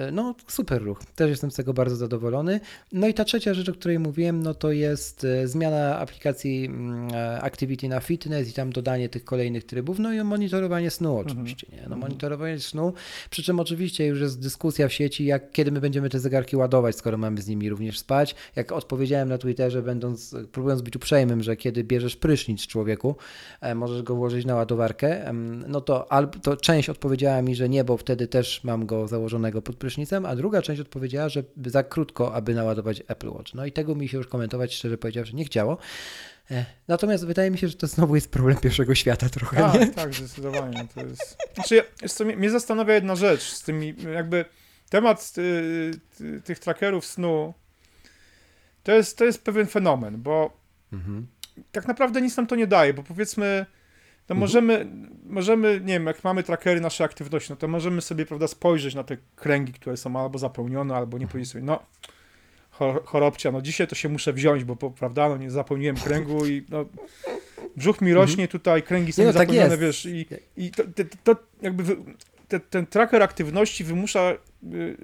[0.08, 1.06] e, no, super ruch.
[1.16, 2.60] Też jestem z tego bardzo zadowolony.
[2.92, 7.08] No i ta trzecia rzecz, o której mówiłem, no to jest zmiana aplikacji mm,
[7.42, 11.78] Activity na Fitness i tam dodanie tych kolejnych trybów, no i monitorowanie snu oczywiście, nie?
[11.78, 12.02] No Mhm.
[12.02, 12.94] monitorowanie snu,
[13.30, 16.96] przy czym oczywiście już jest dyskusja w sieci, jak kiedy my będziemy te zegarki ładować,
[16.96, 18.36] skoro mamy z nimi również spać.
[18.56, 23.16] Jak odpowiedziałem na Twitterze, będąc, próbując być uprzejmym, że kiedy bierzesz prysznic człowieku,
[23.62, 25.34] e, możesz go włożyć na ładowarkę,
[25.68, 26.08] no to,
[26.44, 30.36] to część odpowiedziała mi, że nie, bo wtedy też mam go założonego pod prysznicem, a
[30.36, 33.54] druga część odpowiedziała, że za krótko, aby naładować Apple Watch.
[33.54, 35.78] No i tego mi się już komentować, szczerze powiedziawszy, nie chciało.
[36.52, 39.58] E, Natomiast wydaje mi się, że to znowu jest problem pierwszego świata trochę?
[39.58, 40.88] Tak, tak, zdecydowanie.
[40.96, 41.38] To jest...
[41.56, 44.46] Znaczy, ja- co, mnie, mnie zastanawia jedna rzecz z tymi, jakby
[44.92, 47.54] temat y, ty, tych trackerów snu
[48.84, 50.62] to jest, to jest pewien fenomen, bo
[50.94, 51.28] Mhm.
[51.72, 53.66] tak naprawdę nic nam to nie daje, bo powiedzmy,
[54.30, 54.40] no Mhm.
[54.40, 54.88] możemy,
[55.26, 59.04] możemy, nie wiem, jak mamy trackery naszej aktywności, no to możemy sobie, prawda, spojrzeć na
[59.04, 61.80] te kręgi, które są albo zapełnione, albo nie powiedzieć sobie, no
[62.72, 66.66] chor- chorobcia, no dzisiaj to się muszę wziąć, bo, prawda, no nie zapełniłem kręgu i
[66.70, 66.86] no
[67.76, 70.26] brzuch mi rośnie tutaj, kręgi są Nie, no tak zapełnione, wiesz, i,
[70.58, 71.96] i to, to, to jakby wy,
[72.48, 74.38] te, ten tracker aktywności wymusza, y,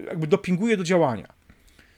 [0.08, 1.28] jakby dopinguje do działania.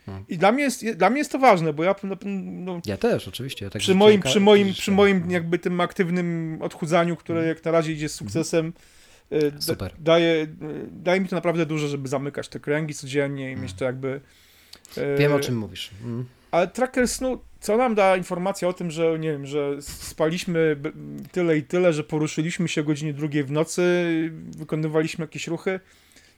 [0.08, 0.26] Mhm.
[0.30, 3.28] I dla mnie, jest, dla mnie jest to ważne, bo ja no, no, Ja też,
[3.28, 3.66] oczywiście.
[3.66, 7.72] Ja tak przy moim, przy moim, przy moim jakby tym aktywnym odchudzaniu, które jak na
[7.72, 8.74] razie idzie z sukcesem,
[9.32, 10.48] y, da, daje, y,
[10.92, 14.22] daje mi to naprawdę dużo, żeby zamykać te kręgi codziennie i mieć to jakby...
[14.98, 15.92] y, Wiem, o czym mówisz.
[16.52, 20.76] Ale tracker snu, co nam da informacja o tym, że nie wiem, że spaliśmy
[21.32, 23.82] tyle i tyle, że poruszyliśmy się o godzinie drugiej w nocy,
[24.58, 25.80] wykonywaliśmy jakieś ruchy.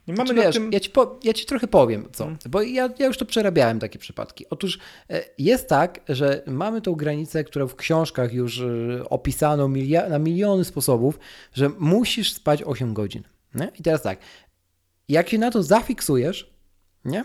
[0.08, 0.72] Nie mamy Znaczy, na wiesz, tym...
[0.72, 2.24] ja, ci po, ja ci trochę powiem, co.
[2.24, 2.38] Mm.
[2.49, 4.45] Bo ja, ja już to przerabiałem, takie przypadki.
[4.49, 4.80] Otóż
[5.10, 10.20] e, jest tak, że mamy tą granicę, którą w książkach już e, opisano milia- na
[10.20, 11.20] miliony sposobów,
[11.54, 13.24] że musisz spać 8 godzin.
[13.56, 13.72] Nie?
[13.80, 14.20] I teraz tak,
[15.10, 16.54] jak się na to zafiksujesz,
[17.06, 17.24] nie?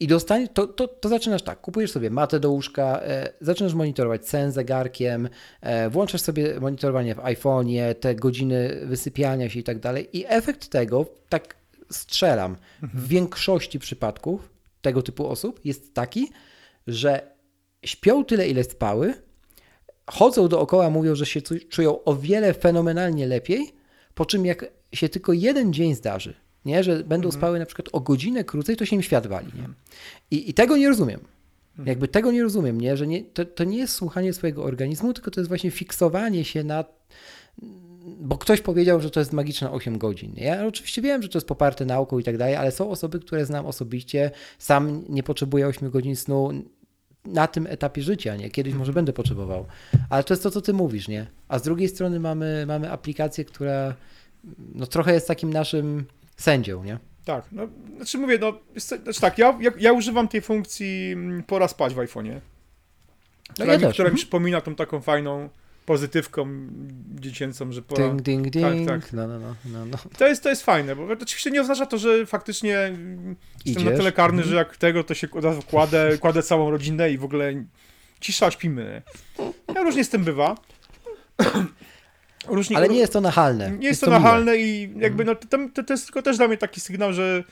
[0.00, 4.28] I dostanie, to, to, to zaczynasz tak, kupujesz sobie matę do łóżka, e, zaczynasz monitorować
[4.28, 5.28] sen zegarkiem,
[5.60, 10.08] e, włączasz sobie monitorowanie w iPhone'ie, te godziny wysypiania się i tak dalej.
[10.12, 11.56] I efekt tego, tak
[11.90, 14.50] strzelam, w większości przypadków
[14.82, 16.30] tego typu osób jest taki,
[16.86, 17.30] że
[17.84, 19.14] śpią tyle, ile spały,
[20.06, 23.72] chodzą dookoła, mówią, że się czują o wiele fenomenalnie lepiej,
[24.14, 26.34] po czym jak się tylko jeden dzień zdarzy,
[26.64, 29.46] nie, że będą spały na przykład o godzinę krócej, to się im świat wali.
[29.46, 29.68] Nie?
[30.30, 31.20] I, I tego nie rozumiem.
[31.84, 32.96] Jakby tego nie rozumiem, nie?
[32.96, 36.64] że nie, to, to nie jest słuchanie swojego organizmu, tylko to jest właśnie fiksowanie się
[36.64, 36.84] na.
[38.06, 40.32] Bo ktoś powiedział, że to jest magiczne 8 godzin.
[40.36, 43.46] Ja oczywiście wiem, że to jest poparte nauką i tak dalej, ale są osoby, które
[43.46, 44.30] znam osobiście.
[44.58, 46.50] Sam nie potrzebuję 8 godzin snu
[47.24, 48.50] na tym etapie życia, nie?
[48.50, 49.66] Kiedyś może będę potrzebował.
[50.10, 51.26] Ale to jest to, co ty mówisz, nie?
[51.48, 53.94] A z drugiej strony mamy, mamy aplikację, która
[54.74, 56.04] no, trochę jest takim naszym
[56.36, 56.98] sędzią, nie?
[57.24, 61.68] Tak, no, znaczy mówię, no, znaczy tak, ja, ja, ja używam tej funkcji mm, pora
[61.68, 62.40] spać w iPhone'ie,
[63.52, 64.16] która, ja mi, która mi mhm.
[64.16, 65.48] przypomina tą taką fajną
[65.86, 66.48] pozytywką
[67.20, 68.08] dziecięcą, że pora...
[68.08, 68.88] Ding, ding, ding.
[68.88, 69.12] Tak, tak.
[69.12, 69.98] No, no, no, no, no.
[70.18, 73.84] To jest, to jest fajne, bo to oczywiście nie oznacza to, że faktycznie mm, jestem
[73.84, 73.98] na Idziesz.
[73.98, 74.50] tyle karny, Mhm.
[74.50, 77.52] że jak tego, to się od razu kładę, kładę całą rodzinę i w ogóle
[78.20, 79.02] cisza, śpimy.
[79.74, 80.54] Ja różnie z tym bywa.
[82.48, 83.70] Różnie, Ale nie jest to nachalne.
[83.70, 84.18] nie jest to miłe.
[84.20, 87.44] nachalne i jakby no, to, to, to jest tylko też dla mnie taki sygnał, że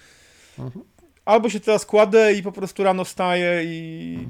[0.59, 0.85] Mhm.
[1.25, 4.27] albo się teraz kładę i po prostu rano wstaję i I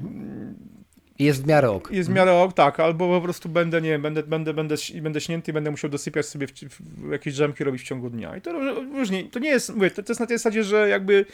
[1.19, 1.91] Jest w miarę ok.
[1.91, 5.21] jest w miarę ok, tak, albo po prostu będę, nie wiem, będę, będę, będę, będę
[5.21, 8.37] śnięty i będę musiał dosypiać sobie w, w jakieś drzemki robić w ciągu dnia.
[8.37, 10.89] I to róż- różnie, to nie jest, mówię, to, to jest na tej zasadzie, że
[10.89, 11.25] jakby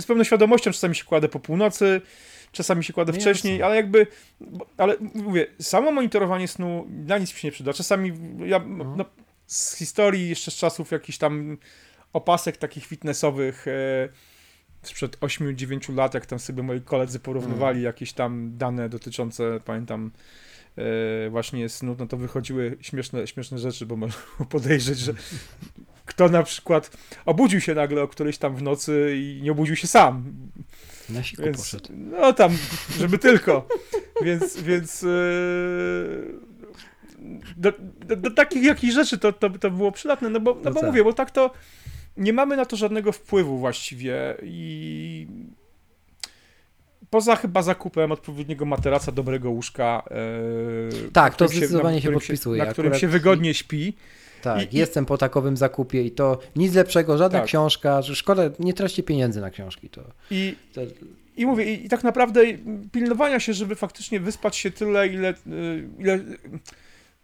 [0.00, 2.00] z pewną świadomością czasami się kładę po północy,
[2.52, 4.06] czasami się kładę No wcześniej, ale jakby,
[4.76, 7.72] ale mówię, samo monitorowanie snu na nic mi się nie przyda.
[7.72, 8.12] Czasami
[8.46, 8.94] ja, Mhm.
[8.96, 9.04] no,
[9.46, 11.58] z historii jeszcze z czasów jakichś tam
[12.12, 14.08] opasek takich fitnessowych e,
[14.88, 17.84] sprzed 8-9 lat, jak tam sobie moi koledzy porównywali Mhm.
[17.84, 20.10] jakieś tam dane dotyczące, pamiętam,
[21.26, 24.20] e, właśnie snu, no to wychodziły śmieszne, śmieszne rzeczy, bo można
[24.50, 25.14] podejrzeć, że
[26.06, 26.90] kto na przykład
[27.26, 30.32] obudził się nagle o którejś tam w nocy i nie obudził się sam.
[31.08, 31.88] Na siku Więc, poszedł.
[31.90, 32.52] no tam,
[32.98, 33.68] żeby tylko.
[34.24, 35.06] Więc, więc e,
[37.56, 37.72] do,
[38.06, 40.80] do, do takich jakichś rzeczy to, to, to było przydatne, no bo, no No bo
[40.80, 40.88] tak.
[40.90, 41.50] mówię, bo tak to
[42.16, 45.26] nie mamy na to żadnego wpływu właściwie i
[47.10, 50.02] poza chyba zakupem odpowiedniego materaca, dobrego łóżka.
[50.10, 52.64] e, Tak, to zdecydowanie na się podpisuje.
[52.64, 53.92] Na którym się wygodnie śpi.
[54.42, 57.48] Tak, i- i- jestem po takowym zakupie i to nic lepszego, żadna Tak.
[57.48, 59.88] książka, szkoda, nie traćcie pieniędzy na książki.
[59.88, 60.80] To, I, to
[61.36, 62.40] I mówię, i, i tak naprawdę
[62.92, 66.20] pilnowania się, żeby faktycznie wyspać się tyle, ile, y, ile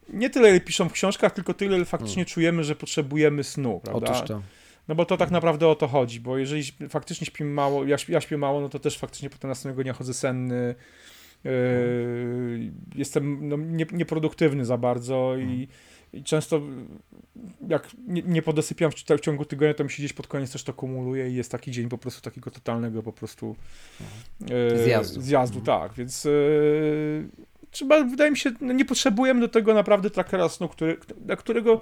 [0.09, 4.07] nie tyle, ile piszą w książkach, tylko tyle, ile faktycznie czujemy, że potrzebujemy snu, prawda?
[4.11, 4.43] otóż to.
[4.91, 8.13] No bo to tak naprawdę o to chodzi, bo jeżeli faktycznie śpimy mało, ja, śpię,
[8.13, 10.75] ja śpię mało, no to też faktycznie potem następnego dnia chodzę senny,
[11.45, 11.51] yy,
[12.95, 15.69] jestem no, nie, nieproduktywny za bardzo i,
[16.13, 16.61] i często
[17.69, 20.65] jak nie, nie podosypiam w, w ciągu tygodnia, to mi się gdzieś pod koniec też
[20.65, 23.57] to kumuluje i jest taki dzień po prostu takiego totalnego po prostu
[24.41, 25.21] yy, Zjazdu.
[25.21, 27.29] zjazdu tak, więc yy,
[27.71, 31.81] trzeba, wydaje mi się, no nie potrzebujemy do tego naprawdę trackera snu, który, na którego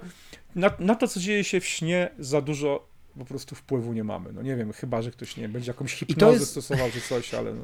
[0.55, 2.88] na, na to, co dzieje się w śnie, za dużo
[3.19, 4.33] po prostu wpływu nie mamy.
[4.33, 7.53] No nie wiem, chyba, że ktoś nie będzie jakąś hipnozę jest- stosował czy coś, ale
[7.53, 7.61] no,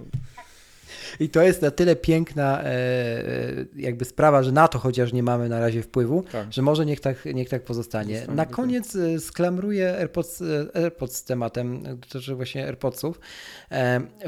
[1.19, 5.23] I to jest na tyle piękna e, e, jakby sprawa, że na to chociaż nie
[5.23, 6.53] mamy na razie wpływu, tak.
[6.53, 8.15] że może niech tak, niech tak pozostanie.
[8.15, 8.79] Zostanie, Na dokładnie.
[8.81, 10.43] koniec e, sklamruję AirPods,
[10.73, 13.19] AirPods z tematem, dotyczy właśnie AirPodsów,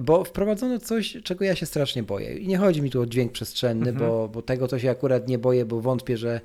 [0.01, 2.34] bo wprowadzono coś, czego ja się strasznie boję.
[2.38, 4.09] I nie chodzi mi tu o dźwięk przestrzenny, Mhm.
[4.09, 6.41] bo, bo tego to się akurat nie boję, bo wątpię, że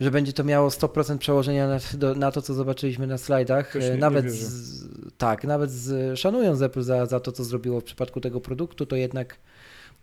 [0.00, 3.74] że będzie to miało 100% przełożenia na, do, na to, co zobaczyliśmy na slajdach.
[3.74, 4.36] Nie- E, nie nawet wierzę.
[4.36, 4.84] z,
[5.18, 8.96] tak, nawet z, szanując Apple za, za to, co zrobiło w przypadku tego produktu, to
[8.96, 9.36] jednak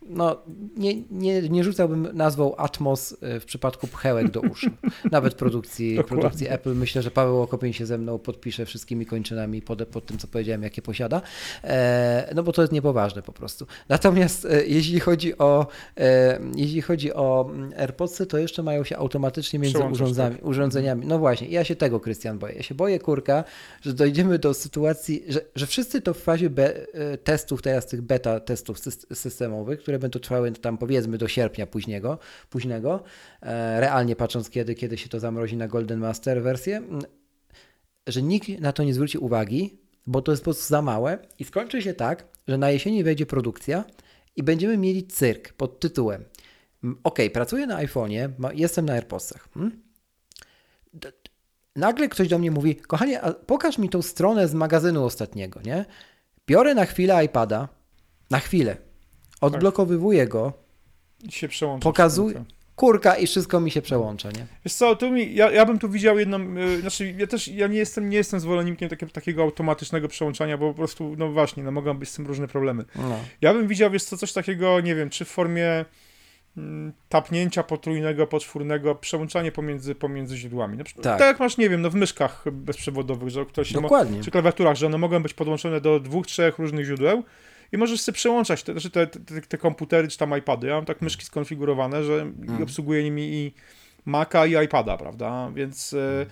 [0.08, 0.42] no,
[0.76, 4.70] nie, nie, nie rzucałbym nazwą Atmos e, w przypadku pchełek do uszu.
[5.12, 6.74] Nawet produkcji, produkcji Apple.
[6.74, 10.62] Myślę, że Paweł Okopień się ze mną podpisze wszystkimi kończynami pod, pod tym, co powiedziałem,
[10.62, 11.22] jakie posiada.
[11.64, 13.66] E, no bo to jest niepoważne po prostu.
[13.88, 15.66] Natomiast e, jeśli chodzi o
[15.96, 20.44] e, jeśli chodzi o mm, AirPodsy, to jeszcze mają się automatycznie między urządzami, tak.
[20.44, 21.06] urządzeniami.
[21.06, 22.54] No właśnie, ja się tego, Krystian, boję.
[22.54, 23.44] Ja się boję, kurka,
[23.82, 28.02] że dojdziemy do sytuacji, że, że wszyscy to w fazie be, e, testów, teraz tych
[28.02, 32.18] beta testów sys- systemowych, które będą trwały tam powiedzmy do sierpnia późnego,
[32.50, 33.02] późnego,
[33.42, 36.82] e, realnie patrząc kiedy, kiedy się to zamrozi na Golden Master wersję,
[38.06, 41.44] że nikt na to nie zwróci uwagi, bo to jest po prostu za małe i
[41.44, 43.84] skończy się tak, że na jesieni wejdzie produkcja
[44.36, 46.24] i będziemy mieli cyrk pod tytułem
[47.04, 49.48] OK, pracuję na iPhone'ie, jestem na AirPodsach.
[49.54, 49.82] Hmm?
[51.76, 55.84] Nagle ktoś do mnie mówi, kochanie, pokaż mi tą stronę z magazynu ostatniego, nie?
[56.46, 57.68] biorę na chwilę iPada,
[58.30, 58.76] na chwilę,
[59.40, 60.52] odblokowywuję go,
[61.22, 61.84] I się przełącza.
[62.76, 64.46] Kurka i wszystko mi się przełącza, nie?
[64.64, 67.66] Wiesz co, tu mi, ja, ja bym tu widział jedną, y, znaczy ja też, ja
[67.66, 71.70] nie jestem, nie jestem zwolennikiem takie, takiego automatycznego przełączania, bo po prostu, no właśnie, no
[71.70, 72.84] mogą być z tym różne problemy.
[72.96, 73.18] No.
[73.40, 75.84] Ja bym widział, wiesz co, coś takiego, nie wiem, czy w formie
[76.56, 80.78] mm, tapnięcia potrójnego, poczwórnego, przełączanie pomiędzy, pomiędzy źródłami.
[80.78, 81.18] Na przykład, Tak.
[81.18, 81.28] tak.
[81.28, 84.20] jak masz, nie wiem, no w myszkach bezprzewodowych, że ktoś się mo- Dokładnie.
[84.22, 87.22] czy klawiaturach, że one mogą być podłączone do dwóch, trzech różnych źródeł
[87.72, 90.66] i możesz sobie przełączać te, znaczy te, te, te komputery czy tam iPady.
[90.66, 92.62] Ja mam tak myszki skonfigurowane, że Mm.
[92.62, 93.52] obsługuję nimi i
[94.04, 95.50] Maca i iPada, prawda?
[95.54, 96.26] Więc e,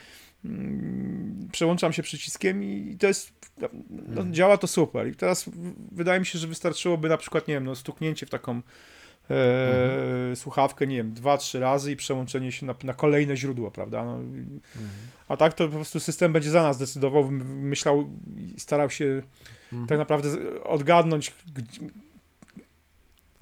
[0.44, 3.68] mm, przełączam się przyciskiem i to jest, no,
[4.22, 4.34] Mm.
[4.34, 5.08] działa to super.
[5.08, 5.50] I teraz
[5.92, 8.62] wydaje mi się, że wystarczyłoby na przykład, nie wiem, no, stuknięcie w taką
[9.28, 10.36] Mhm.
[10.36, 14.04] słuchawkę, nie wiem, dwa, trzy razy i przełączenie się na, na kolejne źródło, prawda?
[14.04, 14.60] No, Mhm.
[15.28, 18.06] a tak to po prostu system będzie za nas decydował, myślał
[18.56, 19.22] i starał się
[19.72, 19.88] Mhm.
[19.88, 20.28] tak naprawdę
[20.64, 21.32] odgadnąć,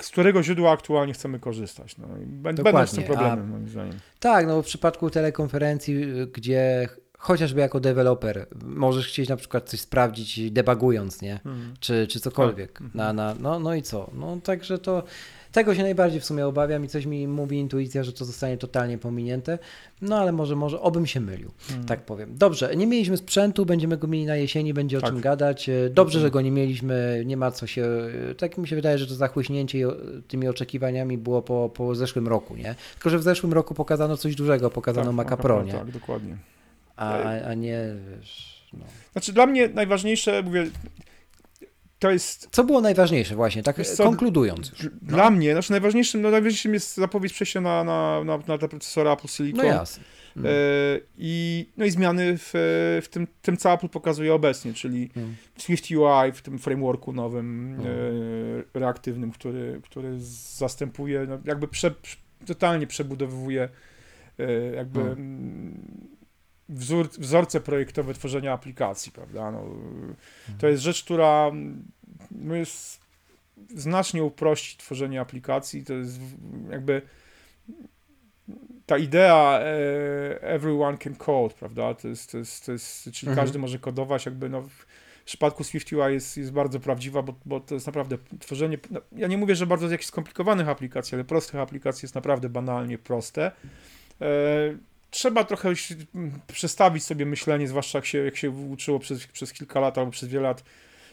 [0.02, 1.96] z którego źródła aktualnie chcemy korzystać.
[1.98, 3.98] No, i bę- będą z tym a- moim zdaniem.
[4.20, 6.88] Tak, no w przypadku telekonferencji, y, gdzie
[7.18, 11.40] chociażby jako deweloper możesz chcieć na przykład coś sprawdzić debugując, nie?
[11.80, 12.72] Czy, czy cokolwiek.
[12.72, 12.94] Tak.
[12.94, 14.10] Na, na, no, no i co?
[14.14, 15.02] No także to
[15.54, 18.98] tego się najbardziej w sumie obawiam i coś mi mówi intuicja, że to zostanie totalnie
[18.98, 19.58] pominięte.
[20.02, 21.86] No ale może, może, obym się mylił, Mhm.
[21.86, 22.36] tak powiem.
[22.38, 25.10] Dobrze, nie mieliśmy sprzętu, będziemy go mieli na jesieni, będzie o Tak.
[25.10, 25.68] czym gadać.
[25.68, 27.84] E, Dobrze, że go nie mieliśmy, nie ma co się,
[28.30, 29.96] e, tak mi się wydaje, że to zachłyśnięcie o-
[30.28, 32.74] tymi oczekiwaniami było po, po zeszłym roku, nie?
[32.94, 35.72] Tylko, że w zeszłym roku pokazano coś dużego, pokazano Tak, Maca Pro, nie?
[35.72, 36.36] Tak, dokładnie.
[36.96, 37.84] A, a a nie,
[38.18, 38.84] wiesz, no.
[39.12, 40.66] Znaczy dla mnie najważniejsze, mówię,
[42.04, 44.82] to jest Co było najważniejsze właśnie, tak co, konkludując już.
[44.82, 48.68] d- dla mnie, znaczy najważniejszym, no najważniejszym jest zapowiedź przejścia na, na, na, na te
[48.68, 49.58] procesory Apple Silicon.
[49.58, 50.04] No jasne.
[50.36, 50.46] Mm.
[50.46, 50.54] E,
[51.18, 52.50] I, no i zmiany w,
[53.02, 55.34] w tym, tym, co Apple pokazuje obecnie, czyli Mm.
[55.54, 57.86] w Swift UI, w tym frameworku nowym, Mm.
[57.86, 60.14] e, reaktywnym, który, który
[60.58, 61.94] zastępuje, no, jakby prze,
[62.46, 63.68] totalnie przebudowywuje
[64.38, 65.80] e, jakby Mm.
[66.68, 69.50] Wzór, wzorce projektowe tworzenia aplikacji, prawda?
[69.50, 70.14] No, Mm.
[70.58, 71.84] to jest rzecz, która mm,
[72.30, 73.00] no, jest
[73.74, 76.20] znacznie uprości tworzenie aplikacji, to jest
[76.70, 77.02] jakby
[78.86, 81.94] ta idea e, everyone can code, prawda?
[81.94, 83.46] To jest, to jest, to jest czyli Mhm.
[83.46, 84.86] każdy może kodować, jakby no, w
[85.24, 89.38] przypadku SwiftUI jest, jest bardzo prawdziwa, bo, bo to jest naprawdę tworzenie, no, ja nie
[89.38, 93.52] mówię, że bardzo jakichś skomplikowanych aplikacji, ale prostych aplikacji jest naprawdę banalnie proste.
[95.14, 95.72] Trzeba trochę
[96.46, 100.28] przestawić sobie myślenie, zwłaszcza jak się, jak się uczyło przez, przez kilka lat albo przez
[100.28, 100.64] wiele lat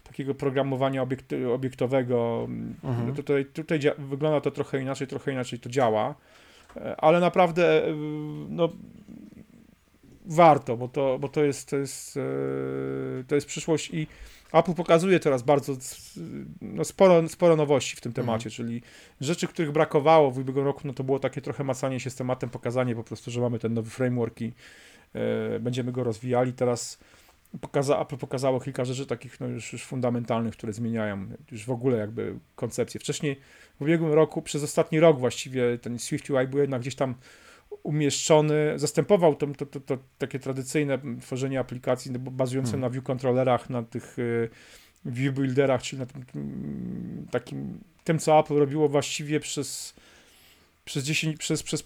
[0.04, 2.48] takiego programowania obiekt, obiektowego.
[2.84, 3.08] Mhm.
[3.08, 6.16] No tutaj tutaj wygląda to trochę inaczej, trochę inaczej to działa,
[6.78, 7.96] E, ale naprawdę e,
[8.50, 8.70] no,
[10.26, 14.08] warto, bo to, bo to jest, to jest, e, to jest przyszłość i
[14.54, 15.74] Apple pokazuje teraz bardzo
[16.62, 18.82] no, sporo, sporo nowości w tym temacie, czyli
[19.22, 22.50] rzeczy, których brakowało w ubiegłym roku, no to było takie trochę macanie się z tematem,
[22.50, 24.54] pokazanie po prostu, że mamy ten nowy framework i
[25.14, 26.54] e, będziemy go rozwijali.
[26.54, 27.00] Teraz
[27.62, 31.98] pokaza, Apple pokazało kilka rzeczy takich no, już, już fundamentalnych, które zmieniają już w ogóle
[31.98, 33.00] jakby koncepcję.
[33.00, 33.40] Wcześniej
[33.80, 37.16] w ubiegłym roku, przez ostatni rok właściwie ten SwiftUI był jednak gdzieś tam
[37.84, 42.82] umieszczony, zastępował to, to, to, to takie tradycyjne tworzenie aplikacji no, bazujące Hmm.
[42.82, 44.50] na view controllerach, na tych y,
[45.06, 46.26] view builderach, czyli na tym
[47.32, 49.94] takim, tym co Apple robiło właściwie przez
[50.86, 51.84] przez 10, przez, przez,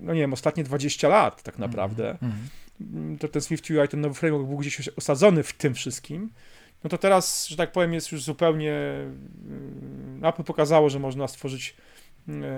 [0.00, 2.32] no nie wiem, ostatnie 20 lat tak naprawdę Mhm.
[2.80, 6.30] mm, to ten Swift UI, ten nowy framework był gdzieś osadzony w tym wszystkim,
[6.84, 8.72] no to teraz, że tak powiem, jest już zupełnie.
[8.72, 11.76] mm, Apple pokazało, że można stworzyć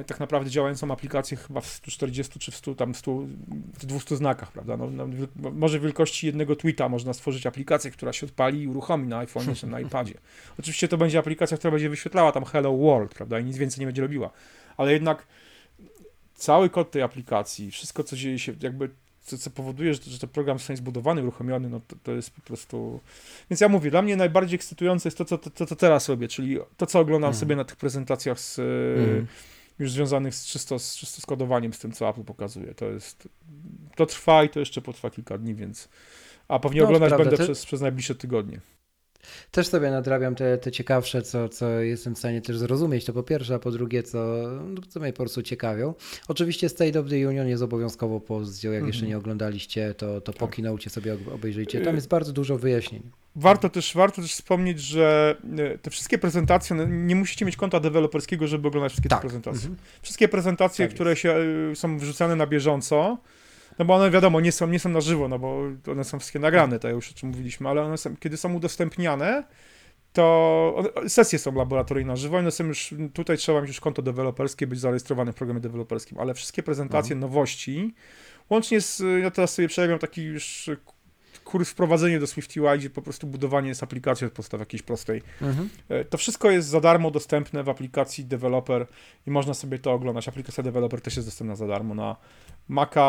[0.06, 3.16] tak naprawdę działającą aplikację chyba w 140 czy w 100, tam 100,
[3.80, 4.76] w 200 znakach, prawda?
[4.76, 5.06] No, no,
[5.52, 9.66] może wielkości jednego tweeta można stworzyć aplikację, która się odpali i uruchomi na iPhone czy
[9.66, 10.14] na iPadzie.
[10.58, 13.38] Oczywiście to będzie aplikacja, która będzie wyświetlała tam Hello World, prawda?
[13.38, 14.30] I nic więcej nie będzie robiła.
[14.76, 15.26] Ale jednak
[16.34, 18.90] cały kod tej aplikacji, wszystko co dzieje się, jakby
[19.20, 22.40] co, co powoduje, że, że ten program zostanie zbudowany, uruchomiony, no to, to jest po
[22.40, 23.00] prostu...
[23.50, 26.28] Więc ja mówię, dla mnie najbardziej ekscytujące jest to, co, to, to, to teraz robię,
[26.28, 27.40] czyli to, co oglądam Mhm.
[27.40, 28.58] sobie na tych prezentacjach z,
[28.98, 29.26] Mhm.
[29.80, 32.74] Już związanych z czysto, z czysto z kodowaniem, z tym, co Apple pokazuje.
[32.74, 33.28] To jest...
[33.96, 35.88] To trwa i to jeszcze potrwa kilka dni, więc...
[36.48, 38.60] A pewnie No, oglądać będę ty- przez, przez najbliższe tygodnie.
[39.50, 43.22] Też sobie nadrabiam te, te ciekawsze, co, co jestem w stanie też zrozumieć, to po
[43.22, 44.18] pierwsze, a po drugie, co,
[44.66, 45.94] no, co mnie po prostu ciekawią.
[46.28, 48.88] Oczywiście State of the Union jest obowiązkowo pozycją, jak Mhm.
[48.92, 50.56] jeszcze nie oglądaliście, to, to po Tak.
[50.88, 51.80] sobie ob- obejrzyjcie.
[51.80, 53.10] Tam Y- jest bardzo dużo wyjaśnień.
[53.36, 57.80] Warto też, warto też wspomnieć, że e, te wszystkie prezentacje, no, nie musicie mieć konta
[57.80, 59.20] deweloperskiego, żeby oglądać wszystkie te Tak.
[59.20, 59.68] prezentacje.
[59.68, 59.76] Mhm.
[60.02, 61.34] Wszystkie prezentacje, Tak które się
[61.72, 63.18] y, są wrzucane na bieżąco,
[63.78, 65.62] no bo one wiadomo, nie są, nie są na żywo, no bo
[65.92, 69.44] one są wszystkie nagrane, to już o czym mówiliśmy, ale one są, kiedy są udostępniane,
[70.12, 74.66] to sesje są laboratoryjne na żywo, one są już, tutaj trzeba mieć już konto deweloperskie,
[74.66, 77.20] być zarejestrowanym w programie deweloperskim, ale wszystkie prezentacje, Mhm.
[77.20, 77.94] nowości,
[78.50, 80.70] łącznie z, ja teraz sobie przerabiam taki już
[81.50, 85.22] kurs wprowadzenie do SwiftUI, gdzie po prostu budowanie jest aplikacji od podstaw jakiejś prostej.
[85.42, 85.68] Mhm.
[85.88, 88.86] E, To wszystko jest za darmo dostępne w aplikacji Developer
[89.26, 90.28] i można sobie to oglądać.
[90.28, 92.16] Aplikacja Developer też jest dostępna za darmo na
[92.68, 93.02] Maca,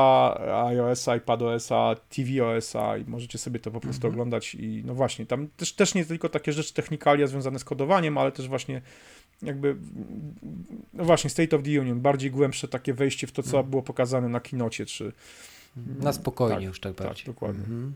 [0.67, 4.13] iOS-a, iPadOS-a, tvOS-a i możecie sobie to po prostu Mhm.
[4.13, 8.17] oglądać i no właśnie, tam też, też nie tylko takie rzeczy technikalia związane z kodowaniem,
[8.17, 8.81] ale też właśnie
[9.41, 9.75] jakby
[10.93, 13.69] no właśnie State of the Union, bardziej głębsze takie wejście w to, co Mhm.
[13.69, 15.11] było pokazane na kinocie, czy
[15.99, 17.25] Na spokojnie Tak, już tak tak, bardziej.
[17.25, 17.63] dokładnie.
[17.63, 17.95] Mhm.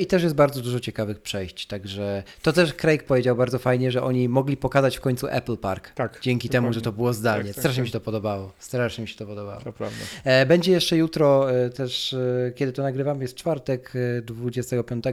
[0.00, 4.02] I też jest bardzo dużo ciekawych przejść, także to też Craig powiedział bardzo fajnie, że
[4.02, 5.90] oni mogli pokazać w końcu Apple Park.
[5.94, 6.18] tak.
[6.22, 6.74] Dzięki temu, dokładnie.
[6.74, 7.44] że to było zdalnie.
[7.44, 7.82] Tak, tak, Strasznie tak.
[7.82, 8.52] mi się to podobało.
[8.58, 9.60] Strasznie mi się to podobało.
[9.60, 9.96] To prawda.
[10.24, 15.04] E, Będzie jeszcze jutro e, też, e, kiedy to nagrywam, jest czwartek e, 25.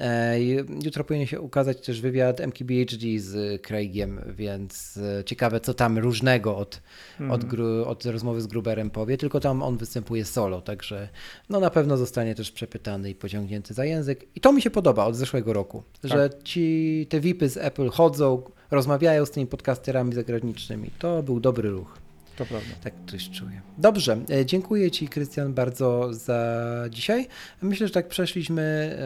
[0.00, 5.74] E, i Jutro powinien się ukazać też wywiad MKBHD z Craigiem, więc e, ciekawe co
[5.74, 6.80] tam różnego od,
[7.20, 7.30] Mhm.
[7.30, 11.08] od, gru, od rozmowy z Gruberem powie, tylko tam on występuje solo, także
[11.48, 14.28] no na pewno zostanie też przepytany i pociągnięty za język.
[14.34, 18.42] I to mi się podoba od zeszłego roku, że ci te VIPy z Apple chodzą,
[18.70, 20.90] rozmawiają z tymi podcasterami zagranicznymi.
[20.98, 21.99] To był dobry ruch.
[22.40, 22.68] To prawda.
[22.84, 23.60] Tak coś czuję.
[23.78, 26.60] Dobrze, e, dziękuję Ci, Krystian, bardzo za
[26.90, 27.26] dzisiaj.
[27.62, 28.96] Myślę, że tak przeszliśmy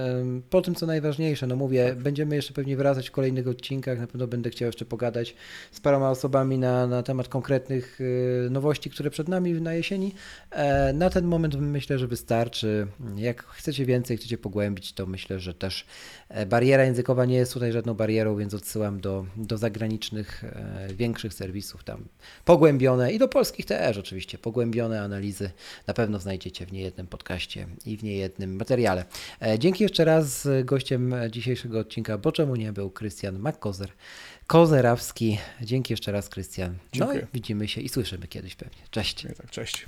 [0.50, 1.46] po tym, co najważniejsze.
[1.46, 3.98] No mówię, będziemy jeszcze pewnie wracać w kolejnych odcinkach.
[3.98, 5.34] Na pewno będę chciał jeszcze pogadać
[5.72, 7.98] z paroma osobami na, na temat konkretnych
[8.46, 10.14] e, nowości, które przed nami na jesieni.
[10.50, 12.86] E, Na ten moment myślę, że wystarczy.
[13.16, 15.86] Jak chcecie więcej, chcecie pogłębić, to myślę, że też
[16.28, 20.44] e, bariera językowa nie jest tutaj żadną barierą, więc odsyłam do, do zagranicznych,
[20.94, 22.04] większych serwisów tam
[22.44, 25.50] pogłębione i do polskich też oczywiście, pogłębione analizy
[25.86, 29.04] na pewno znajdziecie w niejednym podcaście i w niejednym materiale.
[29.42, 30.48] E, Dzięki jeszcze raz.
[30.64, 33.90] Gościem dzisiejszego odcinka, bo czemu nie był Krystian McKozer,
[34.46, 35.38] Kozerawski.
[35.60, 36.74] Dzięki jeszcze raz, Krystian.
[36.98, 38.82] No widzimy się i słyszymy kiedyś pewnie.
[38.90, 39.22] Cześć.
[39.22, 39.86] Tak, cześć.